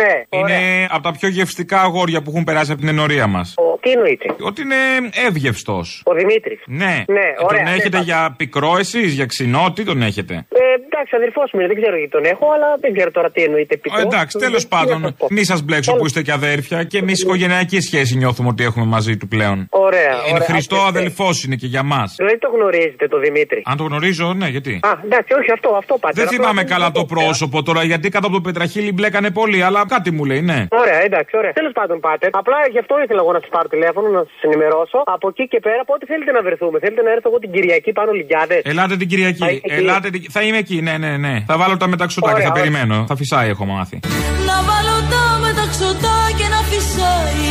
Ναι, 0.00 0.14
Είναι 0.38 0.86
από 0.90 1.02
τα 1.02 1.12
πιο 1.18 1.28
γευστικά 1.28 1.80
αγόρια 1.80 2.22
που 2.22 2.30
έχουν 2.30 2.44
περάσει 2.44 2.70
από 2.72 2.80
την 2.80 2.88
ενορία 2.88 3.26
μας. 3.26 3.54
Ο, 3.56 3.78
τι 3.82 3.90
εννοείται. 3.90 4.26
Ότι 4.40 4.62
είναι 4.62 4.80
εύγευστος. 5.26 6.02
Ο 6.04 6.12
Δημήτρης. 6.14 6.60
Ναι. 6.66 7.04
Ναι, 7.06 7.18
Ε, 7.20 7.44
ωραία, 7.44 7.62
τον 7.62 7.64
ναι, 7.64 7.70
έχετε 7.70 7.86
εντάξει. 7.86 8.04
για 8.10 8.34
πικρό 8.36 8.76
εσείς, 8.78 9.12
για 9.12 9.26
ξινό, 9.26 9.72
τι 9.74 9.84
τον 9.84 10.02
έχετε; 10.02 10.34
Ε, 10.34 10.58
εντάξει, 11.00 11.16
εντάξει, 11.16 11.16
αδερφός 11.20 11.48
μου 11.52 11.58
είναι, 11.60 11.68
δεν 11.72 11.78
ξέρω 11.82 11.96
γιατί 12.00 12.12
τον 12.18 12.24
έχω, 12.32 12.46
αλλά 12.54 12.68
δεν 12.84 12.90
ξέρω 12.96 13.10
τώρα 13.18 13.28
τι 13.34 13.40
εννοείται 13.48 13.74
πίσω. 13.82 13.98
Ε, 13.98 14.02
εντάξει, 14.08 14.34
τέλος 14.46 14.64
πάντων, 14.74 14.98
μη 15.36 15.42
σας 15.44 15.60
μπλέξω 15.62 15.90
που 15.98 16.06
είστε 16.06 16.22
και 16.26 16.32
αδέρφια 16.40 16.78
και 16.90 16.98
εμείς 16.98 17.22
οικογενειακή 17.22 17.80
σχέση 17.88 18.12
νιώθουμε 18.16 18.48
ότι 18.48 18.62
έχουμε 18.68 18.86
μαζί 18.96 19.16
του 19.20 19.28
πλέον. 19.34 19.56
Ωραία. 19.70 20.14
Είναι 20.28 20.40
ωραία. 20.40 20.48
Χριστό 20.50 20.76
Αυτό- 20.76 20.88
αδελφός 20.92 21.36
είναι 21.44 21.56
και 21.62 21.66
για 21.74 21.82
μας. 21.82 22.14
Δηλαδή 22.16 22.38
το 22.38 22.48
γνωρίζετε 22.56 23.04
το 23.14 23.18
Δημήτρη. 23.18 23.60
Αν 23.70 23.76
το 23.76 23.84
γνωρίζω, 23.84 24.26
ναι, 24.40 24.48
γιατί; 24.54 24.72
Α, 24.82 24.92
εντάξει, 25.04 25.30
όχι 25.40 25.50
αυτό, 25.56 25.68
αυτό 25.82 25.94
πάτε. 26.00 26.14
Δεν 26.20 26.28
θυμάμαι 26.28 26.62
καλά 26.64 26.90
το 26.90 27.04
πρόσωπο 27.04 27.62
τώρα, 27.62 27.82
γιατί 27.82 28.08
κάτω 28.08 28.26
από 28.26 28.36
το 28.36 28.42
πετραχίλι 28.48 28.92
μπλέκανε 28.92 29.30
πολύ, 29.30 29.62
αλλά 29.62 29.80
κάτι 29.94 30.10
μου 30.10 30.24
λέει, 30.24 30.42
ναι. 30.42 30.66
Ωραία, 30.70 30.98
εντάξει, 31.08 31.36
ωραία. 31.36 31.52
Τέλος 31.52 31.72
πάντων, 31.72 32.00
πάτε. 32.00 32.28
Απλά 32.32 32.56
γι' 32.70 32.78
αυτό 32.78 32.94
ήθελα 33.04 33.20
εγώ 33.24 33.32
να 33.32 33.40
σας 33.40 33.50
πάρω 33.54 33.68
τηλέφωνο, 33.68 34.08
να 34.08 34.22
σας 34.28 34.40
ενημερώσω. 34.48 34.98
Από 35.06 35.28
εκεί 35.28 35.44
και 35.48 35.60
πέρα, 35.66 35.82
πότε 35.90 36.06
θέλετε 36.06 36.32
να 36.32 36.42
βρεθούμε; 36.42 36.78
Θέλετε 36.78 37.02
να 37.02 37.10
έρθω 37.10 37.28
εγώ 37.30 37.38
την 37.38 37.50
Κυριακή 37.54 37.92
πάνω 37.92 38.10
Λιγκιάδε. 38.12 38.56
Ελάτε 38.64 38.96
την 38.96 39.08
Κυριακή. 39.08 39.38
Θα 39.44 39.50
είστε 39.50 39.66
εκεί. 39.72 39.82
Ελάτε 39.82 40.10
την... 40.10 40.22
Θα 40.30 40.42
είμαι 40.42 40.58
εκεί, 40.64 40.78
ναι, 40.82 40.89
ναι, 40.98 41.16
ναι. 41.16 41.42
Θα 41.46 41.56
βάλω 41.56 41.76
τα 41.76 41.86
μεταξωτάκια, 41.88 42.34
Ωραία, 42.36 42.46
θα 42.46 42.52
ωραία. 42.52 42.62
περιμένω. 42.72 43.04
Θα 43.08 43.16
φυσάει, 43.16 43.48
έχω 43.48 43.64
μάθει. 43.64 44.00
Να 44.48 44.56
βάλω 44.68 44.96
τα 45.12 45.24
μεταξωτά 45.46 46.18
και 46.38 46.46
να 46.54 46.60
φυσάει 46.70 47.48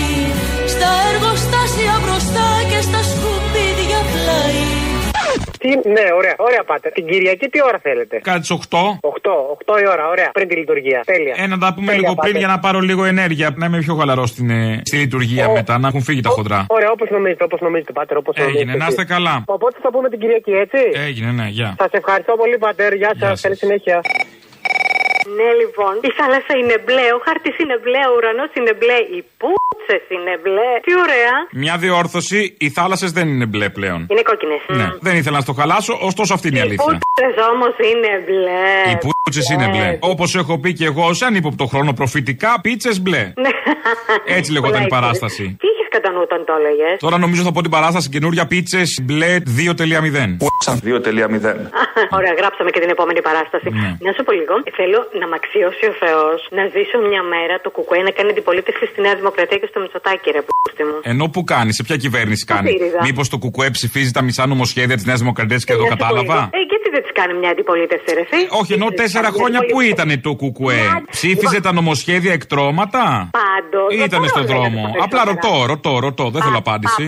Στα 0.73 0.89
εργοστάσια 1.11 1.95
μπροστά 2.03 2.47
και 2.69 2.79
στα 2.87 3.01
σκουπίδια 3.11 3.99
πλάι 4.11 4.78
Τι, 5.61 5.69
ναι, 5.95 6.05
ωραία, 6.19 6.35
ωραία 6.37 6.63
πάτε. 6.69 6.89
Την 6.97 7.05
Κυριακή 7.07 7.47
τι 7.49 7.59
ώρα 7.63 7.79
θέλετε; 7.81 8.19
Κάτι 8.23 8.41
τι 8.47 8.57
8. 8.69 8.77
8, 9.01 9.75
8 9.75 9.81
η 9.83 9.87
ώρα, 9.93 10.07
ωραία. 10.13 10.29
Πριν 10.31 10.47
τη 10.47 10.55
λειτουργία. 10.55 11.01
Τέλεια. 11.05 11.33
Ε, 11.37 11.47
να 11.47 11.57
τα 11.57 11.73
πούμε 11.73 11.85
Τέλεια, 11.85 11.99
λίγο 12.01 12.13
πριν 12.21 12.33
πάτε. 12.33 12.37
για 12.43 12.47
να 12.47 12.59
πάρω 12.59 12.79
λίγο 12.79 13.03
ενέργεια. 13.05 13.53
Να 13.55 13.65
είμαι 13.65 13.79
πιο 13.79 13.95
χαλαρό 13.95 14.25
στην, 14.25 14.49
ε, 14.49 14.81
στη 14.85 14.97
λειτουργία 14.97 15.49
μετά, 15.49 15.77
να 15.77 15.87
έχουν 15.87 16.01
φύγει 16.01 16.21
τα 16.21 16.29
χοντρά. 16.29 16.65
Ωραία, 16.69 16.91
όπως 16.91 17.09
νομίζετε, 17.09 17.43
όπως 17.43 17.59
νομίζετε, 17.61 17.91
πάτερ, 17.91 18.17
όπως 18.17 18.35
νομίζετε. 18.37 18.59
Έγινε, 18.61 18.77
να 18.77 18.87
είστε 18.89 19.01
εσείς. 19.01 19.13
καλά. 19.13 19.43
Οπότε 19.45 19.77
θα 19.81 19.89
πούμε 19.91 20.09
την 20.09 20.19
Κυριακή, 20.19 20.51
έτσι; 20.51 20.77
Έγινε, 21.07 21.31
ναι, 21.31 21.47
γεια. 21.49 21.75
Σας 21.79 21.91
ευχαριστώ 21.91 22.33
πολύ, 22.35 22.57
πατέρ. 22.57 22.93
Γεια 22.93 23.11
σας. 23.19 23.41
Καλή 23.41 23.55
συνέχεια. 23.55 24.01
Ναι, 25.37 25.49
λοιπόν, 25.61 25.93
η 26.09 26.11
θάλασσα 26.19 26.53
είναι 26.61 26.75
μπλε, 26.85 27.05
ο 27.17 27.19
χάρτης 27.25 27.55
είναι 27.61 27.77
μπλε, 27.83 28.01
ο 28.09 28.13
ουρανός 28.17 28.51
είναι 28.57 28.73
μπλε, 28.79 28.97
οι 29.15 29.19
πούτσες 29.41 30.03
είναι 30.15 30.33
μπλε. 30.43 30.69
Τι 30.85 30.91
ωραία. 31.05 31.33
Μια 31.63 31.75
διόρθωση, 31.83 32.39
οι 32.63 32.69
θάλασσες 32.77 33.11
δεν 33.17 33.27
είναι 33.33 33.45
μπλε 33.51 33.67
πλέον. 33.77 33.99
Είναι 34.11 34.23
κόκκινες. 34.29 34.61
Ναι, 34.79 34.87
δεν 35.07 35.15
ήθελα 35.19 35.35
να 35.39 35.43
στο 35.47 35.53
χαλάσω, 35.59 35.93
ωστόσο 36.09 36.31
αυτή 36.33 36.47
είναι 36.47 36.57
η 36.57 36.61
Οι 36.61 36.65
αλήθεια. 36.67 36.85
πούτσες 36.91 37.35
όμως 37.53 37.73
είναι 37.91 38.11
μπλε. 38.25 38.63
Οι 38.91 38.95
πούτσες 39.03 39.45
είναι 39.53 39.67
μπλε. 39.71 39.89
Όπως 40.13 40.35
έχω 40.41 40.53
πει 40.59 40.69
και 40.73 40.85
εγώ 40.91 41.13
σε 41.13 41.25
ανύποπτο 41.25 41.65
χρόνο 41.65 41.91
προφητικά, 41.93 42.51
πίτσες 42.61 43.01
μπλε. 43.01 43.23
Ναι. 43.43 43.49
Έτσι 44.37 44.51
λεγόταν 44.51 44.83
η 44.83 44.87
παράσταση. 44.87 45.43
Τι 45.61 45.67
είχε 45.71 45.78
κατά 45.95 46.09
νου 46.13 46.21
όταν 46.27 46.39
το 46.47 46.53
έλεγες. 46.59 46.95
Τώρα 47.05 47.17
νομίζω 47.25 47.41
θα 47.47 47.51
πω 47.55 47.61
την 47.65 47.73
παράσταση 47.77 48.07
καινούρια 48.15 48.45
πίτσες 48.51 48.89
μπλε 49.05 49.31
2.0. 49.57 50.37
2.0. 50.89 51.55
Ωραία, 52.17 52.33
γράψαμε 52.39 52.69
και 52.73 52.81
την 52.83 52.91
επόμενη 52.95 53.21
παράσταση. 53.27 53.67
Ναι. 53.81 53.89
Να 54.07 54.11
σου 54.15 54.23
πω 54.27 54.31
λίγο. 54.39 54.53
Θέλω 54.79 54.99
να 55.21 55.25
μ' 55.29 55.35
αξιώσει 55.39 55.83
ο 55.91 55.93
Θεός 56.03 56.37
να 56.57 56.63
ζήσω 56.75 56.97
μια 57.09 57.23
μέρα 57.33 57.55
το 57.65 57.69
κουκουέ 57.77 58.01
να 58.07 58.11
κάνει 58.17 58.29
αντιπολίτευση 58.35 58.83
στη 58.91 58.99
Νέα 59.05 59.15
Δημοκρατία 59.21 59.57
και 59.61 59.67
στο 59.71 59.79
Μητσοτάκι, 59.83 60.27
ρε 60.35 60.41
πούστη 60.47 60.83
μου. 60.89 60.97
Ενώ 61.11 61.25
που 61.33 61.41
κάνει, 61.53 61.71
σε 61.77 61.83
ποια 61.87 61.97
κυβέρνηση 62.03 62.43
κάνει; 62.51 62.67
ΣΥΡΙΖΑ. 62.69 62.99
Μήπως 63.07 63.25
το 63.33 63.37
κουκουέ 63.43 63.69
ψηφίζει 63.77 64.11
τα 64.17 64.21
μισά 64.27 64.43
νομοσχέδια 64.53 64.95
της 64.99 65.05
Νέας 65.09 65.19
Δημοκρατίας 65.23 65.61
και 65.67 65.73
εδώ 65.73 65.83
Να 65.83 65.89
σου 65.89 65.95
πω 65.95 66.03
κατάλαβα; 66.03 66.37
λίγο. 66.39 66.49
Ε, 66.57 66.61
γιατί 66.71 66.78
δεν 66.99 67.07
της 67.07 67.11
κάνει 67.19 67.39
μια 67.39 67.49
αντιπολίτευση, 67.49 68.13
ρε 68.13 68.23
εσύ. 68.25 68.39
Όχι, 68.61 68.73
ενώ 68.73 68.87
τέσσερα 69.01 69.29
χρόνια 69.37 69.59
που 69.71 69.81
ήταν 69.81 70.21
το 70.21 70.31
κουκουέ. 70.35 70.83
Ψήφιζε 71.09 71.59
τα 71.61 71.71
νομοσχέδια 71.73 72.33
εκτρώματα; 72.33 73.29
Πάντως. 73.31 73.87
Ή 73.95 74.03
ήταν 74.03 74.27
στον 74.27 74.45
δρόμο. 74.45 74.83
Απλά 75.05 75.23
ρωτώ, 75.25 75.65
ρωτώ, 75.65 75.99
ρωτώ. 75.99 76.29
Δεν 76.29 76.41
θέλω 76.41 76.57
απάντηση. 76.57 77.07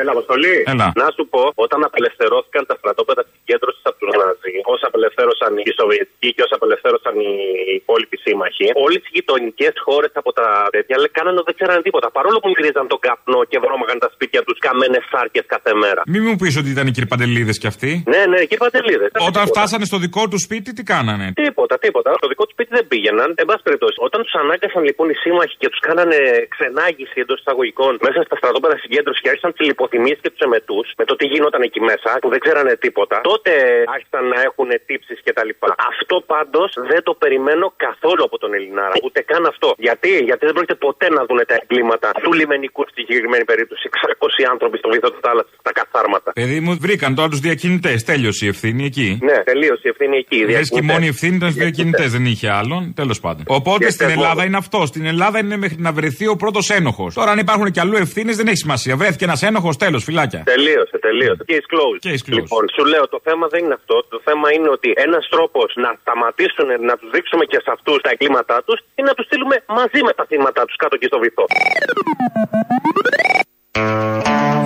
Έλα, 0.00 0.10
Αποστολή. 0.16 0.54
Έλα. 0.72 0.86
Να 1.02 1.08
σου 1.16 1.24
πω, 1.32 1.42
όταν 1.66 1.80
απελευθερώθηκαν 1.88 2.62
τα 2.70 2.74
στρατόπεδα 2.80 3.22
συγκέντρωσης 3.32 3.84
από 3.90 3.96
του 4.00 4.08
Ναζί, 4.20 4.54
όσα 4.74 4.86
απελευθέρωσαν 4.90 5.52
οι 5.66 5.72
Σοβιετικοί 5.78 6.28
και 6.36 6.42
όσα 6.46 6.56
απελευθέρωσαν 6.60 7.14
οι 7.26 7.32
υπόλοιποι 7.80 8.16
σύμμαχοι, 8.24 8.66
όλες 8.86 9.00
οι 9.06 9.10
γειτονικές 9.16 9.74
χώρες 9.86 10.12
από 10.20 10.30
τα 10.38 10.46
τέτοια 10.76 10.96
λέ, 11.02 11.08
κάνανε 11.18 11.38
ότι 11.40 11.48
δεν 11.50 11.56
ξέρανε 11.58 11.82
τίποτα. 11.88 12.06
Παρόλο 12.18 12.36
που 12.42 12.48
μυρίζαν 12.54 12.86
τον 12.92 13.00
καπνό 13.06 13.40
και 13.50 13.58
βρώμαγαν 13.64 13.98
τα 14.04 14.08
σπίτια 14.14 14.40
τους 14.46 14.58
καμένε 14.66 14.98
σάρκες 15.10 15.44
κάθε 15.54 15.72
μέρα. 15.82 16.00
Μη 16.12 16.18
μου 16.26 16.34
πεις 16.40 16.54
ότι 16.60 16.70
ήταν 16.76 16.84
οι 16.88 16.92
κυρπαντελίδε 16.96 17.52
κι 17.62 17.68
αυτοί. 17.72 17.90
Ναι, 18.12 18.22
ναι, 18.30 18.38
εκεί 18.44 18.56
παντελίδες. 18.64 19.10
Όταν 19.30 19.42
φτάσανε 19.52 19.84
στο 19.90 19.98
δικό 20.04 20.22
του 20.30 20.38
σπίτι, 20.46 20.68
τι 20.76 20.82
κάνανε; 20.92 21.26
Τίποτα, 21.44 21.74
τίποτα. 21.84 22.10
Στο 22.20 22.28
δικό 22.32 22.42
του 22.46 22.54
σπίτι 22.56 22.70
δεν 22.78 22.84
πήγαιναν. 22.90 23.28
Εν 23.42 23.46
πάση 23.48 23.62
περιπτώσει, 23.68 23.96
όταν 24.06 24.18
τους 24.24 24.34
ανάγκασαν 24.42 24.82
λοιπόν 24.88 25.06
οι 25.12 25.16
σύμμαχοι 25.24 25.54
και 25.62 25.68
τους 25.72 25.80
κάνανε 25.88 26.18
ξενάγηση 26.54 27.16
εντός 27.22 27.38
εισαγωγικών 27.42 27.92
μέσα 28.06 28.20
στα 28.26 28.36
στρατόπεδα 28.40 28.76
συγκέντρωσης 28.82 29.20
και 29.22 29.30
άρχισαν 29.32 29.52
τι 29.56 29.64
λιποθυμίε 29.82 30.14
και 30.22 30.30
τους 30.34 30.42
εμετού 30.48 30.78
με 31.00 31.04
το 31.08 31.14
τι 31.18 31.24
γινόταν 31.32 31.60
εκεί 31.68 31.80
μέσα, 31.90 32.10
που 32.22 32.28
δεν 32.34 32.40
ξέρανε 32.44 32.72
τίποτα, 32.84 33.16
τότε 33.30 33.52
άρχισαν 33.96 34.24
να 34.32 34.38
έχουν 34.48 34.68
τύψεις 34.88 35.18
κτλ. 35.26 35.50
Αυτό 35.92 36.14
πάντως 36.32 36.70
δεν 36.90 37.00
το 37.08 37.12
περιμένω 37.22 37.66
καθόλου 37.86 38.22
από 38.28 38.36
τον 38.42 38.50
Ελληνάρα. 38.58 38.94
Ούτε 39.06 39.18
καν 39.30 39.42
αυτό. 39.52 39.68
Γιατί, 39.86 40.12
Γιατί 40.28 40.42
δεν 40.46 40.54
πρόκειται 40.56 40.78
ποτέ 40.86 41.06
να 41.16 41.20
δουν 41.28 41.40
τα 41.50 41.56
εγκλήματα 41.60 42.08
του 42.24 42.32
λιμενικού 42.38 42.82
στη 42.92 43.00
συγκεκριμένη 43.06 43.44
περίπτωση. 43.50 43.84
600 43.92 44.52
άνθρωποι 44.52 44.76
στο 44.82 44.88
βυθό 44.94 45.08
τη 45.14 45.18
θάλασσα, 45.26 45.52
στα 45.64 45.72
καθάρματα. 45.80 46.28
Παιδί 46.40 46.58
μου, 46.64 46.72
βρήκαν 46.86 47.10
τώρα 47.18 47.28
τους 47.32 47.42
διακινητές. 47.46 47.98
Τέλειωσε 48.10 48.42
η 48.46 48.48
ευθύνη 48.54 48.82
εκεί. 48.90 49.08
Ναι, 49.28 49.36
τελείωσε 49.50 49.84
η 49.88 49.90
ευθύνη 49.94 50.16
εκεί. 50.24 50.36
οι 50.36 50.44
Λες 50.44 50.46
και 50.48 50.52
η 50.52 50.56
διακινητές. 50.62 50.92
μόνη 50.94 51.06
ευθύνη 51.14 51.34
ήταν 51.40 51.48
στους 51.50 51.62
διακινητές, 51.64 52.08
δεν 52.16 52.24
είχε 52.32 52.48
άλλον. 52.60 52.82
Τέλος 53.00 53.18
πάντων. 53.24 53.42
Οπότε 53.58 53.84
Και 53.84 53.90
στην 53.90 54.08
εγώ. 54.10 54.20
Ελλάδα 54.22 54.42
είναι 54.44 54.56
αυτό. 54.56 54.86
Στην 54.86 55.04
Ελλάδα 55.12 55.38
είναι 55.38 55.56
μέχρι 55.56 55.76
να 55.86 55.92
βρεθεί 55.92 56.26
ο 56.34 56.36
πρώτος 56.36 56.70
ένοχος. 56.70 57.14
Τώρα 57.14 57.30
αν 57.30 57.38
υπάρχουν 57.38 57.70
και 57.70 57.80
αλλού 57.80 57.96
ευθύνες 57.96 58.36
δεν 58.36 58.46
έχει 58.46 58.56
σημασία. 58.56 58.96
Βρέθηκε 58.96 59.24
ένας 59.24 59.42
ένοχος, 59.42 59.71
τέλος, 59.76 60.04
φυλάκια. 60.04 60.42
Τελείωσε, 60.54 60.96
τελείωσε. 61.06 61.42
Case 61.52 61.66
closed. 61.72 62.00
Case 62.08 62.22
closed. 62.26 62.38
Λοιπόν, 62.38 62.62
σου 62.74 62.84
λέω 62.92 63.04
το 63.08 63.20
θέμα 63.26 63.46
δεν 63.52 63.60
είναι 63.64 63.76
αυτό. 63.80 63.96
Το 64.14 64.20
θέμα 64.26 64.46
είναι 64.54 64.68
ότι 64.76 64.92
ένας 65.06 65.28
τρόπος 65.34 65.68
να 65.84 65.90
σταματήσουν 66.00 66.68
να 66.88 66.94
τους 66.98 67.10
δείξουμε 67.14 67.44
και 67.44 67.58
σε 67.64 67.70
αυτούς 67.76 67.98
τα 68.04 68.10
εγκλήματά 68.14 68.62
τους 68.66 68.78
είναι 68.94 69.08
να 69.10 69.14
τους 69.14 69.26
στείλουμε 69.28 69.56
μαζί 69.78 70.00
με 70.06 70.12
τα 70.18 70.24
θύματα 70.28 70.64
τους 70.64 70.76
κάτω 70.76 70.94
εκεί 70.98 71.06
στο 71.06 71.18
βυθό. 71.24 71.44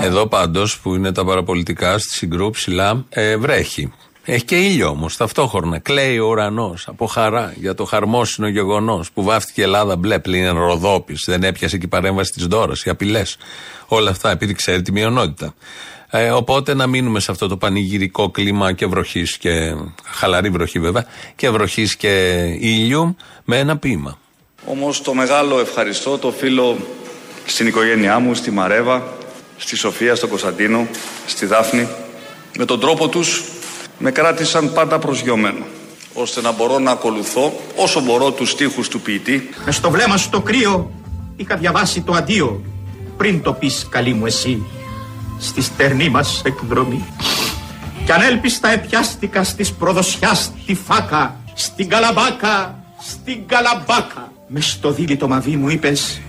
Εδώ 0.09 0.29
πάντως 0.29 0.81
που 0.81 0.95
είναι 0.95 1.13
τα 1.13 1.25
παραπολιτικά 1.25 1.99
στη 1.99 2.11
συγκρού 2.19 2.51
ψηλά 2.51 3.05
ε, 3.09 3.37
βρέχει. 3.37 3.93
Έχει 4.29 4.45
και 4.45 4.57
ήλιο 4.57 4.89
όμως 4.89 5.17
ταυτόχρονα. 5.17 5.79
Κλαίει 5.79 6.19
ο 6.19 6.27
ουρανός 6.27 6.89
από 6.89 7.07
χαρά 7.07 7.55
για 7.57 7.75
το 7.75 7.85
χαρμόσυνο 7.85 8.49
γεγονός 8.49 9.13
που 9.13 9.23
βάφτηκε 9.23 9.61
η 9.61 9.65
Ελλάδα 9.65 9.97
μπλε 9.97 10.19
πλην 10.19 10.59
Ροδόπης. 10.59 11.25
Δεν 11.27 11.43
έπιασε 11.43 11.79
και 11.79 11.85
η 11.85 11.89
παρέμβαση 11.89 12.33
της 12.33 12.47
Δώρα, 12.47 12.73
οι 12.85 12.91
απειλές. 12.91 13.37
Όλα 13.87 14.11
αυτά 14.11 14.31
επειδή 14.31 14.53
ξέρει 14.53 14.83
τη 14.83 14.93
μειονότητα. 14.93 15.55
Ε, 16.11 16.31
οπότε 16.31 16.75
να 16.75 16.87
μείνουμε 16.87 17.21
σε 17.21 17.31
αυτό 17.31 17.49
το 17.49 17.57
πανηγυρικό 17.57 18.31
κλίμα 18.31 18.73
και 18.73 18.87
βροχής 18.87 19.39
και 19.39 19.75
χαλαρή 20.05 20.49
βροχή 20.49 20.79
βέβαια 20.79 21.07
και 21.37 21.51
βροχής 21.51 21.97
και 21.97 22.43
ήλιου 22.61 23.17
με 23.45 23.59
ένα 23.59 23.77
ποίημα. 23.77 24.19
Όμως 24.67 25.03
το 25.03 25.15
μεγάλο 25.15 25.61
ευχαριστώ 25.61 26.19
το 26.19 26.29
οφείλω 26.29 26.77
στην 27.47 27.67
οικογένειά 27.67 28.19
μου, 28.19 28.35
στη 28.35 28.51
Μαρέβα, 28.51 29.15
στη 29.57 29.77
Σοφία, 29.77 30.15
στον 30.15 30.29
Κωνσταντίνο, 30.29 30.87
στη 31.27 31.47
Δάφνη. 31.47 31.89
Με 32.59 32.65
τον 32.65 32.81
τρόπο 32.81 33.09
τους 33.09 33.43
με 33.99 34.11
κράτησαν 34.11 34.73
πάντα 34.73 34.99
προσγειωμένο, 34.99 35.65
ώστε 36.15 36.41
να 36.41 36.53
μπορώ 36.53 36.79
να 36.79 36.91
ακολουθώ 36.91 37.53
όσο 37.77 38.01
μπορώ 38.01 38.31
τους 38.31 38.51
στίχους 38.51 38.89
του 38.89 39.01
ποιητή 39.01 39.49
Με 39.65 39.73
στο 39.73 39.91
βλέμμα 39.91 40.17
σου 40.17 40.31
το 40.31 40.41
κρύο 40.41 40.91
είχα 41.37 41.57
διαβάσει 41.57 42.01
το 42.01 42.13
αντίο 42.13 42.65
πριν 43.17 43.43
το 43.43 43.53
πεις 43.53 43.87
καλή 43.91 44.13
μου 44.13 44.27
εσύ 44.27 44.67
στη 45.39 45.63
στερνή 45.63 46.09
μας 46.09 46.43
εκδρομή. 46.45 47.05
Κι 48.05 48.13
ανέλπιστα 48.13 48.69
επιάστηκα 48.69 49.45
στις 49.45 49.73
προδοσιάς 49.73 50.53
τη 50.67 50.75
φάκα, 50.75 51.37
στην 51.55 51.89
καλαμπάκα, 51.89 52.85
στην 53.01 53.47
καλαμπάκα. 53.47 54.33
Με 54.47 54.61
στο 54.61 54.91
δίλητο 54.91 55.29
μαβί 55.29 55.57
μου 55.57 55.69
είπες 55.69 56.21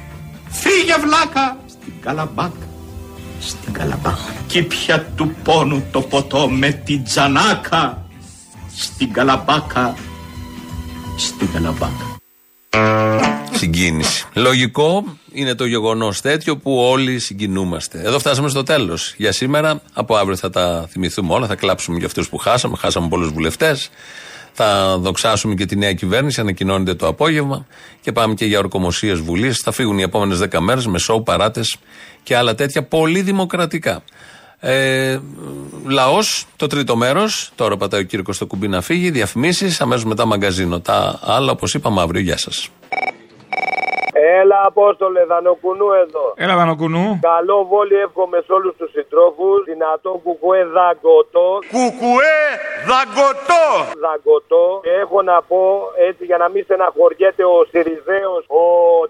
φύγε 0.49 0.95
βλάκα 1.01 1.57
στην 1.69 1.93
καλαμπάκα, 2.01 2.66
στην 3.39 3.73
καλαμπάκα. 3.73 4.35
Κι 4.47 4.61
πια 4.63 5.05
του 5.15 5.35
πόνου 5.43 5.83
το 5.91 6.01
ποτό 6.01 6.49
με 6.49 6.71
την 6.71 7.03
τζανάκα, 7.03 8.05
στην 8.75 9.13
καλαμπάκα, 9.13 9.95
στην 11.17 11.51
καλαμπάκα. 11.53 12.15
Συγκίνηση. 13.51 14.25
Λογικό 14.33 15.03
είναι 15.31 15.55
το 15.55 15.65
γεγονός 15.65 16.21
τέτοιο 16.21 16.57
που 16.57 16.77
όλοι 16.77 17.19
συγκινούμαστε. 17.19 18.01
Εδώ 18.03 18.19
φτάσαμε 18.19 18.49
στο 18.49 18.63
τέλος. 18.63 19.13
Για 19.17 19.31
σήμερα, 19.31 19.81
από 19.93 20.15
αύριο 20.15 20.35
θα 20.35 20.49
τα 20.49 20.87
θυμηθούμε 20.91 21.33
όλα. 21.33 21.47
Θα 21.47 21.55
κλάψουμε 21.55 21.97
για 21.97 22.07
αυτούς 22.07 22.29
που 22.29 22.37
χάσαμε. 22.37 22.77
Χάσαμε 22.77 23.07
πολλούς 23.07 23.29
βουλευτές. 23.29 23.89
Θα 24.59 24.97
δοξάσουμε 24.97 25.55
και 25.55 25.65
τη 25.65 25.75
νέα 25.75 25.93
κυβέρνηση. 25.93 26.41
Ανακοινώνεται 26.41 26.93
το 26.93 27.07
απόγευμα. 27.07 27.65
Και 28.01 28.11
πάμε 28.11 28.33
και 28.33 28.45
για 28.45 28.59
ορκομοσίες 28.59 29.19
Βουλής. 29.19 29.59
Θα 29.59 29.71
φύγουν 29.71 29.97
οι 29.97 30.01
επόμενες 30.01 30.39
10 30.39 30.59
μέρες 30.59 30.87
με 30.87 30.99
σοου, 30.99 31.23
παράτες 31.23 31.77
και 32.23 32.35
άλλα 32.35 32.55
τέτοια 32.55 32.83
πολύ 32.83 33.21
δημοκρατικά. 33.21 34.03
Ε, 34.59 35.19
Λαός, 35.85 36.45
το 36.55 36.67
τρίτο 36.67 36.95
μέρος. 36.95 37.51
Τώρα 37.55 37.77
πατάει 37.77 38.01
ο 38.01 38.03
Κύρκο 38.03 38.33
στο 38.33 38.45
κουμπί 38.45 38.67
να 38.67 38.81
φύγει. 38.81 39.11
Διαφημίσεις. 39.11 39.81
Αμέσως 39.81 40.05
μετά 40.05 40.25
μαγκαζίνο. 40.25 40.79
Τα 40.79 41.19
άλλα, 41.23 41.51
όπως 41.51 41.73
είπαμε, 41.73 42.01
αύριο. 42.01 42.21
Γεια 42.21 42.37
σας. 42.37 42.69
Έλα, 44.35 44.59
Απόστολε, 44.69 45.21
Δανοκουνού 45.31 45.89
εδώ. 46.03 46.25
Έλα, 46.43 46.55
Δανοκουνού. 46.59 47.05
Καλό 47.31 47.57
βόλι 47.71 47.95
εύχομαι 48.05 48.37
σε 48.45 48.51
όλους 48.57 48.73
τους 48.79 48.89
συντρόφους. 48.95 49.57
Δυνατό 49.71 50.11
κουκουέ 50.23 50.61
δαγκωτό. 50.77 51.49
Κουκουέ 51.75 52.39
δαγκωτό. 52.89 53.65
Δαγκωτό. 54.05 54.65
Και 54.85 54.93
έχω 55.03 55.19
να 55.31 55.37
πω 55.49 55.61
έτσι 56.07 56.23
για 56.29 56.37
να 56.43 56.47
μην 56.53 56.61
στεναχωριέται 56.67 57.43
ο 57.55 57.57
Σιριζέος, 57.71 58.43
ο 58.61 58.63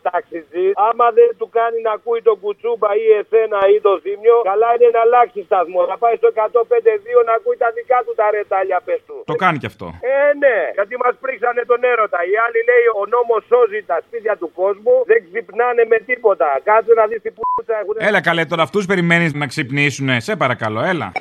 ταξιτζής. 0.07 0.71
Άμα 0.89 1.07
δεν 1.17 1.29
του 1.39 1.47
κάνει 1.57 1.77
να 1.87 1.91
ακούει 1.97 2.21
τον 2.29 2.37
κουτσούμπα 2.41 2.89
ή 3.03 3.05
εσένα 3.19 3.59
ή 3.75 3.77
το 3.87 3.93
ζήμιο, 4.03 4.37
καλά 4.51 4.69
είναι 4.75 4.89
να 4.97 5.01
αλλάξει 5.05 5.39
σταθμό. 5.49 5.81
Να 5.91 5.97
πάει 6.03 6.15
στο 6.21 6.27
105-2 6.37 7.19
να 7.27 7.33
ακούει 7.37 7.57
τα 7.63 7.69
δικά 7.77 7.97
του 8.05 8.13
τα 8.19 8.25
ρετάλια, 8.35 8.77
πες 8.87 9.01
του. 9.07 9.15
Το 9.31 9.35
κάνει 9.43 9.57
κι 9.61 9.69
αυτό. 9.73 9.87
Ε, 10.15 10.15
ναι, 10.43 10.57
γιατί 10.77 10.93
μας 11.03 11.13
πρίξανε 11.23 11.61
τον 11.71 11.79
έρωτα. 11.91 12.19
Οι 12.29 12.35
άλλοι 12.45 12.59
λέει 12.69 12.85
ο 13.01 13.03
νόμος 13.15 13.41
σώζει 13.51 13.79
τα 13.91 13.97
σπίτια 14.05 14.33
του 14.41 14.49
κόσμου, 14.59 14.95
δεν 15.09 15.19
ξυπνάνε 15.27 15.83
με 15.91 15.97
τίποτα. 16.05 16.47
Κάτσε 16.63 16.93
να 16.99 17.05
δεις 17.07 17.21
τι 17.21 17.31
πούτσα 17.37 17.73
έχουν. 17.81 17.95
Έλα 17.97 18.21
καλέ, 18.21 18.45
τώρα 18.45 18.63
αυτούς 18.63 18.85
περιμένεις 18.85 19.33
να 19.33 19.45
ξυπνήσουνε. 19.47 20.19
Σε 20.19 20.35
παρακαλώ, 20.35 20.81
έλα. 20.83 21.11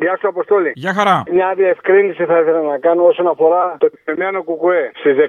Γεια 0.00 0.16
σου, 0.20 0.28
Αποστόλη. 0.28 0.70
Γεια 0.74 0.92
χαρά. 0.94 1.22
Μια 1.32 1.54
διευκρίνηση 1.56 2.24
θα 2.24 2.38
ήθελα 2.40 2.62
να 2.62 2.78
κάνω 2.78 3.02
όσον 3.04 3.26
αφορά 3.26 3.76
το 3.78 3.90
τιμένο 4.04 4.42
κουκουέ. 4.42 4.90
Στις 4.94 5.16
19 5.16 5.20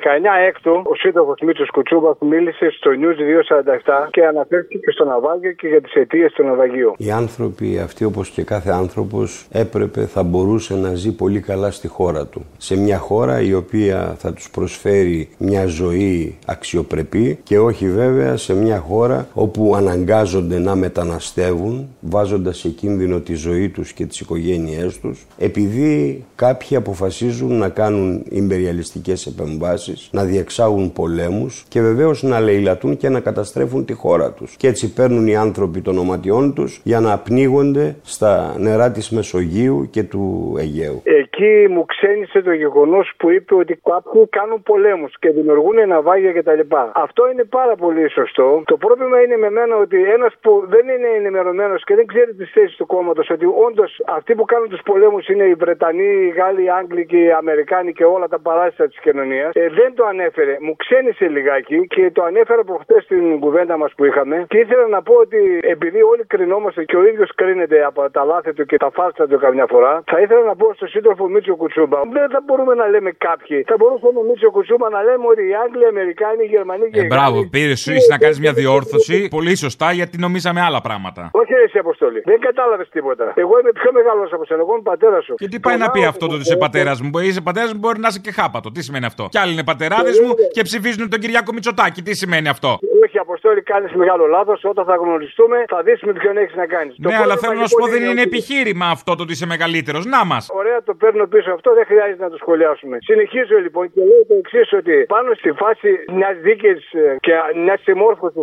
Έκτου, 0.47 0.81
ο 0.85 0.95
σύντροφος 0.95 1.39
Μίτσο 1.45 1.65
Κουτσούμπας 1.71 2.17
μίλησε 2.19 2.69
στο 2.77 2.91
News 3.01 3.17
247 3.19 4.07
και 4.09 4.25
αναφέρθηκε 4.25 4.77
και 4.77 4.91
στο 4.91 5.05
ναυάγιο 5.05 5.51
και 5.51 5.67
για 5.67 5.81
τις 5.81 5.93
αιτίες 5.93 6.31
του 6.33 6.43
ναυαγίου. 6.43 6.93
Οι 6.97 7.11
άνθρωποι 7.11 7.79
αυτοί, 7.79 8.03
όπως 8.05 8.29
και 8.29 8.43
κάθε 8.43 8.71
άνθρωπος, 8.71 9.47
έπρεπε, 9.51 10.01
θα 10.01 10.23
μπορούσε 10.23 10.75
να 10.75 10.93
ζει 10.93 11.15
πολύ 11.15 11.39
καλά 11.39 11.71
στη 11.71 11.87
χώρα 11.87 12.27
του. 12.27 12.45
Σε 12.57 12.77
μια 12.77 12.97
χώρα 12.97 13.41
η 13.41 13.53
οποία 13.53 14.15
θα 14.17 14.33
τους 14.33 14.49
προσφέρει 14.49 15.29
μια 15.37 15.65
ζωή 15.65 16.37
αξιοπρεπή 16.45 17.39
και 17.43 17.59
όχι 17.59 17.89
βέβαια 17.89 18.37
σε 18.37 18.55
μια 18.55 18.79
χώρα 18.79 19.27
όπου 19.33 19.75
αναγκάζονται 19.75 20.59
να 20.59 20.75
μεταναστεύουν, 20.75 21.95
βάζοντας 21.99 22.57
σε 22.57 22.69
κίνδυνο 22.69 23.19
τη 23.19 23.33
ζωή 23.33 23.69
τους 23.69 23.93
και 23.93 24.05
τις 24.05 24.19
οικογένειέ 24.59 24.91
τους 25.01 25.25
επειδή 25.37 26.23
κάποιοι 26.35 26.77
αποφασίζουν 26.77 27.57
να 27.57 27.69
κάνουν 27.69 28.23
ιμπεριαλιστικές 28.29 29.25
επεμβάσεις, 29.25 30.09
να 30.11 30.23
διεξάγουν 30.23 30.93
πολέμους 30.93 31.65
και 31.67 31.81
βεβαίως 31.81 32.23
να 32.23 32.39
λαιλατούν 32.39 32.97
και 32.97 33.09
να 33.09 33.19
καταστρέφουν 33.19 33.85
τη 33.85 33.93
χώρα 33.93 34.31
τους. 34.31 34.55
Και 34.57 34.67
έτσι 34.67 34.93
παίρνουν 34.93 35.27
οι 35.27 35.35
άνθρωποι 35.35 35.81
των 35.81 35.97
οματιών 35.97 36.53
τους 36.53 36.81
για 36.83 36.99
να 36.99 37.17
πνίγονται 37.17 37.95
στα 38.01 38.55
νερά 38.59 38.91
της 38.91 39.09
Μεσογείου 39.09 39.87
και 39.89 40.03
του 40.03 40.55
Αιγαίου. 40.59 41.01
Εκεί 41.41 41.67
μου 41.67 41.85
ξένησε 41.85 42.41
το 42.41 42.51
γεγονός 42.51 43.11
που 43.17 43.29
είπε 43.29 43.55
ότι 43.55 43.81
κάποιοι 43.83 44.27
κάνουν 44.29 44.63
πολέμους 44.63 45.13
και 45.19 45.29
δημιουργούν 45.29 45.87
ναυάγια 45.87 46.33
κτλ. 46.33 46.59
Αυτό 46.93 47.31
είναι 47.31 47.43
πάρα 47.43 47.75
πολύ 47.75 48.09
σωστό. 48.09 48.61
Το 48.65 48.77
πρόβλημα 48.77 49.21
είναι 49.21 49.37
με 49.37 49.49
μένα 49.49 49.75
ότι 49.75 50.03
ένας 50.03 50.33
που 50.41 50.63
δεν 50.67 50.87
είναι 50.87 51.07
ενημερωμένος 51.17 51.83
και 51.83 51.95
δεν 51.95 52.05
ξέρει 52.05 52.33
τις 52.33 52.51
θέσεις 52.51 52.75
του 52.75 52.85
κόμματος, 52.85 53.29
ότι 53.29 53.45
όντως 53.67 54.01
αυτοί 54.07 54.35
που 54.35 54.45
κάνουν 54.45 54.69
τους 54.69 54.81
πολέμους 54.85 55.27
είναι 55.27 55.43
οι 55.43 55.53
Βρετανοί, 55.53 56.11
οι 56.25 56.29
Γάλλοι, 56.29 56.63
οι 56.63 56.69
Άγγλοι 56.69 57.05
και 57.05 57.17
οι 57.23 57.31
Αμερικάνοι 57.31 57.93
και 57.93 58.05
όλα 58.05 58.27
τα 58.27 58.39
παράσιτα 58.39 58.87
της 58.87 58.99
κοινωνίας. 58.99 59.51
Ε, 59.53 59.69
δεν 59.69 59.93
το 59.95 60.05
ανέφερε. 60.05 60.57
Μου 60.59 60.75
ξένησε 60.75 61.27
λιγάκι 61.27 61.87
και 61.87 62.11
το 62.11 62.23
ανέφερα 62.23 62.63
προχτές 62.63 63.03
στην 63.03 63.39
κουβέντα 63.39 63.77
μας 63.77 63.93
που 63.97 64.05
είχαμε. 64.05 64.45
Και 64.47 64.57
ήθελα 64.57 64.87
να 64.87 65.01
πω 65.01 65.13
ότι 65.13 65.59
επειδή 65.61 66.01
όλοι 66.01 66.23
κρινόμαστε 66.27 66.83
και 66.83 66.95
ο 66.95 67.05
ίδιος 67.07 67.31
κρίνεται 67.35 67.85
από 67.85 68.11
τα 68.11 68.23
λάθη 68.23 68.53
του 68.53 68.65
και 68.65 68.77
τα 68.77 68.89
φάρσα 68.89 69.27
του 69.27 69.39
καμιά 69.39 69.65
φορά, 69.65 70.03
θα 70.05 70.19
ήθελα 70.19 70.43
να 70.43 70.55
πω 70.55 70.73
στο 70.73 70.87
σύντροφο 70.87 71.27
Μίτσο 71.33 71.55
Κουτσούμπα. 71.61 71.97
Δεν 72.17 72.27
θα 72.33 72.39
μπορούμε 72.45 72.73
να 72.81 72.85
λέμε 72.93 73.11
κάποιοι. 73.27 73.57
Θα 73.71 73.75
μπορούσαμε 73.79 74.17
ο 74.23 74.25
Μίτσο 74.29 74.49
Κουτσούμπα 74.55 74.87
να 74.97 75.01
λέμε 75.07 75.25
ότι 75.31 75.43
οι 75.49 75.53
Άγγλοι, 75.63 75.83
οι 75.87 75.89
Αμερικάνοι, 75.95 76.41
οι 76.45 76.49
Γερμανοί 76.55 76.85
και 76.93 76.99
Ε, 76.99 77.03
οι 77.03 77.07
μπράβο, 77.13 77.35
Γάλλοι- 77.35 77.49
πήρε 77.55 77.75
σου 77.83 77.91
να 78.13 78.17
κάνεις 78.23 78.39
μια 78.43 78.53
διόρθωση. 78.61 79.15
Πολύ 79.37 79.55
σωστά, 79.65 79.87
γιατί 79.99 80.15
νομίζαμε 80.25 80.61
άλλα 80.67 80.81
πράγματα. 80.87 81.21
Όχι 81.41 81.53
εσύ 81.65 81.77
Αποστολή. 81.77 82.19
Δεν 82.31 82.39
κατάλαβες 82.39 82.89
τίποτα. 82.95 83.25
Εγώ 83.43 83.53
είμαι 83.59 83.71
πιο 83.79 83.89
μεγάλος 83.97 84.29
από 84.35 84.43
σένα. 84.45 84.59
Εγώ 84.65 84.73
είμαι 84.73 84.87
πατέρας 84.93 85.23
σου. 85.25 85.33
Και 85.41 85.47
τι 85.47 85.59
πάει 85.59 85.77
να 85.77 85.89
πει 85.91 86.01
αυτό 86.05 86.27
το 86.27 86.33
ότι 86.33 86.41
είσαι 86.41 86.57
πατέρας 86.57 87.01
μου; 87.01 87.09
Μπορεί 87.09 87.27
είσαι 87.27 87.41
πατέρας 87.41 87.71
μου, 87.73 87.79
μπορεί 87.79 87.99
να 87.99 88.07
είσαι 88.07 88.19
και 88.19 88.31
χάπατο. 88.31 88.71
Τι 88.71 88.81
σημαίνει 88.87 89.05
αυτό; 89.05 89.23
Κι 89.31 89.37
άλλοι 89.37 89.51
είναι 89.51 89.63
πατεράδες 89.63 90.19
μου 90.19 90.31
και 90.55 90.61
ψηφίζουν 90.61 91.09
τον 91.09 91.19
Κυριάκο 91.19 91.51
Μητσοτάκη. 91.53 92.01
Τι 92.01 92.13
σημαίνει 92.15 92.47
αυτό; 92.47 92.69
Όχι, 93.05 93.17
Αποστόλη, 93.17 93.61
κάνεις 93.61 93.91
μεγάλο 93.93 94.25
λάθος. 94.25 94.59
Όταν 94.63 94.85
θα 94.85 94.95
γνωριστούμε, 94.95 95.57
θα 95.67 95.81
δει 95.83 95.93
με 96.01 96.13
ποιον 96.13 96.37
έχεις 96.37 96.55
να 96.55 96.65
κάνεις. 96.65 96.95
Ναι, 96.97 97.15
αλλά 97.15 97.37
θέλω 97.37 97.53
να 97.53 97.67
σου 97.67 97.75
πω 97.79 97.87
δεν 97.87 98.03
είναι 98.03 98.21
επιχείρημα 98.21 98.85
αυτό 98.85 99.15
το 99.15 99.23
ότι 99.23 99.31
είσαι 99.31 99.45
μεγαλύτερος. 99.45 100.05
Να 100.05 100.25
μας. 100.25 100.47
Ωραία, 100.53 100.83
το 100.83 100.93
παίρνω 100.93 101.18
πίσω 101.27 101.51
αυτό, 101.51 101.73
δεν 101.73 101.85
χρειάζεται 101.85 102.23
να 102.23 102.29
το 102.29 102.37
σχολιάσουμε. 102.37 102.97
Συνεχίζω 103.01 103.57
λοιπόν 103.65 103.91
και 103.93 104.01
λέω 104.09 104.25
το 104.27 104.35
εξής: 104.41 104.73
Ότι 104.73 105.05
πάνω 105.07 105.33
στη 105.33 105.51
φάση 105.51 105.89
μιας 106.11 106.35
δίκαιη 106.37 106.75
και 107.19 107.33
μιας 107.63 107.81
συμμόρφωσης 107.81 108.37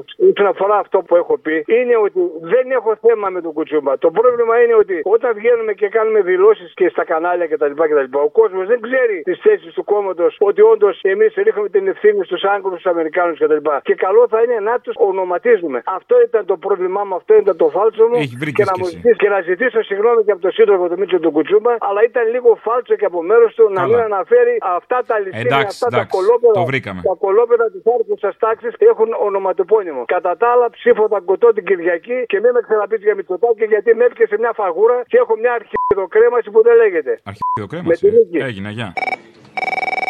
όσον 0.46 0.46
αφορά 0.46 0.76
αυτό 0.84 0.98
που 1.06 1.16
έχω 1.16 1.38
πει, 1.38 1.64
είναι 1.66 1.96
ότι 2.06 2.20
δεν 2.40 2.70
έχω 2.70 2.96
θέμα 3.06 3.28
με 3.28 3.40
τον 3.40 3.52
Κουτσούμπα. 3.52 3.98
Το 3.98 4.10
πρόβλημα 4.10 4.54
είναι 4.62 4.74
ότι 4.74 5.00
όταν 5.04 5.30
βγαίνουμε 5.34 5.72
και 5.72 5.88
κάνουμε 5.88 6.20
δηλώσεις 6.20 6.72
και 6.74 6.88
στα 6.88 7.04
κανάλια 7.04 7.46
κτλ. 7.46 7.72
κτλ 7.90 8.18
ο 8.26 8.28
κόσμος 8.40 8.66
δεν 8.66 8.80
ξέρει 8.80 9.22
τις 9.24 9.38
θέσεις 9.46 9.72
του 9.74 9.84
κόμματος 9.84 10.36
ότι 10.38 10.60
όντως 10.60 11.00
εμείς 11.02 11.34
ρίχνουμε 11.34 11.68
την 11.68 11.86
ευθύνη 11.88 12.24
στους 12.24 12.42
Άγγλους, 12.44 12.80
στους 12.80 12.92
Αμερικάνους 12.92 13.38
κτλ. 13.38 13.56
Και 13.82 13.94
καλό 13.94 14.26
θα 14.28 14.42
είναι 14.42 14.58
να 14.60 14.74
τους 14.80 14.94
ονοματίζουμε. 14.96 15.82
Αυτό 15.84 16.14
ήταν 16.26 16.44
το 16.46 16.56
πρόβλημά 16.56 17.04
μου, 17.04 17.14
αυτό 17.14 17.34
ήταν 17.34 17.56
το 17.56 17.68
φάλτσο 17.68 18.04
μου. 18.06 18.14
Έχει 18.14 18.36
βρει 18.42 18.52
και, 18.52 18.62
και 18.62 18.64
να 18.70 18.74
μου 18.78 18.86
εσύ. 18.86 18.96
ζητήσει 18.96 19.16
και 19.22 19.28
να 19.28 19.40
ζητήσω 19.40 19.82
συγγνώμη 19.82 20.24
και 20.24 20.32
από 20.32 20.40
τον 20.40 20.52
σύντροφο 20.58 20.88
του 20.88 20.98
Μίτσο 20.98 21.18
του 21.18 21.30
Κουτσούμπα, 21.30 21.72
αλλά 21.88 22.00
ήταν 22.10 22.24
λίγο 22.34 22.50
φάλτσο 22.66 22.94
και 23.00 23.06
από 23.10 23.20
μέρος 23.30 23.50
του 23.56 23.64
να 23.76 23.80
Καλά. 23.80 23.86
μην 23.88 23.98
αναφέρει 24.10 24.54
αυτά 24.78 24.98
τα 25.08 25.14
ληστήρια, 25.22 25.56
Εντάξει, 25.56 25.66
αυτά 25.76 25.86
τα 25.88 25.96
εντάξει, 25.96 26.12
κολόπεδα. 26.16 26.52
το 26.60 26.64
βρήκαμε. 26.70 27.00
Τα 27.10 27.14
κολόπεδα 27.24 27.66
της 27.74 27.82
άρχουσα 27.96 28.30
τάξης 28.44 28.74
έχουν 28.90 29.08
ονοματοπώνυμο. 29.26 30.02
Κατά 30.14 30.32
τα 30.40 30.46
άλλα, 30.52 30.66
ψήφω 30.76 31.02
τα 31.14 31.20
κοτό 31.30 31.48
την 31.56 31.64
Κυριακή 31.68 32.16
και 32.30 32.36
μην 32.42 32.50
με 32.56 32.60
ξαναπεί 32.66 32.96
για 33.08 33.14
Μητσοτάκη 33.18 33.64
γιατί 33.74 33.88
με 33.98 34.04
έπιασε 34.08 34.36
μια 34.42 34.52
φαγούρα 34.60 34.96
και 35.10 35.16
έχω 35.22 35.34
μια 35.42 35.52
αρχιδοκρέμαση 35.58 36.48
που 36.54 36.60
δεν 36.66 36.74
λέγεται. 36.82 37.12
Αρχιδοκρέμαση. 37.32 37.88
Με 37.88 37.94
τη 38.02 38.16
νίκη. 38.16 38.36
Έγινε, 38.48 38.70
γεια. 38.78 38.88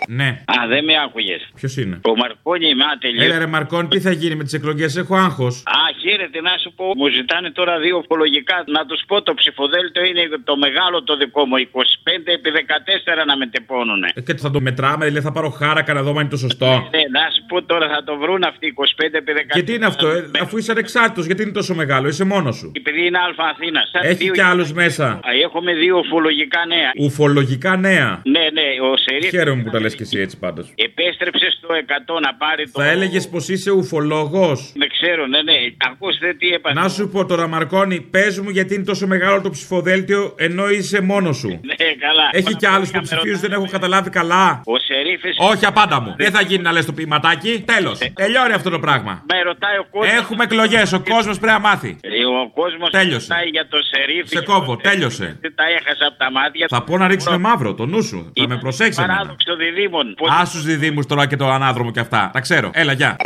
Ναι. 0.07 0.29
Α, 0.45 0.55
δεν 0.69 0.85
με 0.85 0.93
άκουγες. 1.05 1.41
Ποιος 1.55 1.77
είναι; 1.77 2.01
Ο 2.11 2.17
Μαρκόνι 2.17 2.75
με 2.75 2.85
άτελειο. 2.93 3.25
Έλα 3.25 3.39
ρε 3.39 3.47
Μαρκόν, 3.47 3.89
τι 3.89 4.01
θα 4.01 4.11
γίνει 4.11 4.35
με 4.35 4.45
τις 4.45 4.53
εκλογές, 4.53 4.97
έχω 4.97 5.17
άγχος. 5.17 5.63
Α, 5.67 5.81
χαίρετε 6.03 6.41
να 6.41 6.55
σου 6.63 6.73
πω. 6.79 6.85
Μου 6.97 7.09
ζητάνε 7.09 7.51
τώρα 7.51 7.79
δύο 7.79 7.97
οφολογικά. 7.97 8.65
Να 8.67 8.87
τους 8.87 9.01
πω 9.07 9.23
το 9.23 9.35
ψηφοδέλτιο 9.35 10.05
είναι 10.05 10.23
το 10.45 10.57
μεγάλο 10.57 11.03
το 11.03 11.17
δικό 11.17 11.45
μου. 11.47 11.57
25 11.57 12.33
επί 12.37 12.51
14 12.51 13.25
να 13.27 13.37
με 13.37 13.47
τεπώνουνε. 13.47 14.09
Ε, 14.15 14.21
Και 14.21 14.35
θα 14.35 14.51
το 14.51 14.61
μετράμε, 14.61 15.05
δηλαδή 15.07 15.25
θα 15.27 15.33
πάρω 15.33 15.51
χάρακα 15.51 15.93
να 15.95 16.03
δω 16.03 16.11
αν 16.11 16.17
είναι 16.17 16.29
το 16.29 16.37
σωστό. 16.37 16.67
Ναι, 16.67 17.03
να 17.19 17.25
σου 17.35 17.43
πω 17.49 17.63
τώρα 17.63 17.89
θα 17.89 18.05
το 18.05 18.17
βρουν 18.17 18.43
αυτοί 18.45 18.75
25 18.77 19.19
επί 19.21 19.33
14. 19.33 19.55
Και 19.55 19.63
τι 19.63 19.75
είναι 19.75 19.87
αυτό, 19.87 20.09
ε, 20.09 20.31
αφού 20.41 20.59
είσαι 20.59 20.71
ανεξάρτητος, 20.71 21.27
γιατί 21.27 21.43
είναι 21.43 21.53
τόσο 21.53 21.75
μεγάλο, 21.75 22.09
είσαι 22.09 22.25
μόνος 22.25 22.57
σου. 22.57 22.73
Επειδή 22.75 23.07
είναι 23.07 23.19
Α 23.19 23.35
Αθήνας. 23.53 23.91
Έχει 24.03 24.31
κι 24.31 24.41
άλλους 24.41 24.73
μέσα. 24.73 25.21
Έχουμε 25.45 25.75
δύο 25.75 25.99
οφολογικά 25.99 26.61
νέα. 26.67 26.91
Ουφολογικά 27.07 27.77
νέα. 27.77 28.21
Ναι, 28.25 28.41
ναι, 28.53 28.63
ο 28.93 28.97
Σερίφ 28.97 29.31
Χαίρομαι 29.31 29.63
που 29.63 29.71
τα 29.71 29.81
λες 29.81 29.95
και 29.97 30.03
εσύ 30.03 30.19
έτσι 30.21 30.39
πάντως. 30.39 30.73
επέστρεψες 30.75 31.53
στο 31.59 31.69
100 32.17 32.21
να 32.21 32.35
πάρει 32.35 32.65
το. 32.71 32.81
Θα 32.81 32.87
έλεγες 32.87 33.29
πως 33.29 33.49
είσαι 33.49 33.71
ουφολόγος. 33.71 34.73
Δεν 34.77 34.89
ξέρω, 34.89 35.27
ναι, 35.27 35.43
ναι. 35.43 35.53
Ακούστε 35.91 36.35
τι 36.35 36.49
έπαθε. 36.49 36.81
Να 36.81 36.89
σου 36.89 37.09
πω 37.09 37.25
τώρα, 37.27 37.47
Μαρκόνη, 37.47 38.01
πες 38.01 38.39
μου 38.41 38.51
γιατί 38.51 38.75
είναι 38.75 38.85
τόσο 38.85 39.07
μεγάλο 39.07 39.41
το 39.41 39.51
ψηφοδέλτιο 39.51 40.35
ενώ 40.39 40.69
είσαι 40.71 41.01
μόνος 41.01 41.37
σου. 41.37 41.49
Ναι, 41.49 41.75
καλά. 42.07 42.29
Έχει 42.33 42.55
κι 42.57 42.67
άλλους 42.67 42.91
που 42.91 43.01
ψηφίζουν, 43.01 43.41
δεν 43.41 43.53
έχω 43.53 43.67
καταλάβει 43.71 44.11
καλά. 44.11 44.61
Ο 44.65 44.79
Σερίφη. 44.79 45.29
Όχι, 45.39 45.67
απάντα 45.67 46.01
μου. 46.01 46.15
Δεν 46.17 46.31
θα 46.31 46.43
γίνει 46.43 46.63
να 46.63 46.73
λες 46.73 46.85
το 46.85 46.93
ποιηματάκι. 46.93 47.63
Τέλος. 47.67 47.99
Τελειώνει 48.15 48.53
αυτό 48.53 48.71
το 48.71 48.79
πράγμα. 48.79 49.23
Με 49.33 49.43
ρωτάει 49.43 49.77
ο 49.79 49.87
κόσμο. 49.91 50.13
Έχουμε 50.19 50.45
εκλογές. 50.45 50.93
Ο 50.93 51.01
κόσμος 51.01 51.39
πρέπει 51.39 51.53
να 51.53 51.59
μάθει. 51.69 51.97
Ο 52.45 52.51
κόσμος 52.61 52.91
Τέλειωσε. 52.91 53.27
ρωτάει 53.29 53.49
για 53.49 53.67
το 53.69 53.79
Σερίφη. 53.91 54.29
Σε 54.37 54.43
κόβω, 54.43 54.77
τέλειωσε. 54.77 55.39
Δεν 55.41 55.55
τα 55.55 55.65
έχασα 55.79 56.07
από 56.07 56.19
τα 56.19 56.31
μάτια. 56.31 56.67
Θα 56.69 56.83
πω 56.83 56.99
να 56.99 57.07
ρίξουμε 57.09 57.39
μαύρο, 57.39 57.75
το 57.75 57.87
νου 57.87 58.03
σου. 58.03 58.33
Θα 58.41 58.49
με 58.49 58.59
προσέξεις. 58.59 58.99
εμένα. 58.99 59.13
Παράδοξο 59.19 59.57
διδήμων. 59.87 60.15
Άσου 60.41 60.61
διδήμου 60.61 61.03
τώρα 61.03 61.27
και 61.27 61.37
το 61.37 61.51
ανάδρομο 61.51 61.91
και 61.91 62.01
αυτά. 62.01 62.31
Τα 62.33 62.41
ξέρω. 62.41 62.71
Έλα, 62.73 62.93
γεια. 62.93 63.17